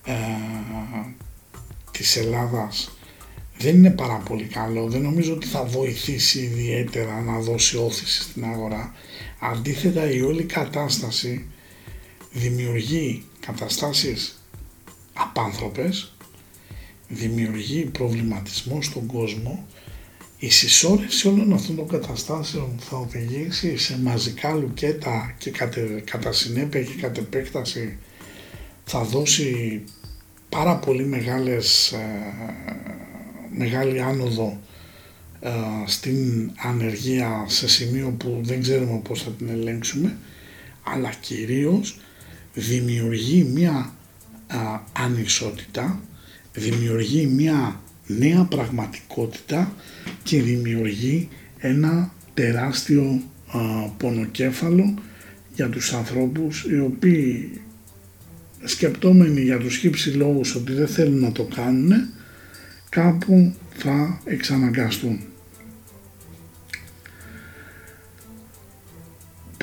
ε, 0.05 0.13
της 1.91 2.15
Ελλάδας 2.17 2.97
δεν 3.57 3.75
είναι 3.75 3.89
πάρα 3.89 4.21
πολύ 4.29 4.43
καλό, 4.43 4.87
δεν 4.87 5.01
νομίζω 5.01 5.33
ότι 5.33 5.47
θα 5.47 5.63
βοηθήσει 5.63 6.39
ιδιαίτερα 6.39 7.21
να 7.21 7.39
δώσει 7.39 7.77
όθηση 7.77 8.21
στην 8.21 8.45
αγορά. 8.45 8.93
Αντίθετα 9.39 10.11
η 10.11 10.21
όλη 10.21 10.43
κατάσταση 10.43 11.45
δημιουργεί 12.33 13.23
καταστάσεις 13.39 14.43
απάνθρωπες, 15.13 16.13
δημιουργεί 17.07 17.83
προβληματισμό 17.83 18.81
στον 18.81 19.05
κόσμο, 19.05 19.67
η 20.37 20.49
συσσόρευση 20.49 21.27
όλων 21.27 21.53
αυτών 21.53 21.75
των 21.75 21.87
καταστάσεων 21.87 22.75
θα 22.79 22.97
οδηγήσει 22.97 23.77
σε 23.77 23.99
μαζικά 23.99 24.53
λουκέτα 24.53 25.35
και 25.37 25.51
κατά 26.03 26.31
συνέπεια 26.31 26.81
και 26.81 27.01
κατ' 27.01 27.17
επέκταση 27.17 27.97
θα 28.83 29.03
δώσει 29.03 29.83
πάρα 30.49 30.77
πολύ 30.77 31.05
μεγάλες, 31.05 31.91
ε, 31.91 32.33
μεγάλη 33.57 34.01
άνοδο 34.01 34.59
ε, 35.39 35.49
στην 35.85 36.51
ανεργία 36.63 37.45
σε 37.47 37.67
σημείο 37.67 38.15
που 38.19 38.39
δεν 38.41 38.61
ξέρουμε 38.61 39.01
πώς 39.03 39.23
θα 39.23 39.31
την 39.31 39.49
ελέγξουμε 39.49 40.17
αλλά 40.83 41.09
κυρίως 41.21 41.99
δημιουργεί 42.53 43.43
μια 43.43 43.93
α, 44.47 44.79
ανισότητα, 44.93 45.99
δημιουργεί 46.53 47.25
μια 47.25 47.81
νέα 48.07 48.43
πραγματικότητα 48.43 49.73
και 50.23 50.41
δημιουργεί 50.41 51.29
ένα 51.57 52.13
τεράστιο 52.33 53.21
α, 53.47 53.59
πονοκέφαλο 53.97 54.93
για 55.55 55.69
τους 55.69 55.93
ανθρώπους 55.93 56.65
οι 56.69 56.79
οποίοι 56.79 57.61
σκεπτόμενοι 58.63 59.41
για 59.41 59.57
τους 59.57 59.77
χύψη 59.77 60.09
λόγους 60.09 60.55
ότι 60.55 60.73
δεν 60.73 60.87
θέλουν 60.87 61.19
να 61.19 61.31
το 61.31 61.43
κάνουν 61.55 61.91
κάπου 62.89 63.53
θα 63.75 64.21
εξαναγκαστούν. 64.23 65.19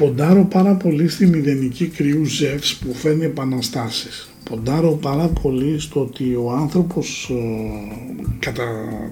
Ποντάρω 0.00 0.44
πάρα 0.44 0.74
πολύ 0.74 1.08
στη 1.08 1.26
μηδενική 1.26 1.86
κρυού 1.86 2.24
Ζεύς 2.24 2.76
που 2.76 2.94
φέρνει 2.94 3.24
επαναστάσεις. 3.24 4.30
Ποντάρω 4.44 4.92
πάρα 4.92 5.28
πολύ 5.28 5.80
στο 5.80 6.00
ότι 6.00 6.34
ο 6.34 6.52
άνθρωπος 6.52 7.30
ε, 7.30 8.36
κατά 8.38 8.64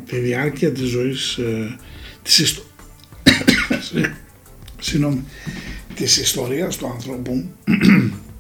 τη 0.07 0.19
διάρκεια 0.19 0.73
της 0.73 0.89
ζωής 0.89 1.37
ε, 1.37 1.77
της, 2.23 2.39
ιστο... 2.39 2.63
της 5.95 6.17
ιστορίας 6.17 6.77
του 6.77 6.87
ανθρώπου 6.87 7.45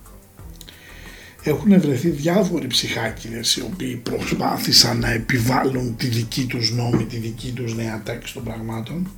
έχουν 1.50 1.80
βρεθεί 1.80 2.08
διάφοροι 2.08 2.66
ψυχάκιδες 2.66 3.56
οι 3.56 3.62
οποίοι 3.62 3.94
προσπάθησαν 3.96 4.98
να 4.98 5.10
επιβάλλουν 5.10 5.96
τη 5.96 6.06
δική 6.06 6.46
τους 6.46 6.70
νόμη, 6.72 7.04
τη 7.04 7.16
δική 7.16 7.52
τους 7.52 7.74
νέα 7.74 8.02
τάξη 8.04 8.34
των 8.34 8.44
πραγμάτων 8.44 9.10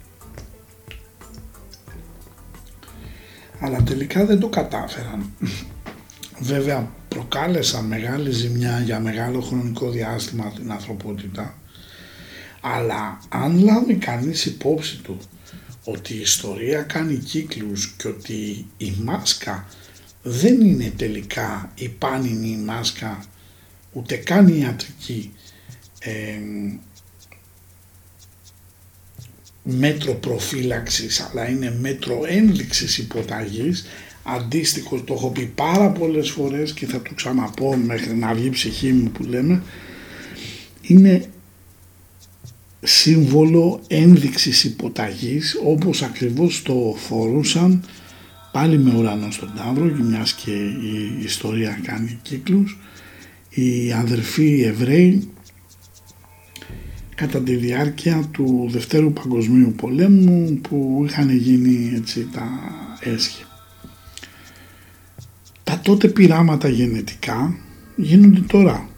αλλά 3.60 3.82
τελικά 3.82 4.24
δεν 4.24 4.40
το 4.40 4.48
κατάφεραν. 4.48 5.32
Βέβαια 6.38 6.90
προκάλεσαν 7.08 7.84
μεγάλη 7.84 8.30
ζημιά 8.30 8.80
για 8.80 9.00
μεγάλο 9.00 9.40
χρονικό 9.40 9.90
διάστημα 9.90 10.52
την 10.56 10.72
ανθρωπότητα 10.72 11.54
αλλά 12.60 13.20
αν 13.28 13.58
λάβει 13.58 13.94
κανείς 13.94 14.46
υπόψη 14.46 14.96
του 14.96 15.18
ότι 15.84 16.14
η 16.14 16.20
ιστορία 16.20 16.82
κάνει 16.82 17.16
κύκλους 17.16 17.94
και 17.96 18.08
ότι 18.08 18.66
η 18.76 18.92
μάσκα 19.02 19.66
δεν 20.22 20.60
είναι 20.60 20.92
τελικά 20.96 21.72
η 21.74 21.88
πάνινη 21.88 22.56
μάσκα 22.56 23.24
ούτε 23.92 24.16
καν 24.16 24.48
η 24.48 24.58
ιατρική 24.58 25.32
ε, 26.00 26.38
μέτρο 29.62 30.14
προφύλαξης 30.14 31.20
αλλά 31.20 31.48
είναι 31.48 31.76
μέτρο 31.80 32.20
ένδειξης 32.26 32.98
υποταγής. 32.98 33.86
Αντίστοιχο 34.22 35.00
το 35.00 35.14
έχω 35.14 35.30
πει 35.30 35.52
πάρα 35.54 35.90
πολλές 35.90 36.30
φορές 36.30 36.72
και 36.72 36.86
θα 36.86 37.02
το 37.02 37.10
ξαναπώ 37.14 37.76
μέχρι 37.76 38.14
να 38.14 38.34
βγει 38.34 38.46
η 38.46 38.50
ψυχή 38.50 38.92
μου 38.92 39.10
που 39.10 39.24
λέμε 39.24 39.62
είναι 40.82 41.24
σύμβολο 42.82 43.80
ένδειξης 43.86 44.64
υποταγής 44.64 45.56
όπως 45.64 46.02
ακριβώς 46.02 46.62
το 46.62 46.94
φορούσαν 46.96 47.84
πάλι 48.52 48.78
με 48.78 48.94
ουρανό 48.94 49.30
στον 49.30 49.52
Ταύρο 49.56 49.88
και 49.88 50.02
μιας 50.02 50.32
και 50.32 50.50
η 50.50 51.22
ιστορία 51.24 51.80
κάνει 51.82 52.18
κύκλους. 52.22 52.78
Οι 53.50 53.92
αδερφοί 53.92 54.62
Εβραίοι 54.62 55.28
κατά 57.20 57.40
τη 57.40 57.54
διάρκεια 57.54 58.28
του 58.30 58.68
Δευτέρου 58.70 59.12
Παγκοσμίου 59.12 59.72
Πολέμου 59.72 60.58
που 60.68 61.04
είχαν 61.08 61.30
γίνει 61.30 61.92
έτσι 61.94 62.28
τα 62.32 62.48
έσχη. 63.00 63.44
Τα 65.64 65.80
τότε 65.80 66.08
πειράματα 66.08 66.68
γενετικά 66.68 67.56
γίνονται 67.96 68.40
τώρα 68.40 68.88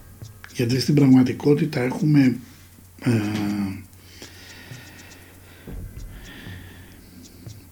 γιατί 0.54 0.80
στην 0.80 0.94
πραγματικότητα 0.94 1.80
έχουμε 1.80 2.36
ε, 3.02 3.10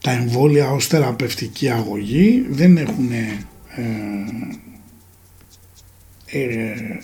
τα 0.01 0.11
εμβόλια 0.11 0.71
ως 0.71 0.87
θεραπευτική 0.87 1.69
αγωγή 1.69 2.45
δεν 2.49 2.77
έχουν 2.77 3.11
ε, 3.11 3.45
ε, 6.25 6.99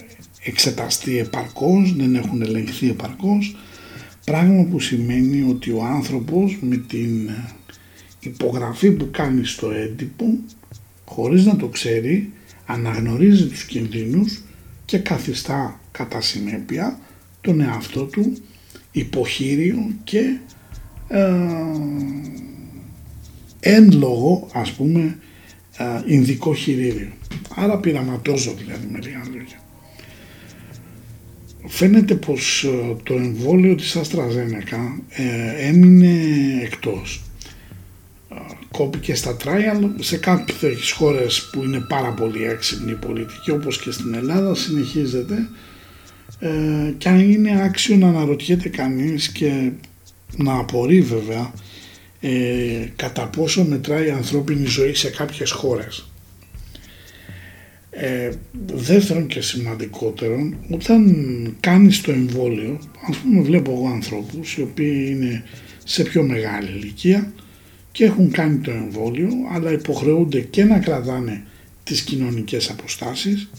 εξεταστεί 0.47 1.17
επαρκώς, 1.17 1.95
δεν 1.95 2.15
έχουν 2.15 2.41
ελεγχθεί 2.41 2.89
επαρκώς, 2.89 3.55
πράγμα 4.25 4.63
που 4.63 4.79
σημαίνει 4.79 5.45
ότι 5.49 5.71
ο 5.71 5.83
άνθρωπος 5.83 6.57
με 6.61 6.75
την 6.77 7.29
υπογραφή 8.19 8.91
που 8.91 9.07
κάνει 9.11 9.45
στο 9.45 9.71
έντυπο, 9.71 10.25
χωρίς 11.05 11.45
να 11.45 11.55
το 11.55 11.67
ξέρει, 11.67 12.31
αναγνωρίζει 12.65 13.47
τους 13.47 13.65
κινδύνους 13.65 14.41
και 14.85 14.97
καθιστά 14.97 15.79
κατά 15.91 16.21
συνέπεια 16.21 16.99
τον 17.41 17.61
εαυτό 17.61 18.03
του 18.03 18.37
υποχείριο 18.91 19.91
και 20.03 20.37
ε, 21.07 21.33
εν 23.59 23.91
λόγω 23.91 24.49
ας 24.53 24.71
πούμε 24.71 25.17
ε, 25.77 26.13
Ινδικό 26.13 26.53
χειρίδιο. 26.53 27.11
Άρα 27.55 27.77
πειραματόζω 27.77 28.53
δηλαδή 28.53 28.87
με 28.91 28.99
λίγα 29.03 29.21
λόγια. 29.33 29.65
Φαίνεται 31.67 32.15
πως 32.15 32.63
ε, 32.63 32.95
το 33.03 33.13
εμβόλιο 33.13 33.75
της 33.75 33.95
Αστραζένεκα 33.95 35.01
ε, 35.09 35.67
έμεινε 35.67 36.15
εκτός. 36.63 37.21
Ε, 38.31 38.35
κόπηκε 38.71 39.15
στα 39.15 39.37
trial 39.43 39.89
σε 39.99 40.17
κάποιες 40.17 40.91
χώρες 40.91 41.49
που 41.51 41.63
είναι 41.63 41.85
πάρα 41.89 42.11
πολύ 42.11 42.43
έξυπνη 42.43 42.93
πολιτική 42.93 43.51
όπως 43.51 43.79
και 43.79 43.91
στην 43.91 44.13
Ελλάδα 44.13 44.55
συνεχίζεται 44.55 45.49
ε, 46.39 46.93
και 46.97 47.09
αν 47.09 47.31
είναι 47.31 47.63
άξιο 47.63 47.95
να 47.95 48.07
αναρωτιέται 48.07 48.69
κανείς 48.69 49.29
και 49.29 49.71
να 50.37 50.57
απορεί 50.57 51.01
βέβαια 51.01 51.53
ε, 52.19 52.91
κατά 52.95 53.27
πόσο 53.27 53.63
μετράει 53.63 54.07
η 54.07 54.11
ανθρώπινη 54.11 54.65
ζωή 54.65 54.93
σε 54.93 55.09
κάποιες 55.09 55.51
χώρες. 55.51 56.07
Ε, 57.99 58.29
δεύτερον 58.73 59.27
και 59.27 59.41
σημαντικότερον, 59.41 60.55
όταν 60.69 61.05
κάνεις 61.59 62.01
το 62.01 62.11
εμβόλιο, 62.11 62.79
ας 63.09 63.17
πούμε 63.17 63.41
βλέπω 63.41 63.71
εγώ 63.71 63.87
ανθρώπους 63.87 64.57
οι 64.57 64.61
οποίοι 64.61 65.07
είναι 65.09 65.43
σε 65.83 66.03
πιο 66.03 66.23
μεγάλη 66.23 66.69
ηλικία 66.69 67.33
και 67.91 68.05
έχουν 68.05 68.31
κάνει 68.31 68.57
το 68.57 68.71
εμβόλιο, 68.71 69.29
αλλά 69.51 69.71
υποχρεούνται 69.71 70.39
και 70.39 70.63
να 70.63 70.79
κρατάνε 70.79 71.43
τις 71.83 72.01
κοινωνικές 72.01 72.69
αποστάσεις, 72.69 73.49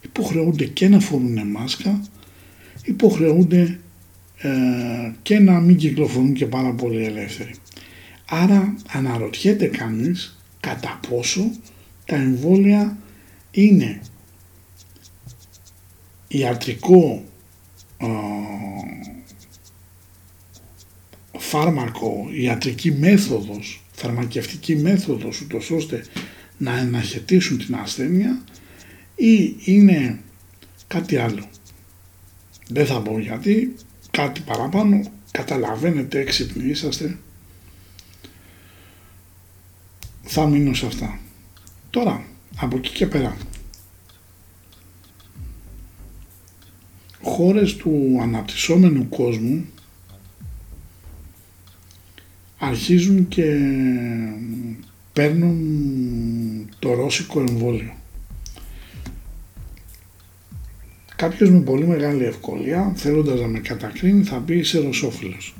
υποχρεούνται 0.00 0.64
και 0.64 0.88
να 0.88 1.00
φορούν 1.00 1.46
μάσκα, 1.46 2.04
υποχρεούνται 2.84 3.78
ε, 4.38 4.50
και 5.22 5.38
να 5.38 5.60
μην 5.60 5.76
κυκλοφορούν 5.76 6.32
και 6.32 6.46
πάρα 6.46 6.72
πολύ 6.72 7.04
ελεύθεροι. 7.04 7.54
Άρα 8.28 8.74
αναρωτιέται 8.92 9.66
κανείς 9.66 10.38
κατά 10.60 11.00
πόσο 11.08 11.50
τα 12.04 12.16
εμβόλια 12.16 12.96
είναι 13.50 14.00
ιατρικό 16.28 17.24
ε, 17.98 18.06
φάρμακο, 21.38 22.28
ιατρική 22.32 22.92
μέθοδος, 22.92 23.84
φαρμακευτική 23.92 24.76
μέθοδος 24.76 25.40
ούτως 25.40 25.70
ώστε 25.70 26.04
να 26.58 26.78
εναχαιτήσουν 26.78 27.58
την 27.58 27.74
ασθένεια 27.74 28.44
ή 29.14 29.56
είναι 29.64 30.20
κάτι 30.86 31.16
άλλο. 31.16 31.44
Δεν 32.68 32.86
θα 32.86 33.00
πω 33.00 33.18
γιατί, 33.18 33.74
κάτι 34.10 34.40
παραπάνω, 34.40 35.10
καταλαβαίνετε 35.30 36.20
έξυπνοι 36.20 36.70
είσαστε, 36.70 37.18
θα 40.22 40.46
μείνω 40.46 40.74
σε 40.74 40.86
αυτά. 40.86 41.20
Τώρα, 41.90 42.29
από 42.56 42.76
εκεί 42.76 42.90
και 42.90 43.06
πέρα, 43.06 43.36
χώρες 47.22 47.76
του 47.76 48.18
αναπτυσσόμενου 48.22 49.08
κόσμου 49.08 49.64
αρχίζουν 52.58 53.28
και 53.28 53.56
παίρνουν 55.12 56.68
το 56.78 56.94
ρώσικο 56.94 57.40
εμβόλιο. 57.40 57.94
Κάποιος 61.16 61.50
με 61.50 61.60
πολύ 61.60 61.86
μεγάλη 61.86 62.24
ευκολία, 62.24 62.92
θέλοντας 62.96 63.40
να 63.40 63.46
με 63.46 63.58
κατακρίνει, 63.58 64.22
θα 64.22 64.38
πει 64.38 64.56
είσαι 64.56 64.78
ρωσόφιλος. 64.78 65.54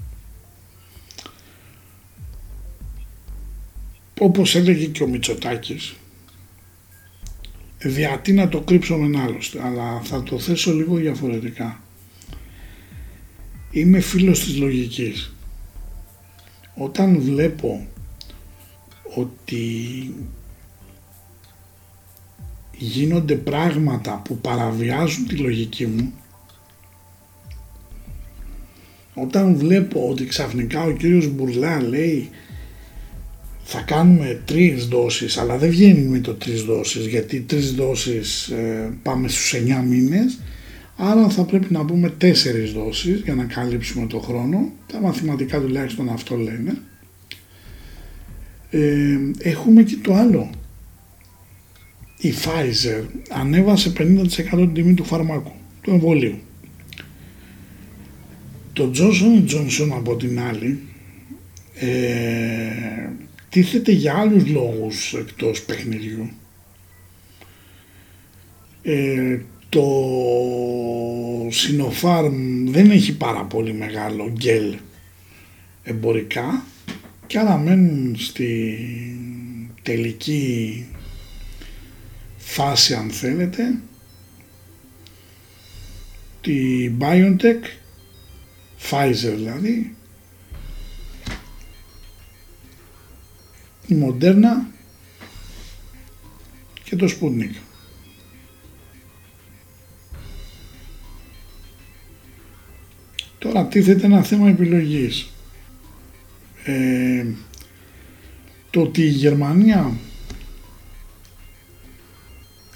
Όπως 4.18 4.54
έλεγε 4.54 4.86
και 4.86 5.02
ο 5.02 5.06
Μητσοτάκης, 5.06 5.96
γιατί 7.82 8.32
να 8.32 8.48
το 8.48 8.60
κρύψω 8.60 8.96
με 8.96 9.20
άλλωστε, 9.20 9.64
αλλά 9.64 10.00
θα 10.00 10.22
το 10.22 10.38
θέσω 10.38 10.72
λίγο 10.72 10.94
διαφορετικά. 10.94 11.80
Είμαι 13.70 14.00
φίλος 14.00 14.44
της 14.44 14.56
λογικής. 14.56 15.34
Όταν 16.74 17.20
βλέπω 17.20 17.86
ότι 19.14 19.64
γίνονται 22.76 23.34
πράγματα 23.34 24.22
που 24.24 24.38
παραβιάζουν 24.38 25.26
τη 25.26 25.36
λογική 25.36 25.86
μου 25.86 26.12
όταν 29.14 29.56
βλέπω 29.56 30.08
ότι 30.08 30.26
ξαφνικά 30.26 30.82
ο 30.84 30.90
κύριος 30.90 31.28
Μπουρλά 31.28 31.82
λέει 31.82 32.30
θα 33.62 33.80
κάνουμε 33.80 34.42
τρεις 34.44 34.86
δόσεις 34.86 35.38
αλλά 35.38 35.58
δεν 35.58 35.70
βγαίνει 35.70 36.06
με 36.06 36.18
το 36.18 36.34
τρεις 36.34 36.62
δόσεις 36.62 37.06
γιατί 37.06 37.40
τρεις 37.40 37.74
δόσεις 37.74 38.48
ε, 38.48 38.92
πάμε 39.02 39.28
στους 39.28 39.54
9 39.54 39.84
μήνες. 39.88 40.38
Άρα 40.96 41.28
θα 41.28 41.44
πρέπει 41.44 41.72
να 41.72 41.84
πούμε 41.84 42.10
τέσσερις 42.10 42.72
δόσεις 42.72 43.20
για 43.20 43.34
να 43.34 43.44
καλύψουμε 43.44 44.06
το 44.06 44.18
χρόνο. 44.18 44.72
Τα 44.92 45.00
μαθηματικά 45.00 45.60
τουλάχιστον 45.60 46.08
αυτό 46.08 46.36
λένε. 46.36 46.78
Ε, 48.70 49.18
έχουμε 49.38 49.82
και 49.82 49.96
το 50.02 50.14
άλλο. 50.14 50.50
Η 52.18 52.32
Pfizer 52.42 53.04
ανέβασε 53.30 53.92
50% 53.98 54.26
την 54.50 54.72
τιμή 54.72 54.94
του 54.94 55.04
φαρμάκου, 55.04 55.52
του 55.80 55.90
εμβολίου. 55.90 56.38
Το 58.72 58.90
Johnson 58.94 59.50
Johnson 59.50 59.88
από 59.92 60.16
την 60.16 60.40
άλλη 60.40 60.80
ε, 61.74 61.88
τίθεται 63.50 63.92
για 63.92 64.14
άλλους 64.14 64.46
λόγους 64.46 65.14
εκτός 65.14 65.62
παιχνιδιού. 65.62 66.30
Ε, 68.82 69.38
το 69.68 69.84
Sinopharm 71.48 72.32
δεν 72.66 72.90
έχει 72.90 73.16
πάρα 73.16 73.44
πολύ 73.44 73.72
μεγάλο 73.72 74.30
γκέλ 74.30 74.74
εμπορικά 75.82 76.64
και 77.26 77.38
άρα 77.38 77.56
μένουν 77.56 78.16
στη 78.18 78.78
τελική 79.82 80.86
φάση 82.36 82.94
αν 82.94 83.10
θέλετε 83.10 83.80
τη 86.40 86.90
BioNTech 87.00 87.64
Pfizer 88.90 89.32
δηλαδή 89.34 89.94
η 93.90 93.96
Moderna 94.02 94.66
και 96.84 96.96
το 96.96 97.06
Sputnik. 97.06 97.54
Τώρα 103.38 103.66
τίθεται 103.66 104.06
ένα 104.06 104.22
θέμα 104.22 104.48
επιλογής. 104.48 105.30
Ε, 106.64 107.26
το 108.70 108.80
ότι 108.80 109.02
η 109.02 109.08
Γερμανία 109.08 109.96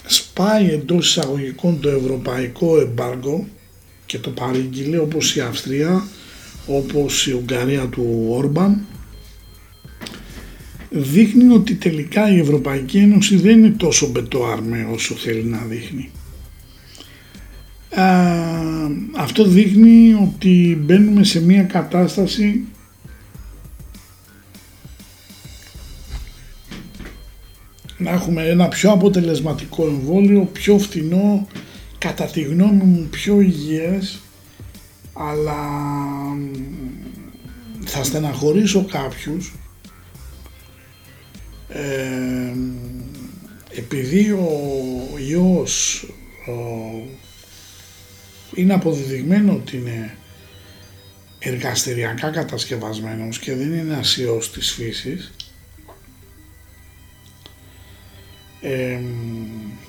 σπάει 0.07 0.71
εντός 0.71 1.09
εισαγωγικών 1.09 1.81
το 1.81 1.89
ευρωπαϊκό 1.89 2.81
εμπάργκο 2.81 3.47
και 4.07 4.19
το 4.19 4.31
παρήγγειλε 4.31 4.99
όπως 4.99 5.37
η 5.37 5.41
Αυστρία, 5.41 6.07
όπως 6.67 7.27
η 7.27 7.33
Ουγγαρία 7.33 7.89
του 7.89 8.27
Όρμπαν 8.29 8.87
δείχνει 10.97 11.55
ότι 11.55 11.75
τελικά 11.75 12.31
η 12.31 12.39
Ευρωπαϊκή 12.39 12.99
Ένωση 12.99 13.37
δεν 13.37 13.59
είναι 13.59 13.75
τόσο 13.77 14.09
μπετοάρμε 14.09 14.89
όσο 14.93 15.15
θέλει 15.15 15.45
να 15.45 15.59
δείχνει. 15.59 16.11
αυτό 19.17 19.45
δείχνει 19.45 20.15
ότι 20.15 20.79
μπαίνουμε 20.81 21.25
σε 21.25 21.41
μια 21.41 21.63
κατάσταση 21.63 22.65
να 27.99 28.11
έχουμε 28.11 28.49
ένα 28.49 28.69
πιο 28.69 28.91
αποτελεσματικό 28.91 29.87
εμβόλιο, 29.87 30.49
πιο 30.53 30.79
φτηνό, 30.79 31.47
κατά 31.99 32.25
τη 32.25 32.41
γνώμη 32.41 32.83
μου 32.85 33.07
πιο 33.11 33.41
υγιές, 33.41 34.21
αλλά 35.13 35.57
θα 37.85 38.05
στεναχωρήσω 38.05 38.85
κάποιους 38.85 39.53
ε, 41.69 42.53
επειδή 43.71 44.31
ο 44.31 45.19
ιός 45.29 46.07
είναι 48.55 48.75
αποδεδειγμένο 48.75 49.53
ότι 49.53 49.77
είναι 49.77 50.17
εργαστηριακά 51.39 52.31
κατασκευασμένος 52.31 53.39
και 53.39 53.55
δεν 53.55 53.67
είναι 53.67 53.81
ένας 53.93 54.17
ιός 54.17 54.53
της 54.53 54.73
φύσης 54.73 55.33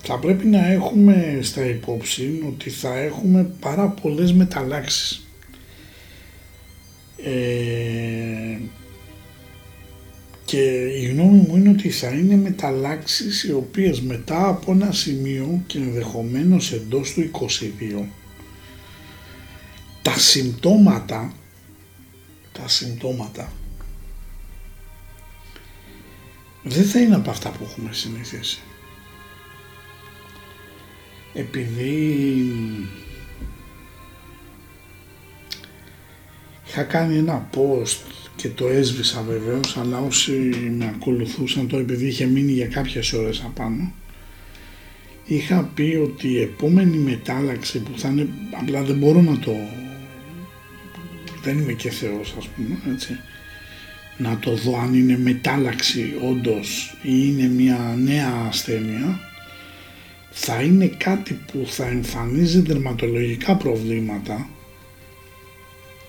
θα 0.01 0.19
πρέπει 0.19 0.45
να 0.45 0.71
έχουμε 0.71 1.39
στα 1.41 1.65
υπόψη 1.65 2.43
ότι 2.47 2.69
θα 2.69 2.97
έχουμε 2.97 3.51
πάρα 3.59 3.87
πολλές 3.87 4.33
μεταλλάξεις. 4.33 5.27
Ε, 7.17 8.57
και 10.55 10.85
η 10.85 11.05
γνώμη 11.05 11.45
μου 11.47 11.55
είναι 11.55 11.69
ότι 11.69 11.89
θα 11.89 12.09
είναι 12.09 12.35
μεταλλάξεις 12.35 13.43
οι 13.43 13.53
οποίες 13.53 14.01
μετά 14.01 14.47
από 14.47 14.71
ένα 14.71 14.91
σημείο 14.91 15.63
και 15.67 15.77
ενδεχομένως 15.77 16.71
εντός 16.71 17.13
του 17.13 17.31
22 18.01 18.05
τα 20.01 20.19
συμπτώματα 20.19 21.33
τα 22.51 22.67
συμπτώματα 22.67 23.51
δεν 26.63 26.83
θα 26.83 26.99
είναι 26.99 27.15
από 27.15 27.29
αυτά 27.29 27.49
που 27.49 27.63
έχουμε 27.63 27.93
συνηθίσει. 27.93 28.59
Επειδή 31.33 32.15
είχα 36.67 36.83
κάνει 36.83 37.17
ένα 37.17 37.49
post 37.53 38.24
και 38.35 38.49
το 38.49 38.67
έσβησα 38.67 39.21
βεβαίως 39.21 39.77
αλλά 39.77 39.99
όσοι 39.99 40.31
με 40.77 40.93
ακολουθούσαν 40.95 41.67
το 41.67 41.77
επειδή 41.77 42.05
είχε 42.07 42.25
μείνει 42.25 42.51
για 42.51 42.67
κάποιες 42.67 43.13
ώρες 43.13 43.41
απάνω 43.45 43.93
είχα 45.25 45.71
πει 45.73 45.99
ότι 46.03 46.27
η 46.27 46.41
επόμενη 46.41 46.97
μετάλλαξη 46.97 47.79
που 47.79 47.99
θα 47.99 48.09
είναι 48.09 48.27
απλά 48.61 48.83
δεν 48.83 48.97
μπορώ 48.97 49.21
να 49.21 49.39
το 49.39 49.51
δεν 51.43 51.59
είμαι 51.59 51.73
και 51.73 51.89
Θεός 51.89 52.35
ας 52.37 52.47
πούμε 52.47 52.93
έτσι 52.93 53.19
να 54.17 54.39
το 54.39 54.55
δω 54.55 54.79
αν 54.79 54.93
είναι 54.93 55.17
μετάλλαξη 55.17 56.13
όντως 56.29 56.97
ή 57.01 57.11
είναι 57.11 57.47
μια 57.47 57.95
νέα 57.97 58.45
ασθένεια 58.47 59.19
θα 60.31 60.61
είναι 60.61 60.87
κάτι 60.87 61.39
που 61.51 61.65
θα 61.67 61.85
εμφανίζει 61.85 62.59
δερματολογικά 62.59 63.55
προβλήματα 63.55 64.49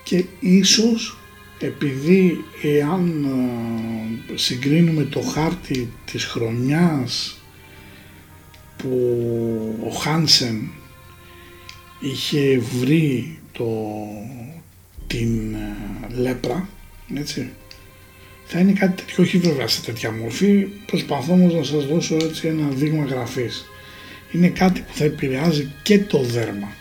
και 0.02 0.24
ίσως 0.40 1.18
επειδή 1.58 2.44
εάν 2.62 3.24
ε, 3.24 4.36
συγκρίνουμε 4.36 5.02
το 5.04 5.20
χάρτη 5.20 5.92
της 6.04 6.24
χρονιάς 6.24 7.40
που 8.76 8.98
ο 9.86 9.90
Χάνσεν 9.90 10.70
είχε 12.00 12.58
βρει 12.58 13.38
το, 13.52 13.68
την 15.06 15.54
ε, 15.54 16.20
λέπρα 16.20 16.68
έτσι 17.14 17.50
θα 18.46 18.58
είναι 18.58 18.72
κάτι 18.72 19.02
τέτοιο, 19.02 19.24
όχι 19.24 19.38
βέβαια 19.38 19.68
σε 19.68 19.82
τέτοια 19.82 20.12
μορφή, 20.12 20.68
προσπαθώ 20.86 21.32
όμως 21.32 21.54
να 21.54 21.62
σας 21.62 21.86
δώσω 21.86 22.14
έτσι 22.14 22.48
ένα 22.48 22.68
δείγμα 22.68 23.04
γραφής. 23.04 23.66
Είναι 24.32 24.48
κάτι 24.48 24.80
που 24.80 24.92
θα 24.94 25.04
επηρεάζει 25.04 25.72
και 25.82 25.98
το 25.98 26.22
δέρμα. 26.22 26.75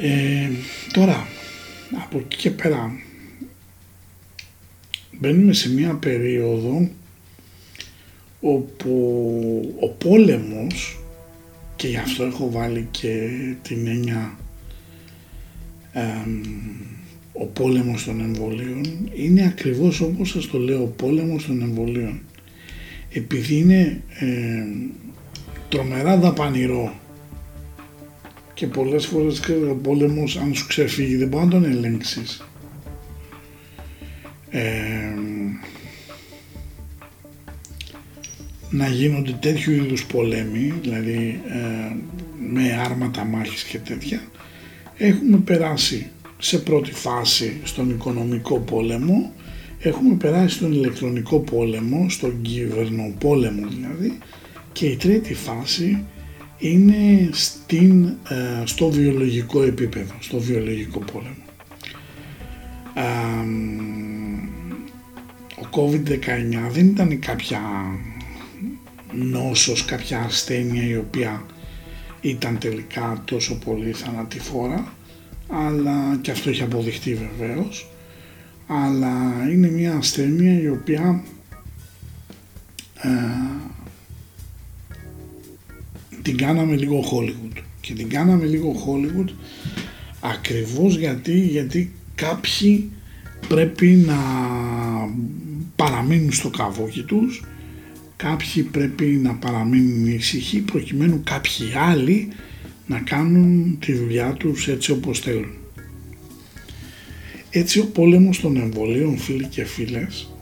Ε, 0.00 0.50
τώρα, 0.92 1.26
από 2.04 2.18
εκεί 2.18 2.36
και 2.36 2.50
πέρα, 2.50 2.92
μπαίνουμε 5.18 5.52
σε 5.52 5.72
μια 5.72 5.94
περίοδο 5.94 6.90
όπου 8.40 9.76
ο 9.80 9.88
πόλεμος 9.88 11.00
και 11.76 11.88
γι' 11.88 11.96
αυτό 11.96 12.24
έχω 12.24 12.50
βάλει 12.50 12.88
και 12.90 13.28
την 13.62 13.86
έννοια 13.86 14.36
ο 17.32 17.44
πόλεμος 17.44 18.04
των 18.04 18.20
εμβολίων 18.20 19.10
είναι 19.14 19.44
ακριβώς 19.44 20.00
όπως 20.00 20.28
σας 20.28 20.46
το 20.46 20.58
λέω 20.58 20.82
ο 20.82 20.86
πόλεμος 20.86 21.46
των 21.46 21.62
εμβολίων. 21.62 22.20
Επειδή 23.12 23.56
είναι 23.56 24.02
ε, 24.18 24.64
τρομερά 25.68 26.16
δαπανηρό 26.16 26.94
και 28.62 28.68
πολλές 28.68 29.06
φορές 29.06 29.40
ο 29.70 29.74
πόλεμος 29.74 30.36
αν 30.36 30.54
σου 30.54 30.66
ξεφύγει 30.66 31.16
δεν 31.16 31.28
μπορεί 31.28 31.44
να 31.44 31.50
τον 31.50 31.64
ελέγξεις. 31.64 32.44
Ε, 34.50 34.62
να 38.70 38.86
γίνονται 38.86 39.36
τέτοιου 39.40 39.72
είδους 39.72 40.06
πολέμοι 40.06 40.74
δηλαδή 40.82 41.40
ε, 41.48 41.94
με 42.52 42.72
άρματα 42.84 43.24
μάχης 43.24 43.62
και 43.62 43.78
τέτοια 43.78 44.20
έχουμε 44.96 45.36
περάσει 45.36 46.10
σε 46.38 46.58
πρώτη 46.58 46.92
φάση 46.92 47.60
στον 47.64 47.90
οικονομικό 47.90 48.58
πόλεμο, 48.58 49.32
έχουμε 49.78 50.14
περάσει 50.14 50.54
στον 50.54 50.72
ηλεκτρονικό 50.72 51.38
πόλεμο, 51.38 52.06
στον 52.08 52.42
κυβερνοπόλεμο 52.42 53.66
δηλαδή 53.68 54.18
και 54.72 54.86
η 54.86 54.96
τρίτη 54.96 55.34
φάση 55.34 56.04
είναι 56.62 57.28
στην, 57.32 58.04
ε, 58.04 58.62
στο 58.64 58.90
βιολογικό 58.90 59.62
επίπεδο, 59.62 60.14
στο 60.20 60.38
βιολογικό 60.38 60.98
πόλεμο. 60.98 61.36
ο 65.60 65.68
COVID-19 65.70 66.70
δεν 66.70 66.86
ήταν 66.86 67.18
κάποια 67.18 67.60
νόσος, 69.12 69.84
κάποια 69.84 70.20
ασθένεια 70.20 70.88
η 70.88 70.96
οποία 70.96 71.46
ήταν 72.20 72.58
τελικά 72.58 73.22
τόσο 73.24 73.58
πολύ 73.58 73.92
θανατηφόρα 73.92 74.94
αλλά 75.48 76.18
και 76.20 76.30
αυτό 76.30 76.50
έχει 76.50 76.62
αποδειχτεί 76.62 77.14
βεβαίως 77.14 77.90
αλλά 78.66 79.46
είναι 79.50 79.70
μια 79.70 79.96
ασθένεια 79.96 80.60
η 80.60 80.68
οποία 80.68 81.24
ε, 83.02 83.08
την 86.22 86.36
κάναμε 86.36 86.76
λίγο 86.76 87.04
Hollywood 87.12 87.62
και 87.80 87.94
την 87.94 88.08
κάναμε 88.08 88.44
λίγο 88.44 88.74
Hollywood 88.86 89.28
ακριβώς 90.20 90.96
γιατί, 90.96 91.40
γιατί 91.40 91.92
κάποιοι 92.14 92.90
πρέπει 93.48 93.86
να 93.86 94.16
παραμείνουν 95.76 96.32
στο 96.32 96.50
καβόκι 96.50 97.02
τους 97.02 97.42
κάποιοι 98.22 98.62
πρέπει 98.62 99.04
να 99.04 99.34
παραμείνουν 99.34 100.06
ησυχοί 100.06 100.60
προκειμένου 100.60 101.20
κάποιοι 101.24 101.72
άλλοι 101.90 102.28
να 102.86 102.98
κάνουν 102.98 103.78
τη 103.80 103.92
δουλειά 103.92 104.32
τους 104.32 104.68
έτσι 104.68 104.90
όπως 104.90 105.20
θέλουν. 105.20 105.52
Έτσι 107.50 107.78
ο 107.80 107.86
πόλεμος 107.86 108.40
των 108.40 108.56
εμβολίων 108.56 109.18
φίλοι 109.18 109.46
και 109.46 109.64
φίλες 109.64 110.32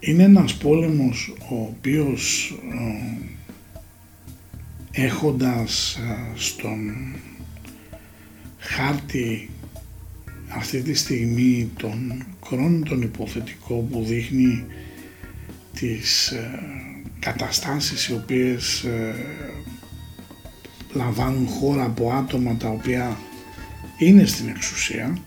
είναι 0.00 0.22
ένας 0.22 0.54
πόλεμος 0.54 1.34
ο 1.50 1.54
οποίος 1.54 2.54
ε, 2.72 3.31
έχοντας 4.92 5.94
ε, 5.96 6.32
στον 6.34 6.94
χάρτη 8.58 9.50
αυτή 10.48 10.82
τη 10.82 10.94
στιγμή 10.94 11.70
τον 11.76 12.26
χρόνο 12.44 12.84
τον 12.84 13.02
υποθετικό 13.02 13.74
που 13.74 14.04
δείχνει 14.04 14.64
τις 15.72 16.30
ε, 16.30 16.62
καταστάσεις 17.18 18.08
οι 18.08 18.12
οποίες 18.12 18.86
λαμβάνουν 20.92 21.46
χώρα 21.46 21.84
από 21.84 22.12
άτομα 22.12 22.56
τα 22.56 22.68
οποία 22.68 23.18
είναι 23.98 24.24
στην 24.24 24.48
εξουσία 24.48 25.18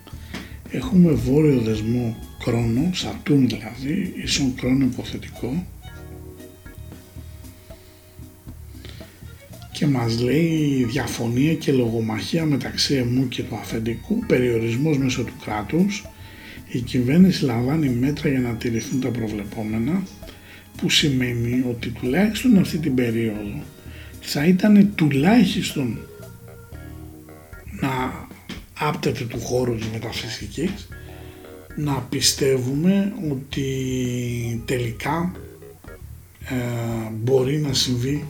έχουμε 0.71 1.11
βόρειο 1.11 1.59
δεσμό 1.59 2.17
κρόνο, 2.43 2.89
Σατούν 2.93 3.47
δηλαδή, 3.47 4.13
ίσον 4.23 4.55
κρόνο 4.55 4.85
υποθετικό 4.85 5.65
και 9.77 9.87
μας 9.87 10.19
λέει 10.19 10.85
διαφωνία 10.89 11.53
και 11.53 11.71
λογομαχία 11.71 12.45
μεταξύ 12.45 12.95
εμού 12.95 13.27
και 13.27 13.43
του 13.43 13.55
αφεντικού, 13.55 14.25
περιορισμός 14.25 14.97
μέσω 14.97 15.23
του 15.23 15.33
κράτους, 15.43 16.05
η 16.67 16.79
κυβέρνηση 16.79 17.43
λαμβάνει 17.43 17.89
μέτρα 17.89 18.29
για 18.29 18.39
να 18.39 18.55
τηρηθούν 18.55 19.01
τα 19.01 19.09
προβλεπόμενα, 19.09 20.03
που 20.77 20.89
σημαίνει 20.89 21.63
ότι 21.69 21.89
τουλάχιστον 21.89 22.57
αυτή 22.57 22.77
την 22.77 22.95
περίοδο 22.95 23.63
θα 24.21 24.45
ήταν 24.45 24.91
τουλάχιστον 24.95 25.97
να 27.81 28.27
άπτεται 28.79 29.23
του 29.23 29.39
χώρου 29.39 29.75
της 29.75 29.87
μεταφυσικής 29.87 30.87
να 31.75 31.93
πιστεύουμε 32.09 33.13
ότι 33.31 33.63
τελικά 34.65 35.35
ε, 36.49 36.55
μπορεί 37.23 37.57
να 37.57 37.73
συμβεί 37.73 38.23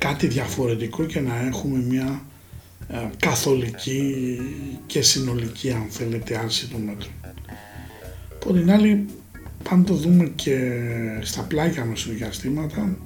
κάτι 0.00 0.26
διαφορετικό 0.26 1.04
και 1.04 1.20
να 1.20 1.40
έχουμε 1.46 1.78
μια 1.78 2.22
ε, 2.88 2.96
καθολική 3.18 4.38
και 4.86 5.02
συνολική 5.02 5.70
αν 5.72 5.86
θέλετε 5.88 6.38
άρση 6.38 6.68
του 6.68 6.78
μέτρου. 6.78 7.10
Από 8.34 8.52
την 8.52 8.70
άλλη 8.70 9.06
πάμε 9.62 9.84
το 9.84 9.94
δούμε 9.94 10.32
και 10.34 10.58
στα 11.20 11.42
πλάγια 11.42 11.84
μεσοδιαστήματα 11.84 12.96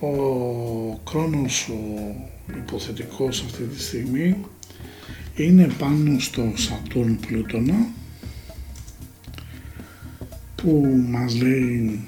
ο 0.00 1.00
χρόνος 1.08 1.68
ο 1.68 2.56
υποθετικός 2.56 3.42
αυτή 3.42 3.62
τη 3.62 3.82
στιγμή 3.82 4.36
είναι 5.34 5.68
πάνω 5.78 6.18
στο 6.18 6.52
Σατούρν 6.54 7.18
Πλούτονα 7.26 7.86
που 10.54 11.04
μας 11.08 11.34
λέει 11.42 12.00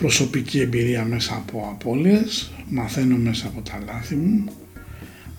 προσωπική 0.00 0.60
εμπειρία 0.60 1.04
μέσα 1.04 1.34
από 1.34 1.68
απώλειες, 1.70 2.50
μαθαίνω 2.68 3.16
μέσα 3.16 3.46
από 3.46 3.60
τα 3.60 3.82
λάθη 3.86 4.14
μου, 4.14 4.44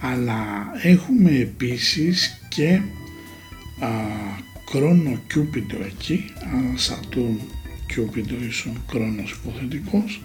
αλλά 0.02 0.44
έχουμε 0.84 1.32
επίσης 1.32 2.42
και 2.50 2.82
α, 3.80 3.90
κρόνο 4.72 5.20
Κιούπιντο 5.28 5.78
εκεί, 5.86 6.26
Σατούρν 6.76 7.40
και 7.88 8.00
ο 8.00 8.10
ίσον 8.48 8.82
Κρόνος 8.88 9.32
υποθετικός 9.32 10.22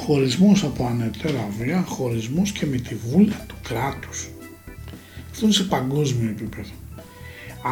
χωρισμός 0.00 0.64
από 0.64 0.86
ανετέρα 0.86 1.48
βία, 1.58 1.82
χωρισμός 1.82 2.52
και 2.52 2.66
με 2.66 2.76
τη 2.76 2.94
βούλα 2.94 3.44
του 3.48 3.54
κράτους. 3.62 4.28
Αυτό 5.30 5.44
είναι 5.44 5.54
σε 5.54 5.64
παγκόσμιο 5.64 6.28
επίπεδο. 6.28 6.70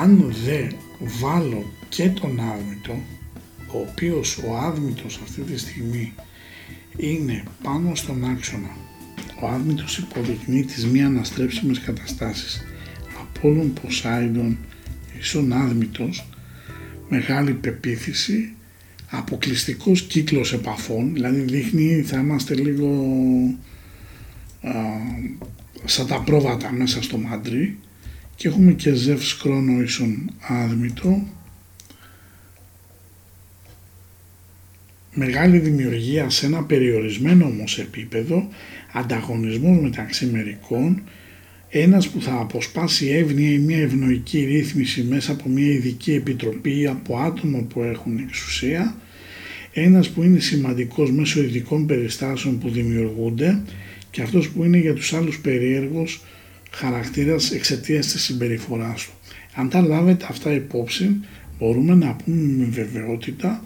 Αν 0.02 0.34
δεν 0.44 0.74
βάλω 1.20 1.72
και 1.88 2.08
τον 2.08 2.40
άδμητο, 2.40 2.98
ο 3.72 3.78
οποίος 3.78 4.38
ο 4.38 4.56
άδμητος 4.56 5.20
αυτή 5.22 5.40
τη 5.40 5.58
στιγμή 5.58 6.12
είναι 6.96 7.42
πάνω 7.62 7.94
στον 7.94 8.24
άξονα. 8.24 8.76
Ο 9.40 9.46
άδμητος 9.46 9.98
υποδεικνύει 9.98 10.64
τις 10.64 10.86
μη 10.86 11.02
αναστρέψιμες 11.02 11.80
καταστάσεις. 11.80 12.64
Απόλλων 13.20 13.72
Ποσάιντον, 13.82 14.58
ίσον 15.18 15.52
άδμητος, 15.52 16.28
μεγάλη 17.08 17.52
πεποίθηση, 17.52 18.52
αποκλειστικός 19.10 20.02
κύκλος 20.02 20.52
επαφών, 20.52 21.12
δηλαδή 21.12 21.40
δείχνει 21.40 22.02
θα 22.02 22.18
είμαστε 22.18 22.54
λίγο 22.54 22.88
α, 24.62 24.72
σαν 25.84 26.06
τα 26.06 26.22
πρόβατα 26.22 26.72
μέσα 26.72 27.02
στο 27.02 27.18
μαντρί 27.18 27.78
και 28.36 28.48
έχουμε 28.48 28.72
και 28.72 28.94
ζεύς 28.94 29.32
χρόνο 29.32 29.82
ίσον 29.82 30.30
άδμητο, 30.40 31.26
μεγάλη 35.14 35.58
δημιουργία 35.58 36.30
σε 36.30 36.46
ένα 36.46 36.62
περιορισμένο 36.64 37.44
όμως 37.44 37.78
επίπεδο, 37.78 38.48
ανταγωνισμός 38.92 39.82
μεταξύ 39.82 40.26
μερικών, 40.26 41.02
ένας 41.68 42.08
που 42.08 42.22
θα 42.22 42.32
αποσπάσει 42.40 43.06
εύνοια 43.06 43.50
ή 43.50 43.58
μια 43.58 43.78
ευνοϊκή 43.78 44.44
ρύθμιση 44.44 45.02
μέσα 45.02 45.32
από 45.32 45.48
μια 45.48 45.72
ειδική 45.72 46.12
επιτροπή 46.12 46.86
από 46.86 47.18
άτομα 47.18 47.58
που 47.58 47.82
έχουν 47.82 48.18
εξουσία, 48.18 48.96
ένας 49.72 50.08
που 50.08 50.22
είναι 50.22 50.38
σημαντικός 50.38 51.10
μέσω 51.10 51.40
ειδικών 51.42 51.86
περιστάσεων 51.86 52.58
που 52.58 52.68
δημιουργούνται 52.70 53.62
και 54.10 54.22
αυτός 54.22 54.48
που 54.48 54.64
είναι 54.64 54.78
για 54.78 54.94
τους 54.94 55.12
άλλους 55.12 55.38
περίεργος 55.40 56.24
χαρακτήρας 56.70 57.50
εξαιτίας 57.52 58.06
της 58.06 58.22
συμπεριφοράς 58.22 59.04
του. 59.04 59.12
Αν 59.54 59.68
τα 59.68 59.80
λάβετε 59.80 60.26
αυτά 60.28 60.52
υπόψη, 60.52 61.16
μπορούμε 61.58 61.94
να 61.94 62.16
πούμε 62.24 62.52
με 62.56 62.64
βεβαιότητα 62.64 63.64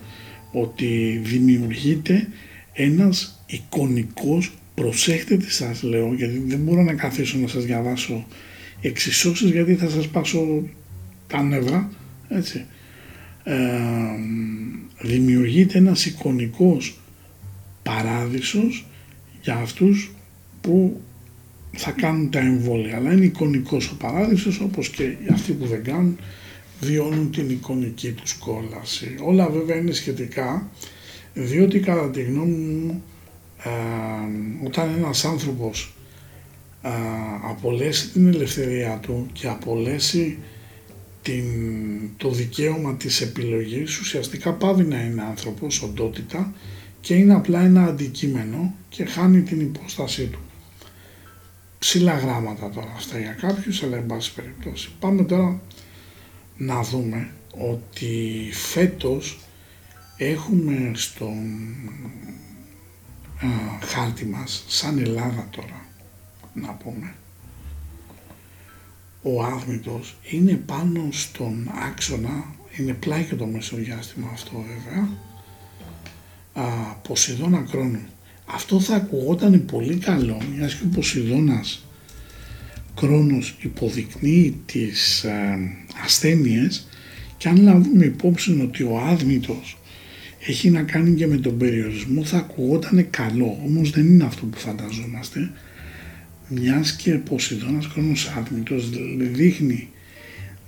ότι 0.53 1.20
δημιουργείται 1.24 2.28
ένας 2.72 3.44
εικονικός, 3.46 4.53
προσέχτε 4.74 5.36
τι 5.36 5.53
σας 5.53 5.82
λέω, 5.82 6.14
γιατί 6.14 6.42
δεν 6.46 6.59
μπορώ 6.59 6.82
να 6.82 6.94
καθίσω 6.94 7.38
να 7.38 7.48
σας 7.48 7.64
διαβάσω 7.64 8.26
εξισώσεις 8.80 9.50
γιατί 9.50 9.74
θα 9.74 9.88
σας 9.88 10.09
πάσω 10.09 10.62
τα 11.26 11.42
νεύρα, 11.42 11.90
έτσι. 12.28 12.64
Ε, 13.44 13.57
δημιουργείται 15.00 15.78
ένας 15.78 16.07
εικονικός 16.07 16.98
παράδεισος 17.82 18.86
για 19.42 19.55
αυτούς 19.55 20.14
που 20.61 21.00
θα 21.72 21.90
κάνουν 21.90 22.30
τα 22.30 22.38
εμβόλια. 22.38 22.96
Αλλά 22.96 23.12
είναι 23.12 23.24
εικονικός 23.24 23.90
ο 23.90 23.96
παράδεισος 23.96 24.61
όπως 24.61 24.88
και 24.88 25.16
αυτοί 25.32 25.53
που 25.53 25.66
δεν 25.66 25.84
κάνουν 25.84 26.18
βιώνουν 26.83 27.30
την 27.30 27.51
εικονική 27.51 28.12
τους 28.12 28.33
κόλαση. 28.33 29.14
Όλα 29.22 29.49
βέβαια 29.49 29.76
είναι 29.76 29.93
σχετικά 29.93 30.70
διότι 31.35 31.80
κατά 31.80 32.11
τη 32.11 32.22
γνώμη 32.22 32.57
μου 32.57 33.03
ε, 33.64 34.66
όταν 34.66 34.95
ένας 34.97 35.24
άνθρωπος 35.24 35.95
ε, 36.83 36.89
απολέσει 37.49 38.09
την 38.09 38.26
ελευθερία 38.26 38.99
του 39.03 39.28
και 39.33 39.49
απολέσει 39.49 40.39
την, 41.22 41.45
το 42.16 42.30
δικαίωμα 42.30 42.97
της 42.97 43.20
επιλογής 43.20 43.99
ουσιαστικά 43.99 44.53
πάβει 44.53 44.85
να 44.85 45.01
είναι 45.01 45.22
άνθρωπος, 45.22 45.83
οντότητα 45.83 46.53
και 47.01 47.14
είναι 47.14 47.35
απλά 47.35 47.61
ένα 47.61 47.85
αντικείμενο 47.85 48.74
και 48.89 49.05
χάνει 49.05 49.43
την 49.43 49.61
υπόστασή 49.61 50.26
του. 50.26 50.39
Ψηλά 51.78 52.18
γράμματα 52.18 52.70
τώρα 52.70 52.93
αυτά 52.97 53.18
για 53.18 53.37
κάποιους, 53.41 53.83
αλλά 53.83 53.97
εν 53.97 54.07
πάση 54.07 54.35
περιπτώσει. 54.35 54.91
Πάμε 55.01 55.22
τώρα 55.24 55.61
να 56.66 56.82
δούμε 56.82 57.30
ότι 57.50 58.48
φέτος 58.52 59.38
έχουμε 60.16 60.90
στον 60.94 61.36
α, 63.38 63.46
χάρτη 63.86 64.24
μας, 64.24 64.64
σαν 64.68 64.98
Ελλάδα 64.98 65.48
τώρα, 65.50 65.86
να 66.52 66.72
πούμε, 66.72 67.14
ο 69.22 69.44
άθμητος 69.44 70.16
είναι 70.30 70.52
πάνω 70.52 71.08
στον 71.10 71.70
άξονα, 71.90 72.44
είναι 72.78 72.92
πλάι 72.92 73.24
και 73.24 73.34
το 73.34 73.46
μεσοδιάστημα 73.46 74.28
αυτό 74.32 74.64
βέβαια, 74.68 75.08
α, 76.52 76.94
Ποσειδώνα 76.94 77.66
Κρόνου. 77.70 78.02
Αυτό 78.46 78.80
θα 78.80 78.94
ακουγόταν 78.94 79.64
πολύ 79.64 79.96
καλό, 79.96 80.38
μιας 80.56 80.74
και 80.74 80.84
ο 80.84 80.88
Ποσειδώνας 80.94 81.84
Κρόνος 82.97 83.57
υποδεικνύει 83.61 84.61
τις 84.66 85.24
ε, 85.24 85.59
ασθένειες 86.05 86.88
και 87.36 87.49
αν 87.49 87.62
λάβουμε 87.62 88.05
υπόψη 88.05 88.61
ότι 88.62 88.82
ο 88.82 88.99
άδμητος 88.99 89.78
έχει 90.47 90.70
να 90.70 90.82
κάνει 90.82 91.14
και 91.14 91.26
με 91.26 91.36
τον 91.36 91.59
περιορισμό 91.59 92.24
θα 92.24 92.36
ακουγόταν 92.36 93.07
καλό, 93.11 93.61
όμως 93.64 93.90
δεν 93.90 94.07
είναι 94.07 94.24
αυτό 94.24 94.47
που 94.47 94.59
φανταζόμαστε 94.59 95.51
μιας 96.49 96.93
και 96.97 97.12
Ποσειδώνας 97.12 97.88
Κρόνος 97.88 98.32
άδμητος 98.38 98.90
δείχνει 99.18 99.88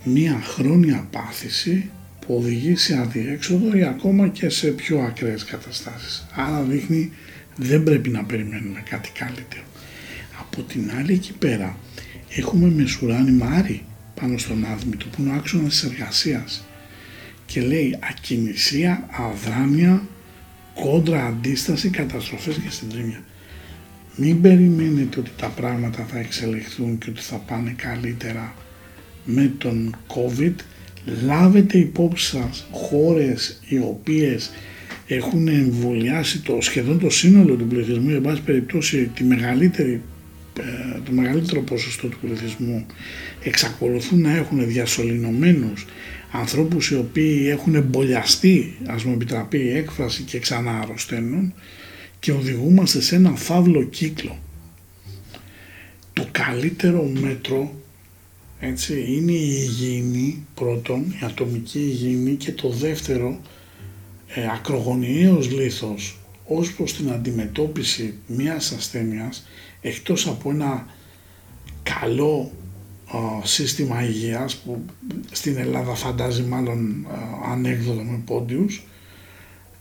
μία 0.03 0.41
χρόνια 0.43 1.07
πάθηση 1.11 1.89
που 2.19 2.35
οδηγεί 2.35 2.75
σε 2.75 2.97
αδιέξοδο 2.97 3.77
ή 3.77 3.83
ακόμα 3.83 4.27
και 4.27 4.49
σε 4.49 4.67
πιο 4.67 4.99
ακραίες 4.99 5.43
καταστάσεις. 5.43 6.27
Άρα 6.35 6.61
δείχνει 6.61 7.11
δεν 7.55 7.83
πρέπει 7.83 8.09
να 8.09 8.23
περιμένουμε 8.23 8.83
κάτι 8.89 9.11
καλύτερο. 9.19 9.63
Από 10.39 10.61
την 10.61 10.91
άλλη 10.99 11.13
εκεί 11.13 11.33
πέρα 11.33 11.77
έχουμε 12.35 12.69
μεσουράνει 12.69 13.31
μάρι 13.31 13.83
πάνω 14.21 14.37
στον 14.37 14.65
άδμητο 14.65 15.05
που 15.05 15.21
είναι 15.21 15.31
ο 15.31 15.33
άξονας 15.33 15.69
της 15.69 15.83
εργασίας 15.83 16.65
και 17.45 17.61
λέει 17.61 17.97
ακινησία, 18.09 19.09
αδράνεια, 19.11 20.07
κόντρα, 20.73 21.25
αντίσταση, 21.25 21.89
καταστροφές 21.89 22.55
και 22.55 22.69
συντρίμια. 22.69 23.23
Μην 24.15 24.41
περιμένετε 24.41 25.19
ότι 25.19 25.31
τα 25.37 25.47
πράγματα 25.47 26.05
θα 26.11 26.19
εξελιχθούν 26.19 26.97
και 26.97 27.09
ότι 27.09 27.21
θα 27.21 27.37
πάνε 27.37 27.73
καλύτερα 27.77 28.53
με 29.25 29.51
τον 29.57 29.95
COVID. 30.07 30.53
Λάβετε 31.25 31.77
υπόψη 31.77 32.25
σας 32.25 32.67
χώρες 32.71 33.61
οι 33.67 33.79
οποίες 33.79 34.51
έχουν 35.07 35.47
εμβολιάσει 35.47 36.41
το, 36.41 36.57
σχεδόν 36.61 36.99
το 36.99 37.09
σύνολο 37.09 37.55
του 37.55 37.67
πληθυσμού, 37.67 38.09
εν 38.09 38.21
πάση 38.21 38.41
περιπτώσει 38.41 39.11
τη 39.15 39.23
μεγαλύτερη 39.23 39.91
ε, 39.91 40.14
το 41.05 41.11
μεγαλύτερο 41.11 41.61
ποσοστό 41.61 42.07
του 42.07 42.17
πληθυσμού 42.19 42.85
εξακολουθούν 43.43 44.21
να 44.21 44.35
έχουν 44.35 44.67
διασωληνωμένους 44.67 45.85
ανθρώπους 46.31 46.89
οι 46.89 46.95
οποίοι 46.95 47.47
έχουν 47.49 47.75
εμπολιαστεί, 47.75 48.75
ας 48.85 49.03
μου 49.03 49.13
επιτραπεί 49.13 49.57
η 49.57 49.77
έκφραση 49.77 50.23
και 50.23 50.39
ξανά 50.39 50.79
αρρωσταίνουν 50.79 51.53
και 52.19 52.31
οδηγούμαστε 52.31 53.01
σε 53.01 53.15
ένα 53.15 53.35
φαύλο 53.35 53.83
κύκλο. 53.83 54.39
Το 56.13 56.27
καλύτερο 56.31 57.03
μέτρο 57.03 57.75
έτσι, 58.59 59.05
είναι 59.07 59.31
η 59.31 59.57
υγιεινή 59.61 60.45
πρώτον, 60.53 61.01
η 61.01 61.25
ατομική 61.25 61.79
υγιεινή 61.79 62.35
και 62.35 62.51
το 62.51 62.69
δεύτερο 62.69 63.41
ε, 64.27 64.47
ακρογωνιαίος 64.53 65.51
λίθος 65.51 66.17
ως 66.47 66.73
προς 66.73 66.93
την 66.93 67.11
αντιμετώπιση 67.11 68.13
μιας 68.27 68.71
ασθένειας 68.71 69.47
εκτός 69.87 70.27
από 70.27 70.49
ένα 70.49 70.87
καλό 71.83 72.51
σύστημα 73.43 74.03
υγείας 74.03 74.55
που 74.55 74.85
στην 75.31 75.57
Ελλάδα 75.57 75.95
φαντάζει 75.95 76.43
μάλλον 76.43 77.07
ανέκδοτο 77.51 78.01
με 78.01 78.21
πόντιους 78.25 78.87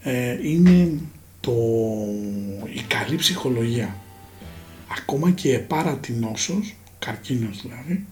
ε, 0.03 0.49
είναι 0.49 0.99
το, 1.41 1.53
η 2.75 2.81
καλή 2.89 3.17
ψυχολογία. 3.17 3.97
Ακόμα 4.99 5.31
και 5.31 5.55
επάρατη 5.55 6.13
νόσος, 6.13 6.75
καρκίνος 6.99 7.63
δηλαδή, 7.63 8.07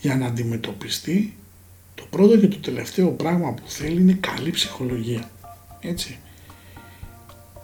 για 0.00 0.16
να 0.16 0.26
αντιμετωπιστεί 0.26 1.34
το 1.94 2.06
πρώτο 2.10 2.38
και 2.38 2.48
το 2.48 2.58
τελευταίο 2.58 3.10
πράγμα 3.10 3.52
που 3.52 3.62
θέλει 3.66 4.00
είναι 4.00 4.18
καλή 4.20 4.50
ψυχολογία. 4.50 5.30
Έτσι. 5.80 6.18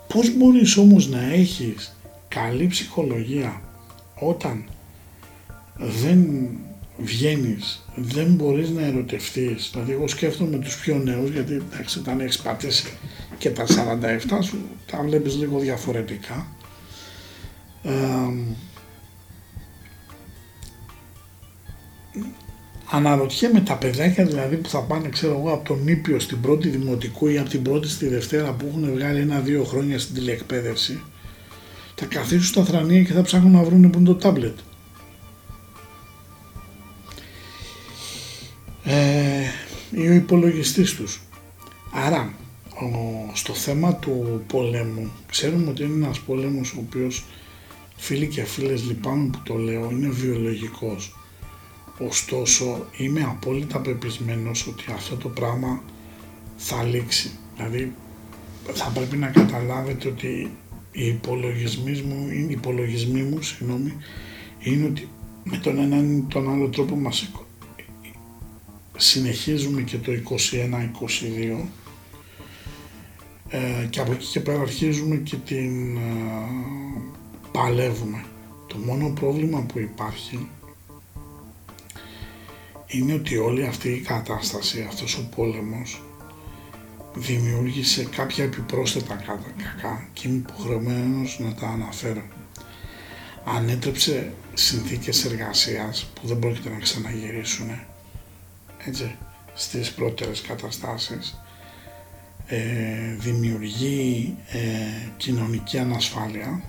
Πώς 0.08 0.36
μπορείς 0.36 0.76
όμως 0.76 1.08
να 1.08 1.32
έχεις 1.32 1.95
καλή 2.28 2.66
ψυχολογία 2.66 3.60
όταν 4.14 4.64
δεν 5.76 6.48
βγαίνεις, 6.98 7.84
δεν 7.94 8.34
μπορείς 8.34 8.70
να 8.70 8.82
ερωτευτείς, 8.82 9.70
δηλαδή 9.72 9.92
εγώ 9.92 10.08
σκέφτομαι 10.08 10.58
τους 10.58 10.76
πιο 10.76 10.98
νέους 10.98 11.30
γιατί 11.30 11.54
εντάξει 11.54 11.98
όταν 11.98 12.20
έχεις 12.20 12.38
πατήσει 12.38 12.92
και 13.38 13.50
τα 13.50 13.66
47 13.66 14.38
σου 14.42 14.58
τα 14.90 15.02
βλέπεις 15.02 15.36
λίγο 15.36 15.58
διαφορετικά. 15.58 16.46
Αναρωτιέμαι 22.90 23.60
τα 23.60 23.76
παιδάκια 23.76 24.24
δηλαδή 24.24 24.56
που 24.56 24.68
θα 24.68 24.82
πάνε 24.82 25.08
ξέρω 25.08 25.38
εγώ 25.38 25.52
από 25.52 25.64
τον 25.64 25.88
Ήπιο 25.88 26.18
στην 26.18 26.40
πρώτη 26.40 26.68
δημοτικού 26.68 27.28
ή 27.28 27.38
από 27.38 27.48
την 27.48 27.62
πρώτη 27.62 27.88
στη 27.88 28.08
Δευτέρα 28.08 28.52
που 28.52 28.66
έχουν 28.68 28.92
βγάλει 28.92 29.20
ένα-δύο 29.20 29.64
χρόνια 29.64 29.98
στην 29.98 30.14
τηλεεκπαίδευση 30.14 31.02
θα 31.98 32.06
καθίσουν 32.06 32.42
στα 32.42 32.64
θρανία 32.64 33.02
και 33.02 33.12
θα 33.12 33.22
ψάχνουν 33.22 33.52
να 33.52 33.62
βρουν 33.62 33.90
που 33.90 33.98
είναι 33.98 34.08
το 34.08 34.14
τάμπλετ. 34.14 34.58
Ε, 38.84 39.42
ή 39.90 40.08
ο 40.08 40.12
υπολογιστής 40.12 40.94
τους. 40.94 41.20
Άρα 41.92 42.32
στο 43.32 43.54
θέμα 43.54 43.94
του 43.94 44.44
πολέμου 44.46 45.10
ξέρουμε 45.26 45.70
ότι 45.70 45.82
είναι 45.82 46.04
ένας 46.04 46.20
πόλεμος 46.20 46.72
ο 46.72 46.78
οποίος 46.86 47.24
φίλοι 47.96 48.26
και 48.26 48.44
φίλες 48.44 48.84
λυπάμαι 48.84 49.30
που 49.32 49.40
το 49.44 49.54
λέω 49.54 49.90
είναι 49.90 50.08
βιολογικός 50.08 51.16
ωστόσο 51.98 52.86
είμαι 52.96 53.22
απόλυτα 53.22 53.78
πεπισμένος 53.78 54.66
ότι 54.66 54.84
αυτό 54.94 55.16
το 55.16 55.28
πράγμα 55.28 55.82
θα 56.56 56.82
λήξει 56.82 57.30
δηλαδή 57.56 57.92
θα 58.72 58.90
πρέπει 58.94 59.16
να 59.16 59.26
καταλάβετε 59.26 60.08
ότι 60.08 60.50
οι 60.96 61.06
υπολογισμοί 61.06 62.02
μου, 62.02 62.28
οι 62.30 62.46
υπολογισμοί 62.50 63.22
μου 63.22 63.42
συγγνώμη, 63.42 63.92
είναι 64.58 64.86
ότι 64.86 65.08
με 65.44 65.56
τον 65.56 65.78
έναν 65.78 66.16
ή 66.16 66.24
τον 66.28 66.50
άλλο 66.50 66.68
τρόπο 66.68 66.96
μας 66.96 67.30
συνεχίζουμε 68.96 69.82
και 69.82 69.98
το 69.98 70.12
21-22 71.62 71.64
ε, 73.48 73.86
και 73.90 74.00
από 74.00 74.12
εκεί 74.12 74.26
και 74.26 74.40
πέρα 74.40 74.60
αρχίζουμε 74.60 75.16
και 75.16 75.36
την 75.36 75.96
ε, 75.96 76.00
παλεύουμε. 77.52 78.24
Το 78.66 78.76
μόνο 78.76 79.10
πρόβλημα 79.10 79.60
που 79.60 79.78
υπάρχει 79.78 80.48
είναι 82.86 83.12
ότι 83.14 83.36
όλη 83.36 83.66
αυτή 83.66 83.88
η 83.88 84.00
κατάσταση, 84.00 84.86
αυτός 84.88 85.18
ο 85.18 85.28
πόλεμος 85.36 86.05
δημιούργησε 87.16 88.04
κάποια 88.04 88.44
επιπρόσθετα 88.44 89.14
κακά 89.14 90.08
και 90.12 90.28
είμαι 90.28 90.36
υποχρεωμένος 90.36 91.38
να 91.38 91.54
τα 91.54 91.66
αναφέρω. 91.68 92.22
Ανέτρεψε 93.44 94.32
συνθήκες 94.54 95.24
εργασίας 95.24 96.10
που 96.14 96.26
δεν 96.26 96.38
πρόκειται 96.38 96.68
να 96.68 96.78
ξαναγυρίσουν 96.78 97.70
έτσι, 98.86 99.14
στις 99.54 99.90
πρώτερες 99.92 100.40
καταστάσεις. 100.40 101.40
Ε, 102.46 103.14
δημιουργεί 103.18 104.36
ε, 104.48 104.58
κοινωνική 105.16 105.78
ανασφάλεια, 105.78 106.62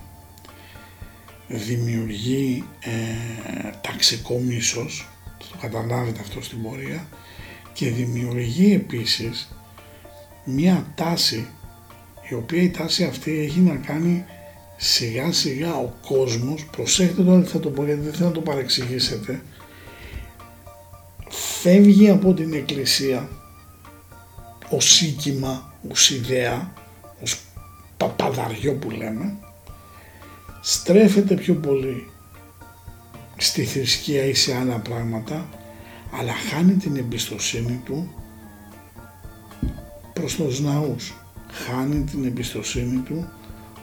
δημιουργεί 1.48 2.64
ε, 2.80 3.70
ταξικό 3.82 4.40
μίσος, 4.40 5.10
θα 5.40 5.46
το 5.52 5.58
καταλάβετε 5.62 6.20
αυτό 6.20 6.42
στην 6.42 6.62
πορεία, 6.62 7.08
και 7.74 7.90
δημιουργεί 7.90 8.74
επίσης 8.74 9.57
μία 10.50 10.86
τάση, 10.96 11.48
η 12.30 12.34
οποία 12.34 12.62
η 12.62 12.70
τάση 12.70 13.04
αυτή 13.04 13.40
έχει 13.40 13.60
να 13.60 13.76
κάνει 13.76 14.26
σιγά 14.78 15.32
σιγά 15.32 15.76
ο 15.76 15.94
κόσμος, 16.08 16.66
προσέχετε 16.66 17.24
το 17.24 17.44
θα 17.44 17.60
το 17.60 17.70
πω 17.70 17.86
γιατί 17.86 18.02
δεν 18.02 18.14
θέλω 18.14 18.28
να 18.28 18.34
το 18.34 18.42
παρεξηγήσετε, 18.42 19.42
φεύγει 21.62 22.10
από 22.10 22.34
την 22.34 22.54
εκκλησία 22.54 23.30
ως 24.70 24.86
σύγκυμα, 24.86 25.74
ως 25.90 26.10
ιδέα, 26.10 26.74
ως 27.24 27.42
παπαδαριό 27.98 28.74
που 28.74 28.90
λέμε, 28.90 29.38
στρέφεται 30.62 31.36
πιο 31.36 31.56
πολύ 31.56 32.10
στη 33.38 33.64
θρησκεία 33.64 34.24
ή 34.24 34.34
σε 34.34 34.56
άλλα 34.56 34.78
πράγματα, 34.78 35.50
αλλά 36.12 36.34
χάνει 36.34 36.74
την 36.74 36.96
εμπιστοσύνη 36.96 37.82
του 37.86 38.14
προς 40.20 40.36
τους 40.36 40.60
ναούς, 40.60 41.14
χάνει 41.52 42.04
την 42.04 42.26
εμπιστοσύνη 42.26 42.98
του 42.98 43.30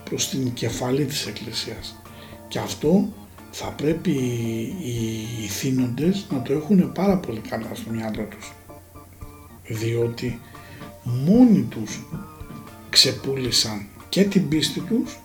προς 0.04 0.28
την 0.28 0.52
κεφαλή 0.52 1.04
της 1.04 1.26
Εκκλησίας. 1.26 2.02
Και 2.48 2.58
αυτό 2.58 3.08
θα 3.50 3.66
πρέπει 3.66 4.10
οι 5.42 5.46
θύνοντες 5.48 6.26
να 6.30 6.42
το 6.42 6.52
έχουν 6.52 6.92
πάρα 6.92 7.16
πολύ 7.16 7.40
καλά 7.40 7.70
στο 7.74 7.90
μυαλό 7.90 8.24
τους. 8.24 8.52
Διότι 9.66 10.40
μόνοι 11.02 11.62
τους 11.62 12.06
ξεπούλησαν 12.90 13.86
και 14.08 14.24
την 14.24 14.48
πίστη 14.48 14.80
τους 14.80 15.18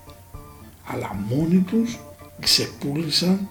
αλλά 0.84 1.26
μόνοι 1.30 1.60
τους 1.60 2.00
ξεπούλησαν 2.40 3.48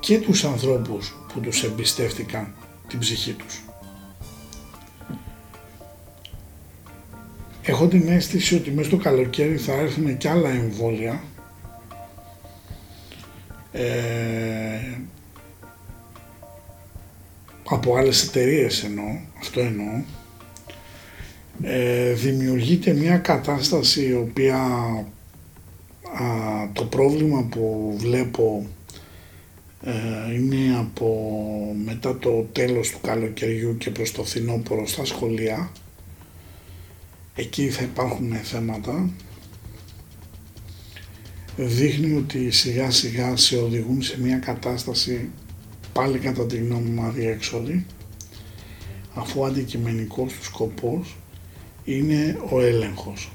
και 0.00 0.18
τους 0.18 0.44
ανθρώπους 0.44 1.16
που 1.32 1.40
τους 1.40 1.62
εμπιστεύτηκαν 1.62 2.54
την 2.88 2.98
ψυχή 2.98 3.32
τους. 3.32 3.65
Έχω 7.66 7.86
την 7.88 8.08
αίσθηση 8.08 8.54
ότι 8.54 8.70
μέσα 8.70 8.88
στο 8.88 8.96
καλοκαίρι 8.96 9.56
θα 9.56 9.72
έρθουν 9.72 10.16
και 10.16 10.28
άλλα 10.28 10.48
εμβόλια. 10.48 11.22
Ε, 13.72 14.98
από 17.68 17.96
άλλες 17.96 18.22
εταιρείες 18.22 18.84
εννοώ, 18.84 19.18
αυτό 19.40 19.60
εννοώ, 19.60 20.02
ε, 21.62 22.12
δημιουργείται 22.12 22.92
μια 22.92 23.18
κατάσταση 23.18 24.06
η 24.08 24.14
οποία 24.14 24.58
το 26.72 26.84
πρόβλημα 26.84 27.42
που 27.50 27.94
βλέπω 27.98 28.66
ε, 29.82 30.34
είναι 30.34 30.78
από 30.78 31.36
μετά 31.84 32.18
το 32.18 32.46
τέλος 32.52 32.90
του 32.90 32.98
καλοκαιριού 33.02 33.76
και 33.76 33.90
προς 33.90 34.12
το 34.12 34.24
φθινόπωρο 34.24 34.86
στα 34.86 35.04
σχολεία 35.04 35.70
εκεί 37.36 37.68
θα 37.68 37.82
υπάρχουν 37.82 38.34
θέματα 38.34 39.10
δείχνει 41.56 42.16
ότι 42.16 42.50
σιγά 42.50 42.90
σιγά 42.90 43.36
σε 43.36 43.56
οδηγούν 43.56 44.02
σε 44.02 44.20
μια 44.20 44.38
κατάσταση 44.38 45.30
πάλι 45.92 46.18
κατά 46.18 46.46
τη 46.46 46.56
γνώμη 46.56 46.88
μου 46.88 47.02
αδιέξοδη 47.02 47.86
αφού 49.14 49.44
αντικειμενικός 49.44 50.32
του 50.32 50.44
σκοπός 50.44 51.16
είναι 51.84 52.38
ο 52.50 52.60
έλεγχος. 52.60 53.30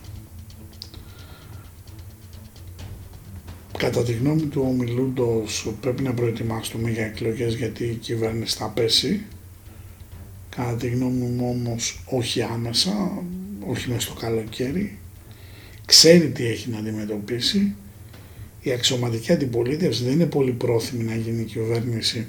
Κατά 3.78 4.04
τη 4.04 4.14
γνώμη 4.14 4.42
του 4.42 4.64
ομιλούντος 4.68 5.74
πρέπει 5.82 6.04
να 6.04 6.14
προετοιμαστούμε 6.14 6.90
για 6.90 7.06
εκλογές 7.06 7.56
γιατί 7.56 7.84
η 7.84 7.96
κυβέρνηση 7.96 8.58
θα 8.58 8.68
πέσει. 8.68 9.26
Κατά 10.50 10.76
τη 10.76 10.88
γνώμη 10.88 11.26
μου 11.26 11.50
όμως 11.50 12.04
όχι 12.06 12.42
άμεσα, 12.42 13.24
όχι 13.66 13.90
μέσα 13.90 14.02
στο 14.02 14.14
καλοκαίρι. 14.14 14.98
Ξέρει 15.86 16.30
τι 16.30 16.46
έχει 16.46 16.70
να 16.70 16.78
αντιμετωπίσει 16.78 17.76
η 18.62 18.72
αξιωματική 18.72 19.32
αντιπολίτευση 19.32 20.04
δεν 20.04 20.14
είναι 20.14 20.26
πολύ 20.26 20.52
πρόθυμη 20.52 21.04
να 21.04 21.16
γίνει 21.16 21.44
κυβέρνηση 21.44 22.28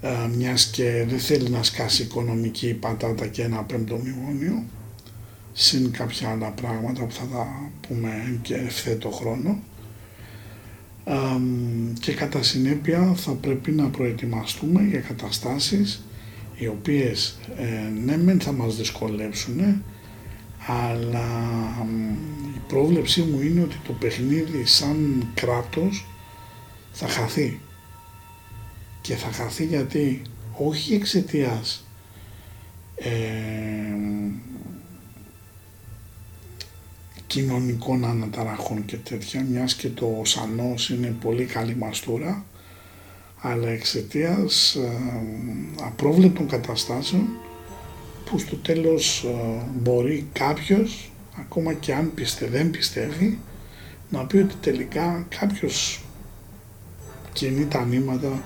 ε, 0.00 0.08
μιας 0.36 0.66
και 0.66 1.04
δεν 1.08 1.18
θέλει 1.18 1.48
να 1.48 1.62
σκάσει 1.62 2.02
οικονομική 2.02 2.74
πατάτα 2.74 3.26
και 3.26 3.42
ένα 3.42 3.62
πέμπτο 3.62 3.96
μνημόνιο 3.96 4.64
συν 5.52 5.90
κάποια 5.90 6.28
άλλα 6.28 6.48
πράγματα 6.50 7.04
που 7.04 7.12
θα 7.12 7.26
τα 7.32 7.70
πούμε 7.88 8.38
και 8.42 8.54
ευθέτω 8.54 9.10
χρόνο 9.10 9.58
και 12.00 12.12
κατά 12.12 12.42
συνέπεια 12.42 13.14
θα 13.16 13.32
πρέπει 13.32 13.70
να 13.70 13.88
προετοιμαστούμε 13.88 14.82
για 14.82 15.00
καταστάσεις 15.00 16.04
οι 16.56 16.66
οποίες 16.66 17.38
ε, 17.56 17.90
ναι 18.04 18.16
μεν 18.16 18.40
θα 18.40 18.52
μας 18.52 18.76
δυσκολεύσουν 18.76 19.82
αλλά 20.66 21.28
η 22.54 22.60
πρόβλεψή 22.68 23.22
μου 23.22 23.40
είναι 23.40 23.62
ότι 23.62 23.76
το 23.86 23.92
παιχνίδι 23.92 24.64
σαν 24.64 25.26
κράτος 25.34 26.06
θα 26.92 27.08
χαθεί. 27.08 27.60
Και 29.00 29.14
θα 29.14 29.32
χαθεί 29.32 29.64
γιατί 29.64 30.22
όχι 30.52 30.94
εξαιτίας 30.94 31.86
ε, 32.96 33.10
κοινωνικών 37.26 38.04
αναταραχών 38.04 38.84
και 38.84 38.96
τέτοια, 38.96 39.42
μιας 39.50 39.74
και 39.74 39.88
το 39.88 40.22
σανός 40.24 40.90
είναι 40.90 41.16
πολύ 41.20 41.44
καλή 41.44 41.76
μαστούρα, 41.76 42.44
αλλά 43.40 43.68
εξαιτίας 43.68 44.74
ε, 44.74 44.90
απρόβλεπτων 45.82 46.48
καταστάσεων 46.48 47.28
που 48.24 48.38
στο 48.38 48.56
τέλος 48.56 49.24
ε, 49.24 49.62
μπορεί 49.74 50.28
κάποιος, 50.32 51.10
ακόμα 51.38 51.72
και 51.72 51.94
αν 51.94 52.14
πιστε, 52.14 52.46
δεν 52.46 52.70
πιστεύει, 52.70 53.38
να 54.10 54.26
πει 54.26 54.36
ότι 54.36 54.54
τελικά 54.60 55.26
κάποιος 55.38 56.04
κινεί 57.32 57.66
τα 57.66 57.84
νήματα 57.84 58.42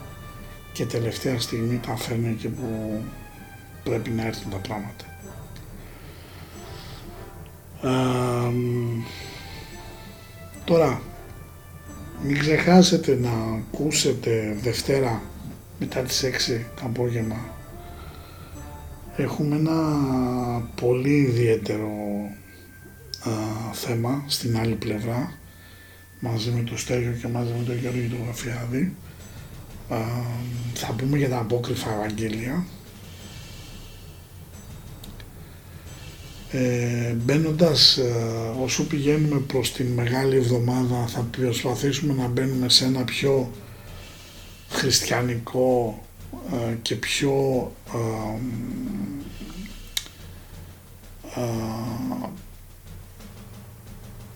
και 0.72 0.86
τελευταία 0.86 1.40
στιγμή 1.40 1.80
τα 1.86 1.96
φέρνει 1.96 2.34
και 2.34 2.48
που 2.48 3.00
πρέπει 3.84 4.10
να 4.10 4.26
έρθουν 4.26 4.50
τα 4.50 4.56
πράγματα. 4.56 5.04
τώρα, 10.64 11.00
μην 12.22 12.38
ξεχάσετε 12.38 13.18
να 13.22 13.30
ακούσετε 13.30 14.56
Δευτέρα 14.62 15.22
μετά 15.78 16.00
τις 16.00 16.24
6 16.24 16.60
το 16.76 16.82
απόγευμα 16.84 17.36
έχουμε 19.16 19.56
ένα 19.56 19.78
πολύ 20.80 21.16
ιδιαίτερο 21.16 21.90
α, 23.28 23.30
θέμα 23.72 24.24
στην 24.26 24.58
άλλη 24.58 24.74
πλευρά 24.74 25.32
μαζί 26.20 26.50
με 26.50 26.62
το 26.62 26.76
Στέργιο 26.76 27.12
και 27.12 27.28
μαζί 27.28 27.52
με 27.58 27.64
τον 27.64 27.78
Γιώργο 27.78 28.00
του 28.08 28.16
Γραφιάδη. 28.24 28.94
θα 30.74 30.92
πούμε 30.92 31.18
για 31.18 31.28
τα 31.28 31.38
απόκριφα 31.38 31.92
Ευαγγέλια. 31.92 32.64
Ε, 36.52 37.12
μπαίνοντας, 37.12 37.96
ε, 37.96 38.12
όσο 38.62 38.86
πηγαίνουμε 38.86 39.40
προς 39.40 39.72
την 39.72 39.86
Μεγάλη 39.86 40.36
Εβδομάδα 40.36 41.06
θα 41.06 41.20
προσπαθήσουμε 41.20 42.12
να 42.12 42.28
μπαίνουμε 42.28 42.68
σε 42.68 42.84
ένα 42.84 43.04
πιο 43.04 43.50
χριστιανικό 44.68 46.02
ε, 46.52 46.74
και 46.82 46.94
πιο 46.94 47.32
ε, 47.94 48.40
ε, 51.40 52.28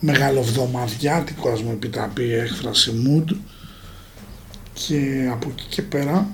μεγαλοβδομαδιάτικο 0.00 1.48
ας 1.50 1.62
μου 1.62 1.70
επιτραπεί 1.70 2.22
η 2.22 2.34
έκφραση 2.34 2.92
mood. 3.06 3.36
Και 4.72 5.28
από 5.32 5.48
εκεί 5.48 5.66
και 5.68 5.82
πέρα 5.82 6.28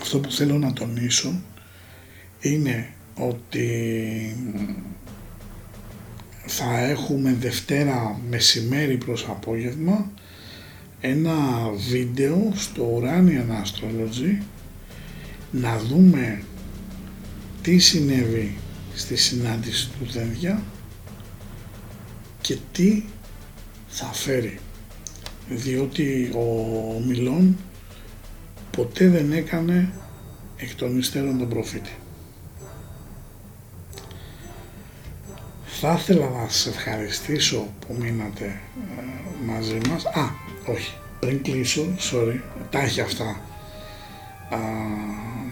αυτό 0.00 0.18
που 0.18 0.30
θέλω 0.30 0.58
να 0.58 0.72
τονίσω 0.72 1.40
είναι 2.40 2.93
ότι 3.14 4.36
θα 6.46 6.78
έχουμε 6.78 7.36
Δευτέρα 7.40 8.20
μεσημέρι 8.28 8.96
προς 8.96 9.26
απόγευμα 9.28 10.10
ένα 11.00 11.34
βίντεο 11.90 12.52
στο 12.54 13.02
Uranian 13.02 13.62
Astrology 13.62 14.42
να 15.50 15.78
δούμε 15.78 16.42
τι 17.62 17.78
συνέβη 17.78 18.56
στη 18.94 19.16
συνάντηση 19.16 19.90
του 19.90 20.12
Δένδια 20.12 20.62
και 22.40 22.56
τι 22.72 23.02
θα 23.88 24.06
φέρει 24.12 24.58
διότι 25.48 26.30
ο 26.34 27.00
Μιλών 27.06 27.56
ποτέ 28.70 29.08
δεν 29.08 29.32
έκανε 29.32 29.92
εκ 30.56 30.74
των 30.74 30.98
υστέρων 30.98 31.38
τον 31.38 31.48
προφήτη. 31.48 31.90
Θα 35.80 35.96
ήθελα 35.98 36.28
να 36.28 36.48
σας 36.48 36.66
ευχαριστήσω 36.66 37.68
που 37.86 37.96
μείνατε 38.00 38.44
ε, 38.44 39.02
μαζί 39.46 39.78
μας. 39.88 40.04
Α, 40.04 40.30
όχι, 40.66 40.94
πριν 41.20 41.42
κλείσω, 41.42 41.94
sorry, 42.12 42.40
τα 42.70 42.80
έχει 42.80 43.00
αυτά. 43.00 43.40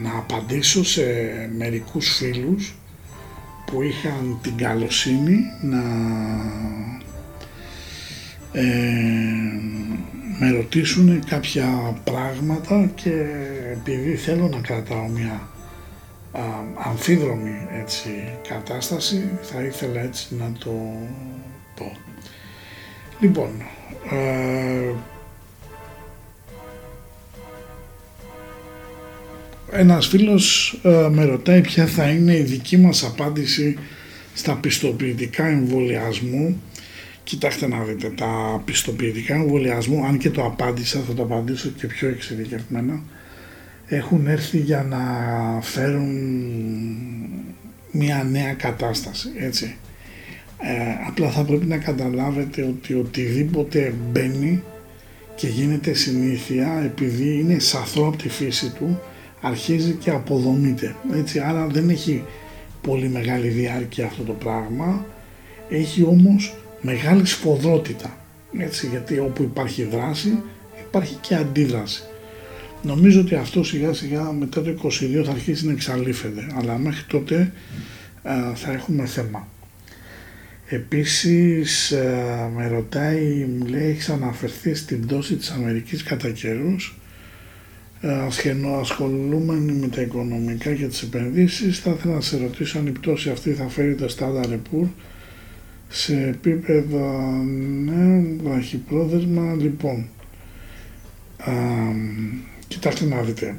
να 0.02 0.18
απαντήσω 0.18 0.84
σε 0.84 1.02
μερικούς 1.56 2.16
φίλους 2.16 2.74
που 3.64 3.82
είχαν 3.82 4.38
την 4.42 4.56
καλοσύνη 4.56 5.38
να 5.60 5.82
ε, 8.52 8.62
με 10.38 10.50
ρωτήσουν 10.50 11.24
κάποια 11.24 11.96
πράγματα 12.04 12.90
και 12.94 13.26
επειδή 13.72 14.14
θέλω 14.16 14.48
να 14.48 14.60
κρατάω 14.60 15.06
μια 15.06 15.32
α, 15.32 15.51
αμφίδρομη 16.74 17.66
έτσι, 17.80 18.38
κατάσταση 18.48 19.30
θα 19.42 19.62
ήθελα 19.62 20.00
έτσι 20.00 20.34
να 20.38 20.52
το 20.58 20.70
πω. 21.76 21.96
Λοιπόν, 23.20 23.50
ε, 24.10 24.92
ένας 29.70 30.06
φίλος 30.06 30.78
ε, 30.82 31.08
με 31.10 31.24
ρωτάει 31.24 31.60
ποια 31.60 31.86
θα 31.86 32.08
είναι 32.08 32.36
η 32.36 32.42
δική 32.42 32.76
μας 32.76 33.04
απάντηση 33.04 33.78
στα 34.34 34.54
πιστοποιητικά 34.54 35.46
εμβολιασμού. 35.46 36.62
Κοιτάξτε 37.24 37.68
να 37.68 37.82
δείτε, 37.82 38.08
τα 38.08 38.62
πιστοποιητικά 38.64 39.34
εμβολιασμού, 39.34 40.04
αν 40.04 40.18
και 40.18 40.30
το 40.30 40.44
απάντησα, 40.44 41.00
θα 41.06 41.14
το 41.14 41.22
απαντήσω 41.22 41.68
και 41.68 41.86
πιο 41.86 42.08
εξειδικευμένα, 42.08 43.02
έχουν 43.86 44.26
έρθει 44.26 44.58
για 44.58 44.82
να 44.82 44.98
φέρουν 45.60 46.12
μια 47.90 48.26
νέα 48.30 48.54
κατάσταση, 48.54 49.28
έτσι. 49.38 49.76
Ε, 50.58 51.06
απλά 51.08 51.30
θα 51.30 51.42
πρέπει 51.42 51.66
να 51.66 51.76
καταλάβετε 51.76 52.62
ότι 52.62 52.94
οτιδήποτε 52.94 53.94
μπαίνει 54.10 54.62
και 55.34 55.46
γίνεται 55.46 55.92
συνήθεια 55.92 56.82
επειδή 56.84 57.38
είναι 57.38 57.58
σαθρό 57.58 58.06
από 58.06 58.16
τη 58.16 58.28
φύση 58.28 58.70
του 58.70 59.00
αρχίζει 59.40 59.92
και 59.92 60.10
αποδομείται. 60.10 60.96
Έτσι, 61.14 61.38
άρα 61.38 61.66
δεν 61.66 61.88
έχει 61.88 62.24
πολύ 62.82 63.08
μεγάλη 63.08 63.48
διάρκεια 63.48 64.06
αυτό 64.06 64.22
το 64.22 64.32
πράγμα, 64.32 65.06
έχει 65.68 66.04
όμως 66.04 66.54
μεγάλη 66.80 67.26
σφοδρότητα. 67.26 68.16
Έτσι, 68.58 68.86
γιατί 68.86 69.18
όπου 69.18 69.42
υπάρχει 69.42 69.84
δράση 69.84 70.42
υπάρχει 70.80 71.14
και 71.20 71.34
αντίδραση. 71.34 72.02
Νομίζω 72.82 73.20
ότι 73.20 73.34
αυτό 73.34 73.62
σιγά 73.64 73.92
σιγά 73.92 74.32
μετά 74.32 74.62
το 74.62 74.74
22 74.82 75.22
θα 75.24 75.30
αρχίσει 75.30 75.66
να 75.66 75.72
εξαλείφεται, 75.72 76.46
αλλά 76.58 76.78
μέχρι 76.78 77.04
τότε 77.06 77.52
θα 78.54 78.72
έχουμε 78.72 79.06
θέμα. 79.06 79.48
Επίσης 80.66 81.94
με 82.56 82.68
ρωτάει, 82.68 83.46
μου 83.58 83.66
λέει, 83.66 83.90
έχεις 83.90 84.08
αναφερθεί 84.08 84.74
στην 84.74 85.06
πτώση 85.06 85.36
της 85.36 85.50
Αμερικής 85.50 86.02
κατά 86.02 86.30
καιρούς; 86.30 86.96
Ασχολούμενοι 88.80 89.72
με 89.72 89.88
τα 89.88 90.00
οικονομικά 90.00 90.74
και 90.74 90.86
τις 90.86 91.02
επενδύσεις. 91.02 91.78
Θα 91.78 91.90
ήθελα 91.90 92.14
να 92.14 92.20
σε 92.20 92.36
ρωτήσω 92.38 92.78
αν 92.78 92.86
η 92.86 92.90
πτώση 92.90 93.30
αυτή 93.30 93.52
θα 93.52 93.68
φέρει 93.68 93.94
το 93.94 94.14
Standard 94.18 94.58
Poor 94.72 94.86
σε 95.88 96.22
επίπεδα 96.28 97.20
ναι, 97.84 98.22
βραχυπρόθεσμα 98.42 99.54
λοιπόν. 99.54 100.08
Α, 101.38 101.52
κοιτάξτε 102.72 103.04
να 103.04 103.22
δείτε 103.22 103.54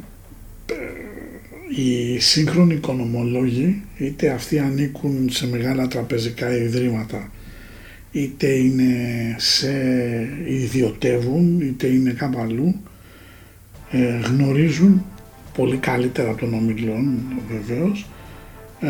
οι 1.76 2.20
σύγχρονοι 2.20 2.74
οικονομολόγοι 2.74 3.82
είτε 3.98 4.30
αυτοί 4.30 4.60
ανήκουν 4.60 5.30
σε 5.30 5.48
μεγάλα 5.48 5.88
τραπεζικά 5.88 6.56
ιδρύματα 6.56 7.32
είτε 8.12 8.48
είναι 8.48 8.96
σε 9.38 9.72
ιδιωτεύουν 10.48 11.62
είτε 11.62 11.88
είναι 11.88 12.12
κάπου 12.12 12.40
αλλού 12.40 12.76
ε, 13.92 14.20
γνωρίζουν 14.24 15.06
πολύ 15.54 15.78
καλύτερα 15.78 16.30
από 16.30 16.40
τον 16.40 16.54
ομιλών 16.54 17.20
βεβαίως 17.50 18.08
ε, 18.80 18.88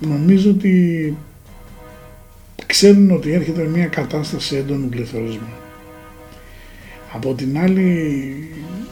νομίζω 0.00 0.50
ότι 0.50 1.16
ξέρουν 2.66 3.10
ότι 3.10 3.32
έρχεται 3.32 3.62
μια 3.62 3.86
κατάσταση 3.86 4.56
έντονου 4.56 4.88
πληθωρισμού. 4.88 5.48
Από 7.12 7.34
την 7.34 7.58
άλλη, 7.58 8.34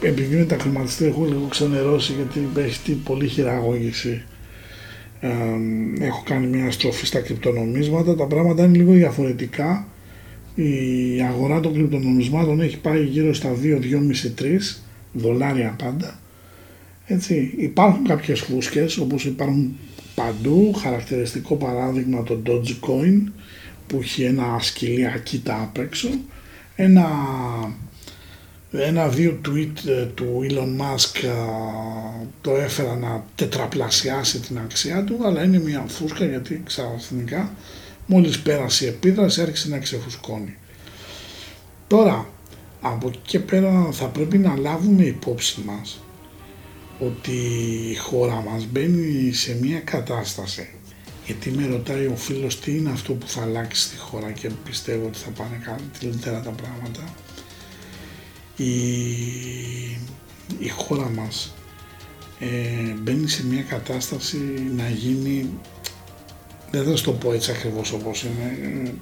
επειδή 0.01 0.35
με 0.35 0.43
τα 0.43 0.57
χρηματιστήρια 0.57 1.13
έχω 1.13 1.25
λίγο 1.25 1.47
ξενερώσει 1.49 2.13
γιατί 2.13 2.61
έχει 2.61 2.91
πολύ 2.91 3.27
χειραγώγηση 3.27 4.23
ε, 5.19 5.29
έχω 5.99 6.23
κάνει 6.25 6.47
μια 6.47 6.71
στροφή 6.71 7.05
στα 7.05 7.19
κρυπτονομίσματα, 7.19 8.15
τα 8.15 8.25
πράγματα 8.25 8.63
είναι 8.63 8.77
λίγο 8.77 8.91
διαφορετικά. 8.91 9.87
Η 10.55 11.21
αγορά 11.21 11.59
των 11.59 11.73
κρυπτονομισμάτων 11.73 12.61
έχει 12.61 12.77
πάει 12.77 13.03
γύρω 13.03 13.33
στα 13.33 13.55
2-2,5-3 13.63 14.57
δολάρια 15.13 15.75
πάντα. 15.83 16.19
Έτσι, 17.05 17.53
υπάρχουν 17.57 18.03
κάποιες 18.03 18.39
φούσκες 18.39 18.97
όπως 18.97 19.25
υπάρχουν 19.25 19.77
παντού, 20.15 20.73
χαρακτηριστικό 20.73 21.55
παράδειγμα 21.55 22.23
το 22.23 22.41
Dogecoin 22.45 23.31
που 23.87 23.99
έχει 24.01 24.23
ένα 24.23 24.57
σκυλί 24.59 25.07
ακίτα 25.07 25.61
απ' 25.61 25.77
έξω, 25.77 26.09
ένα, 26.75 27.07
ένα 28.77 29.07
δύο 29.07 29.39
tweet 29.45 29.87
ε, 29.87 30.05
του 30.05 30.45
Elon 30.49 30.81
Musk 30.81 31.23
ε, 31.23 31.29
το 32.41 32.55
έφερα 32.55 32.95
να 32.95 33.23
τετραπλασιάσει 33.35 34.39
την 34.39 34.57
αξία 34.57 35.03
του, 35.03 35.19
αλλά 35.25 35.43
είναι 35.43 35.59
μια 35.59 35.85
φούσκα 35.87 36.25
γιατί 36.25 36.63
ξαφνικά 36.65 37.51
Μόλις 38.09 38.39
πέρασε 38.39 38.85
η 38.85 38.87
επίδραση 38.87 39.41
άρχισε 39.41 39.69
να 39.69 39.79
ξεφουσκώνει. 39.79 40.57
Τώρα, 41.87 42.29
από 42.81 43.07
εκεί 43.07 43.19
και 43.25 43.39
πέρα 43.39 43.89
θα 43.91 44.05
πρέπει 44.05 44.37
να 44.37 44.57
λάβουμε 44.57 45.03
υπόψη 45.03 45.61
μας 45.65 45.99
ότι 46.99 47.31
η 47.91 47.95
χώρα 47.95 48.43
μας 48.49 48.65
μπαίνει 48.65 49.31
σε 49.33 49.57
μια 49.61 49.79
κατάσταση 49.79 50.69
γιατί 51.25 51.49
με 51.49 51.67
ρωτάει 51.67 52.05
ο 52.05 52.15
φίλος 52.15 52.59
τι 52.59 52.77
είναι 52.77 52.89
αυτό 52.89 53.13
που 53.13 53.27
θα 53.27 53.41
αλλάξει 53.41 53.81
στη 53.81 53.97
χώρα 53.97 54.31
και 54.31 54.49
πιστεύω 54.63 55.05
ότι 55.05 55.17
θα 55.17 55.29
πάνε 55.29 55.61
καλύτερα 55.99 56.41
τα 56.41 56.49
πράγματα. 56.49 57.13
Η, 58.57 58.71
η 60.59 60.67
χώρα 60.69 61.09
μας 61.09 61.53
ε, 62.39 62.93
μπαίνει 62.99 63.27
σε 63.27 63.45
μια 63.45 63.61
κατάσταση 63.61 64.37
να 64.75 64.89
γίνει 64.89 65.49
δεν 66.71 66.83
θα 66.83 66.95
σου 66.95 67.03
το 67.03 67.11
πω 67.11 67.33
έτσι 67.33 67.51
ακριβώς 67.51 67.91
όπως 67.91 68.23
είναι. 68.23 68.93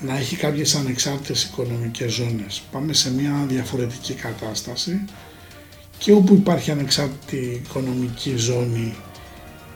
να 0.00 0.16
έχει 0.16 0.36
κάποιες 0.36 0.74
ανεξάρτητες 0.74 1.44
οικονομικές 1.44 2.12
ζώνες. 2.12 2.62
Πάμε 2.72 2.92
σε 2.92 3.12
μια 3.12 3.44
διαφορετική 3.48 4.14
κατάσταση 4.14 5.04
και 5.98 6.12
όπου 6.12 6.34
υπάρχει 6.34 6.70
ανεξάρτητη 6.70 7.62
οικονομική 7.64 8.36
ζώνη 8.36 8.94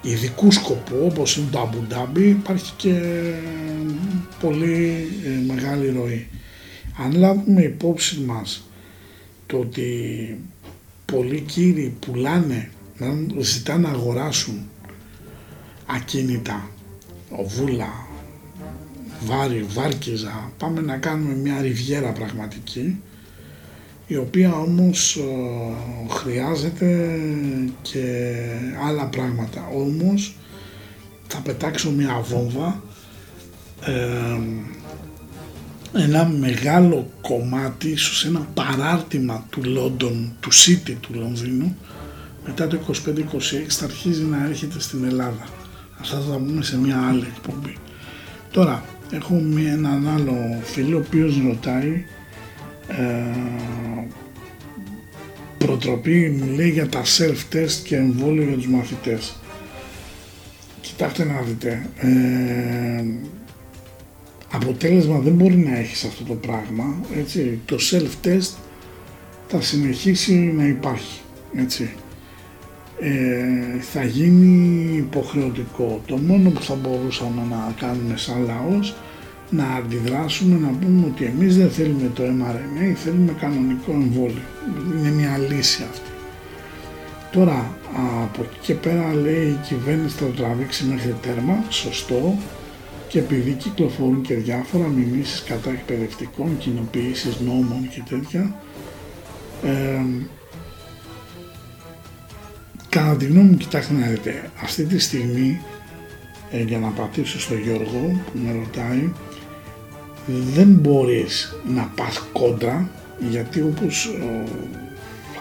ειδικού 0.03 0.51
σκοπού 0.53 0.97
όπως 1.03 1.36
είναι 1.36 1.49
το 1.51 1.61
Αμπουντάμπι 1.61 2.28
υπάρχει 2.28 2.72
και 2.76 2.94
πολύ 4.40 5.09
ε, 5.24 5.53
μεγάλη 5.53 5.90
ροή. 5.90 6.28
Αν 6.97 7.12
λάβουμε 7.12 7.62
υπόψη 7.62 8.20
μας 8.20 8.68
το 9.47 9.59
ότι 9.59 9.90
πολλοί 11.05 11.40
κύριοι 11.40 11.97
πουλάνε, 12.01 12.70
ζητάνε 13.38 13.88
να 13.88 13.94
αγοράσουν 13.94 14.68
ακίνητα, 15.86 16.70
οβούλα, 17.30 18.07
βάρη, 19.24 19.66
βάρκιζα, 19.68 20.53
πάμε 20.59 20.80
να 20.80 20.97
κάνουμε 20.97 21.34
μια 21.34 21.61
ριβιέρα 21.61 22.12
πραγματική 22.12 23.01
η 24.07 24.16
οποία 24.16 24.55
όμως 24.55 25.16
ε, 25.16 26.14
χρειάζεται 26.14 27.18
και 27.82 28.24
άλλα 28.86 29.07
πράγματα. 29.07 29.68
Όμως 29.74 30.36
θα 31.26 31.40
πετάξω 31.40 31.90
μια 31.90 32.20
βόμβα 32.20 32.82
ε, 33.84 34.38
ένα 35.99 36.24
μεγάλο 36.24 37.11
κομμάτι, 37.20 37.88
ίσως 37.88 38.24
ένα 38.24 38.47
παράρτημα 38.55 39.47
του 39.51 39.64
Λόντον, 39.64 40.32
του 40.40 40.53
City 40.53 40.94
του 41.01 41.14
Λονδίνου 41.14 41.76
μετά 42.47 42.66
το 42.66 42.78
25-26 42.88 42.92
θα 43.68 43.84
αρχίζει 43.84 44.22
να 44.22 44.44
έρχεται 44.44 44.80
στην 44.80 45.05
Ελλάδα. 45.05 45.49
Αυτά 46.01 46.20
θα 46.20 46.30
τα 46.30 46.36
πούμε 46.36 46.62
σε 46.62 46.78
μια 46.78 47.07
άλλη 47.09 47.26
εκπομπή. 47.36 47.76
Τώρα, 48.51 48.84
έχω 49.11 49.34
έναν 49.74 50.09
άλλο 50.09 50.61
φίλο 50.62 50.97
ο 50.97 51.03
οποίος 51.07 51.40
ρωτάει 51.47 52.05
ε, 52.88 53.36
προτροπή 55.59 56.28
μου 56.28 56.55
λέει 56.55 56.70
για 56.70 56.88
τα 56.88 57.03
self-test 57.03 57.80
και 57.84 57.97
εμβόλιο 57.97 58.44
για 58.44 58.57
τους 58.57 58.66
μαθητές. 58.66 59.36
Κοιτάξτε 60.80 61.24
να 61.24 61.40
δείτε, 61.40 61.88
ε, 61.97 63.05
αποτέλεσμα 64.51 65.18
δεν 65.18 65.32
μπορεί 65.32 65.57
να 65.57 65.78
έχεις 65.78 66.05
αυτό 66.05 66.24
το 66.24 66.34
πράγμα, 66.34 66.94
έτσι, 67.16 67.61
το 67.64 67.76
self-test 67.90 68.51
θα 69.49 69.61
συνεχίσει 69.61 70.34
να 70.34 70.66
υπάρχει, 70.66 71.20
έτσι. 71.57 71.90
Ε, 73.01 73.80
θα 73.80 74.05
γίνει 74.05 74.97
υποχρεωτικό. 74.97 76.01
Το 76.07 76.16
μόνο 76.16 76.51
που 76.51 76.62
θα 76.62 76.74
μπορούσαμε 76.74 77.42
να 77.51 77.74
κάνουμε 77.78 78.16
σαν 78.16 78.44
λαός 78.44 78.97
να 79.51 79.64
αντιδράσουμε 79.64 80.59
να 80.59 80.68
πούμε 80.68 81.07
ότι 81.07 81.24
εμείς 81.24 81.57
δεν 81.57 81.70
θέλουμε 81.70 82.11
το 82.14 82.22
mRNA, 82.22 82.94
θέλουμε 82.94 83.32
κανονικό 83.40 83.92
εμβόλιο. 83.92 84.42
Είναι 84.99 85.11
μια 85.11 85.38
λύση 85.38 85.84
αυτή. 85.90 86.11
Τώρα 87.32 87.76
από 88.22 88.42
εκεί 88.42 88.59
και 88.61 88.74
πέρα 88.74 89.14
λέει 89.14 89.47
η 89.47 89.59
κυβέρνηση 89.68 90.16
θα 90.16 90.24
το 90.24 90.30
τραβήξει 90.30 90.84
μέχρι 90.84 91.14
τέρμα, 91.22 91.64
σωστό, 91.68 92.36
και 93.09 93.18
επειδή 93.18 93.52
κυκλοφορούν 93.52 94.20
και 94.20 94.34
διάφορα 94.34 94.86
μιμήσεις 94.86 95.42
κατά 95.42 95.70
εκπαιδευτικών, 95.70 96.59
κοινοποιήσεις 96.59 97.40
νόμων 97.40 97.88
και 97.88 98.02
τέτοια, 98.09 98.54
ε, 99.64 100.04
κατά 102.88 103.16
τη 103.16 103.24
γνώμη 103.26 103.48
μου 103.48 103.57
κοιτάξτε 103.57 103.92
να 103.92 104.07
δείτε, 104.07 104.50
αυτή 104.62 104.84
τη 104.84 104.98
στιγμή 104.98 105.61
ε, 106.50 106.62
για 106.62 106.78
να 106.78 106.88
πατήσω 106.88 107.40
στο 107.40 107.54
Γιώργο 107.54 108.22
που 108.32 108.38
με 108.38 108.52
ρωτάει 108.52 109.12
δεν 110.26 110.68
μπορείς 110.68 111.61
να 111.74 111.92
πας 111.96 112.26
κόντρα 112.32 112.90
γιατί 113.30 113.61
όπως 113.62 114.11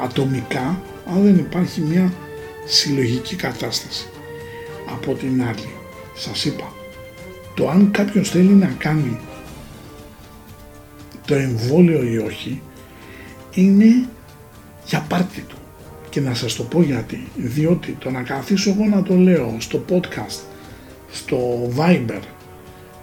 ατομικά 0.03 0.82
αν 1.07 1.24
δεν 1.24 1.38
υπάρχει 1.38 1.82
μια 1.82 2.13
συλλογική 2.66 3.36
κατάσταση. 3.36 4.07
Από 4.91 5.13
την 5.13 5.43
άλλη 5.43 5.74
σας 6.16 6.45
είπα 6.45 6.75
το 7.56 7.70
αν 7.70 7.91
κάποιος 7.91 8.30
θέλει 8.30 8.53
να 8.53 8.76
κάνει 8.78 9.20
το 11.26 11.36
εμβόλιο 11.36 12.03
ή 12.03 12.18
όχι 12.18 12.62
είναι 13.53 14.08
για 14.86 15.06
πάρτι 15.10 15.41
του. 15.41 15.56
Και 16.10 16.22
να 16.22 16.34
σας 16.34 16.56
το 16.56 16.64
πω 16.64 16.82
γιατί. 16.82 17.28
Διότι 17.36 17.97
το 17.99 18.10
να 18.10 18.22
καθίσω 18.22 18.70
εγώ 18.70 18.86
να 18.86 19.03
το 19.03 19.16
λέω 19.16 19.56
στο 19.60 19.86
podcast 19.89 20.39
στο 21.12 21.70
Viber 21.78 22.22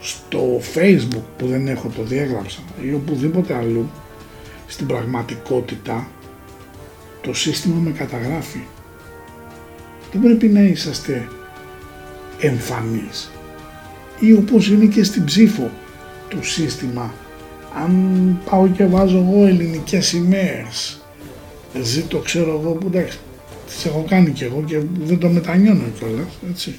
στο 0.00 0.60
facebook 0.74 1.22
που 1.36 1.46
δεν 1.46 1.68
έχω 1.68 1.88
το 1.88 2.02
διέγραψα 2.02 2.60
ή 2.82 2.92
οπουδήποτε 2.92 3.54
αλλού 3.54 3.90
στην 4.66 4.86
πραγματικότητα 4.86 6.08
το 7.20 7.34
σύστημα 7.34 7.80
με 7.80 7.90
καταγράφει. 7.90 8.60
Δεν 10.12 10.22
πρέπει 10.22 10.46
να 10.46 10.60
είσαστε 10.60 11.28
εμφανείς 12.40 13.30
ή 14.22 14.32
όπως 14.32 14.68
είναι 14.68 14.86
και 14.86 15.04
στην 15.04 15.24
ψήφο 15.24 15.70
του 16.28 16.44
σύστημα 16.44 17.14
αν 17.82 17.92
πάω 18.50 18.68
και 18.68 18.86
βάζω 18.86 19.18
εγώ 19.18 19.46
ελληνικές 19.46 20.06
σημαίες 20.06 21.00
ζήτω 21.82 22.18
ξέρω 22.18 22.60
εγώ 22.60 22.72
που 22.72 22.86
εντάξει 22.86 23.18
τις 23.66 23.84
έχω 23.84 24.04
κάνει 24.08 24.30
και 24.30 24.44
εγώ 24.44 24.64
και 24.66 24.80
δεν 25.04 25.18
το 25.18 25.28
μετανιώνω 25.28 25.84
κιόλας 25.98 26.38
έτσι 26.50 26.74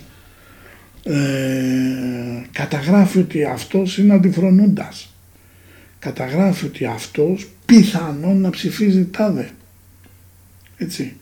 ε, 1.04 2.44
καταγράφει 2.52 3.20
ότι 3.20 3.44
αυτός 3.44 3.98
είναι 3.98 4.14
αντιφρονούντας. 4.14 5.14
Καταγράφει 6.00 6.66
ότι 6.66 6.86
αυτός 6.86 7.50
πιθανόν 7.66 8.42
να 8.42 8.50
ψηφίζει 8.50 9.06
τάδε. 9.06 9.50
Έτσι. 10.78 11.16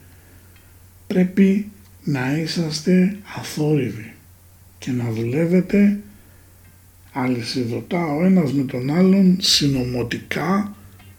Πρέπει 1.07 1.71
να 2.03 2.37
είσαστε 2.37 3.17
αθόρυβοι 3.37 4.13
και 4.77 4.91
να 4.91 5.11
δουλεύετε 5.11 5.99
αλυσιδωτά 7.11 8.05
ο 8.05 8.23
ένας 8.23 8.53
με 8.53 8.63
τον 8.63 8.89
άλλον 8.89 9.37
συνομωτικά 9.41 10.75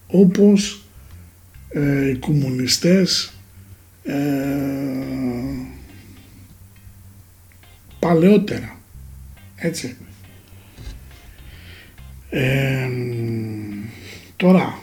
όπως 0.07 0.85
ε, 1.69 2.09
οι 2.09 2.17
κομμουνιστές 2.17 3.33
ε, 4.03 4.15
παλαιότερα. 7.99 8.77
Έτσι. 9.57 9.97
τώρα, 14.37 14.79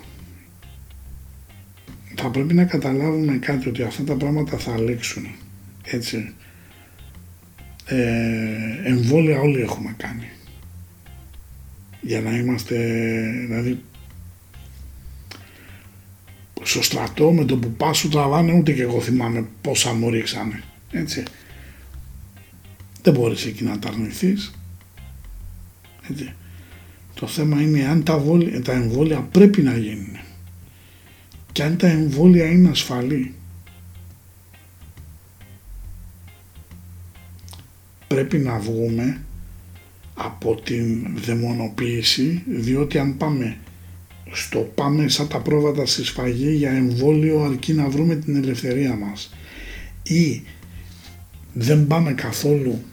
θα 2.16 2.30
πρέπει 2.30 2.54
να 2.54 2.64
καταλάβουμε 2.64 3.38
κάτι 3.38 3.70
ότι 3.70 3.84
αυτά 3.84 4.04
τα 4.04 4.16
πράγματα 4.16 4.58
θα 4.58 4.74
αλλάξουν. 4.74 5.28
Έτσι. 5.84 6.34
Ε, 7.86 8.90
εμβόλια 8.90 9.40
όλοι 9.40 9.62
έχουμε 9.62 9.96
κάνει. 9.98 10.30
Για 12.02 12.22
να 12.22 12.38
είμαστε, 12.38 12.76
δηλαδή, 13.46 13.84
στο 16.62 16.84
στρατό 16.84 17.32
με 17.32 17.46
το 17.46 17.58
που 17.58 17.72
πας 17.72 17.98
σου 17.98 18.10
τραβάνε 18.10 18.54
ούτε 18.54 18.72
και 18.72 18.82
εγώ 18.82 19.02
θυμάμαι 19.02 19.48
πόσα 19.62 19.94
μου 19.94 20.10
ρίξανε. 20.10 20.64
Έτσι 20.92 21.24
δεν 23.02 23.14
μπορείς 23.14 23.46
εκεί 23.46 23.64
να 23.64 23.80
τα 23.80 23.88
αρνηθείς. 23.88 24.54
Έτσι. 26.10 26.34
Το 27.14 27.28
θέμα 27.28 27.62
είναι 27.62 27.86
αν 27.86 28.04
τα, 28.04 28.18
βόλια, 28.18 28.62
τα 28.62 28.72
εμβόλια 28.72 29.20
πρέπει 29.20 29.62
να 29.62 29.78
γίνουν 29.78 30.18
και 31.52 31.64
αν 31.64 31.78
τα 31.78 31.88
εμβόλια 31.88 32.46
είναι 32.46 32.70
ασφαλή. 32.70 33.34
Πρέπει 38.08 38.38
να 38.38 38.60
βγούμε 38.60 39.22
από 40.22 40.62
την 40.62 41.08
δαιμονοποίηση 41.26 42.44
διότι 42.48 42.98
αν 42.98 43.18
πάμε 43.18 43.58
στο 44.32 44.72
πάμε 44.76 45.08
σαν 45.08 45.28
τα 45.28 45.40
πρόβατα 45.40 45.86
στη 45.86 46.04
σφαγή 46.04 46.52
για 46.52 46.72
εμβόλιο 46.72 47.42
αρκεί 47.42 47.74
να 47.74 47.90
βρούμε 47.90 48.16
την 48.16 48.36
ελευθερία 48.36 48.96
μας 48.96 49.34
ή 50.04 50.42
δεν 51.54 51.88
πάμε 51.88 52.14
καθόλου 52.14 52.84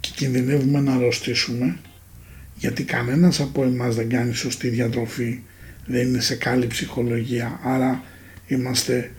και 0.00 0.10
κινδυνεύουμε 0.14 0.80
να 0.80 0.94
αρρωστήσουμε 0.94 1.76
γιατί 2.58 2.84
κανένας 2.84 3.40
από 3.40 3.64
εμάς 3.64 3.94
δεν 3.94 4.08
κάνει 4.08 4.34
σωστή 4.34 4.68
διατροφή, 4.68 5.40
δεν 5.86 6.06
είναι 6.06 6.20
σε 6.20 6.34
καλή 6.34 6.66
ψυχολογία, 6.66 7.60
άρα 7.62 8.02
είμαστε, 8.46 9.12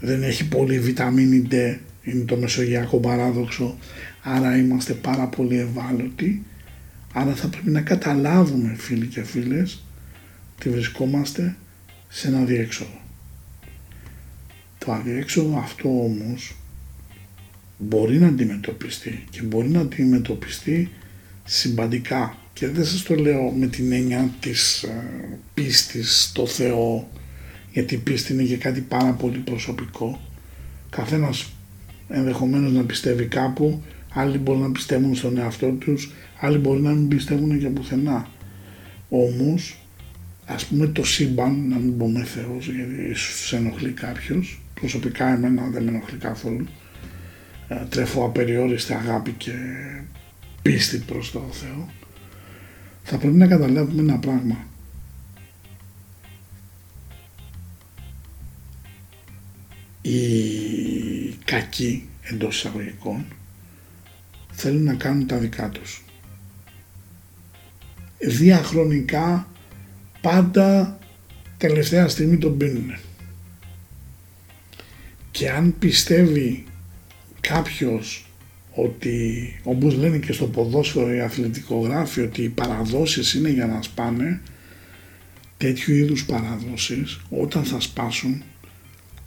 δεν 0.00 0.22
έχει 0.22 0.48
πολύ 0.48 0.78
βιταμίνη 0.78 1.46
D, 1.50 1.54
είναι 2.02 2.24
το 2.24 2.36
μεσογειακό 2.36 2.96
παράδοξο, 2.98 3.78
άρα 4.22 4.56
είμαστε 4.56 4.92
πάρα 4.92 5.26
πολύ 5.26 5.58
ευάλωτοι, 5.58 6.42
άρα 7.12 7.34
θα 7.34 7.48
πρέπει 7.48 7.70
να 7.70 7.80
καταλάβουμε 7.80 8.74
φίλοι 8.78 9.06
και 9.06 9.22
φίλες 9.22 9.82
ότι 10.56 10.70
βρισκόμαστε 10.70 11.56
σε 12.08 12.28
ένα 12.28 12.44
διέξοδο. 12.44 13.00
Το 14.78 14.92
αδιέξοδο 14.92 15.58
αυτό 15.58 15.88
όμως 15.88 16.56
μπορεί 17.78 18.18
να 18.18 18.26
αντιμετωπιστεί 18.26 19.24
και 19.30 19.42
μπορεί 19.42 19.68
να 19.68 19.80
αντιμετωπιστεί 19.80 20.90
συμπαντικά 21.44 22.36
Και 22.52 22.68
δεν 22.68 22.84
σας 22.84 23.02
το 23.02 23.14
λέω 23.14 23.50
με 23.50 23.66
την 23.66 23.92
έννοια 23.92 24.30
της 24.40 24.82
ε, 24.82 25.04
πίστης 25.54 26.22
στο 26.22 26.46
Θεό, 26.46 27.10
γιατί 27.72 27.94
η 27.94 27.98
πίστη 27.98 28.32
είναι 28.32 28.42
και 28.42 28.56
κάτι 28.56 28.80
πάρα 28.80 29.12
πολύ 29.12 29.38
προσωπικό. 29.38 30.20
Καθένας 30.90 31.52
ενδεχομένως 32.08 32.72
να 32.72 32.84
πιστεύει 32.84 33.24
κάπου, 33.24 33.82
άλλοι 34.12 34.38
μπορεί 34.38 34.58
να 34.58 34.70
πιστεύουν 34.70 35.14
στον 35.14 35.38
εαυτό 35.38 35.70
τους, 35.70 36.12
άλλοι 36.40 36.58
μπορεί 36.58 36.80
να 36.80 36.90
μην 36.90 37.08
πιστεύουν 37.08 37.58
και 37.58 37.68
πουθενά. 37.68 38.28
Όμως, 39.08 39.80
ας 40.46 40.66
πούμε 40.66 40.86
το 40.86 41.04
σύμπαν, 41.04 41.68
να 41.68 41.76
μην 41.76 41.98
πούμε 41.98 42.24
Θεός, 42.24 42.68
γιατί 42.68 43.10
ίσως 43.10 43.46
σε 43.46 43.56
ενοχλεί 43.56 43.90
κάποιος, 43.92 44.60
προσωπικά 44.74 45.32
εμένα 45.32 45.66
δεν 45.66 45.82
με 45.82 45.90
ενοχλεί 45.90 46.18
καθόλου, 46.18 46.66
ε, 47.68 47.84
τρέφω 47.88 48.24
απεριόριστη 48.24 48.92
αγάπη 48.92 49.32
και 49.32 49.52
πίστη 50.62 50.98
προς 50.98 51.30
το 51.30 51.44
Θεό, 51.50 51.88
θα 53.02 53.16
πρέπει 53.16 53.36
να 53.36 53.46
καταλάβουμε 53.46 54.00
ένα 54.00 54.18
πράγμα. 54.18 54.64
Οι 60.02 60.18
κακοί 61.44 62.08
εντός 62.22 62.56
εισαγωγικών 62.56 63.24
θέλουν 64.60 64.82
να 64.82 64.94
κάνουν 64.94 65.26
τα 65.26 65.36
δικά 65.36 65.68
τους. 65.68 66.04
Διαχρονικά 68.18 69.48
πάντα 70.20 70.98
τελευταία 71.56 72.08
στιγμή 72.08 72.38
τον 72.38 72.56
πίνουν. 72.56 72.96
Και 75.30 75.50
αν 75.50 75.74
πιστεύει 75.78 76.64
κάποιος 77.40 78.30
ότι 78.74 79.60
όπως 79.62 79.94
λένε 79.94 80.18
και 80.18 80.32
στο 80.32 80.46
ποδόσφαιρο 80.46 81.14
οι 81.14 81.20
αθλητικογράφοι 81.20 82.20
ότι 82.20 82.42
οι 82.42 82.48
παραδόσεις 82.48 83.34
είναι 83.34 83.48
για 83.48 83.66
να 83.66 83.82
σπάνε 83.82 84.40
τέτοιου 85.56 85.94
είδους 85.94 86.24
παραδόσεις 86.24 87.20
όταν 87.28 87.64
θα 87.64 87.80
σπάσουν 87.80 88.42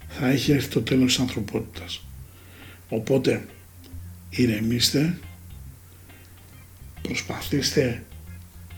θα 0.08 0.30
έχει 0.30 0.52
έρθει 0.52 0.70
το 0.70 0.82
τέλος 0.82 1.06
της 1.06 1.20
ανθρωπότητας. 1.20 2.06
Οπότε 2.90 3.46
ηρεμήστε, 4.36 5.18
προσπαθήστε 7.02 8.04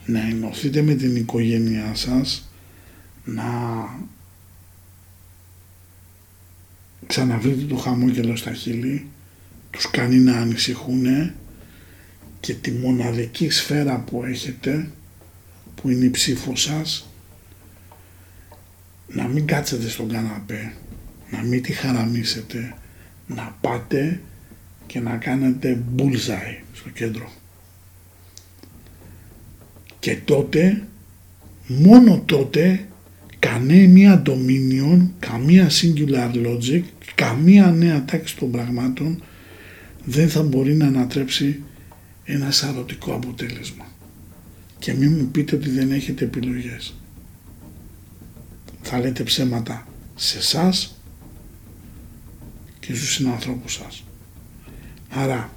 να 0.06 0.20
ενωθείτε 0.20 0.82
με 0.82 0.94
την 0.94 1.16
οικογένειά 1.16 1.94
σας, 1.94 2.50
να 3.24 3.44
ξαναβρείτε 7.06 7.64
το 7.64 7.76
χαμόγελο 7.76 8.36
στα 8.36 8.52
χείλη, 8.52 9.06
τους 9.70 9.90
κάνει 9.90 10.16
να 10.16 10.36
ανησυχούν 10.38 11.32
και 12.40 12.54
τη 12.54 12.70
μοναδική 12.70 13.50
σφαίρα 13.50 13.98
που 13.98 14.24
έχετε, 14.24 14.90
που 15.74 15.88
είναι 15.90 16.04
η 16.04 16.10
ψήφος 16.10 16.62
σας, 16.62 17.08
να 19.08 19.28
μην 19.28 19.46
κάτσετε 19.46 19.88
στον 19.88 20.08
καναπέ, 20.08 20.72
να 21.30 21.42
μην 21.42 21.62
τη 21.62 21.72
χαραμίσετε, 21.72 22.74
να 23.26 23.56
πάτε 23.60 24.20
και 24.86 25.00
να 25.00 25.16
κάνετε 25.16 25.82
bullseye 25.96 26.62
στο 26.72 26.88
κέντρο. 26.88 27.30
Και 29.98 30.16
τότε, 30.24 30.86
μόνο 31.66 32.22
τότε, 32.26 32.86
κανένα 33.38 34.22
dominion, 34.26 35.08
καμία 35.18 35.68
singular 35.70 36.32
logic, 36.34 36.82
καμία 37.14 37.70
νέα 37.70 38.04
τάξη 38.04 38.36
των 38.36 38.50
πραγμάτων 38.50 39.22
δεν 40.04 40.28
θα 40.28 40.42
μπορεί 40.42 40.74
να 40.74 40.86
ανατρέψει 40.86 41.62
ένα 42.24 42.50
σαρωτικό 42.50 43.14
αποτέλεσμα. 43.14 43.84
Και 44.78 44.94
μην 44.94 45.12
μου 45.12 45.26
πείτε 45.26 45.56
ότι 45.56 45.70
δεν 45.70 45.92
έχετε 45.92 46.24
επιλογές. 46.24 46.94
Θα 48.82 48.98
λέτε 48.98 49.22
ψέματα 49.22 49.86
σε 50.14 50.38
εσάς 50.38 51.00
και 52.80 52.94
στους 52.94 53.14
συνανθρώπους 53.14 53.72
σας. 53.72 54.05
Άρα, 55.18 55.50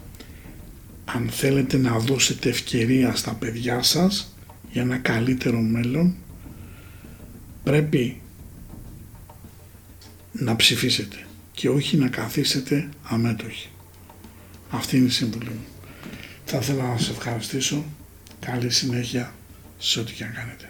αν 1.05 1.30
θέλετε 1.30 1.78
να 1.78 1.99
δώσετε 1.99 2.49
ευκαιρία 2.49 3.16
στα 3.16 3.34
παιδιά 3.34 3.84
σας 3.84 4.36
για 4.72 4.82
ένα 4.82 4.97
καλύτερο 4.97 5.60
μέλλον, 5.60 6.16
πρέπει 7.64 8.22
να 10.32 10.55
ψηφίσετε 10.55 11.26
και 11.51 11.70
όχι 11.70 11.97
να 11.97 12.07
καθίσετε 12.07 12.89
αμέτωχοι. 13.03 13.70
Αυτή 14.70 14.97
είναι 14.97 15.05
η 15.07 15.10
σύμβουλη 15.10 15.49
μου. 15.49 15.66
Θα 16.45 16.57
ήθελα 16.57 16.88
να 16.88 16.97
σας 16.97 17.10
ευχαριστήσω. 17.10 17.86
Καλή 18.39 18.70
συνέχεια 18.70 19.34
σε 19.78 19.99
ό,τι 19.99 20.14
και 20.14 20.24
αν 20.24 20.34
κάνετε. 20.34 20.70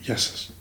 Γεια 0.00 0.16
σας. 0.16 0.52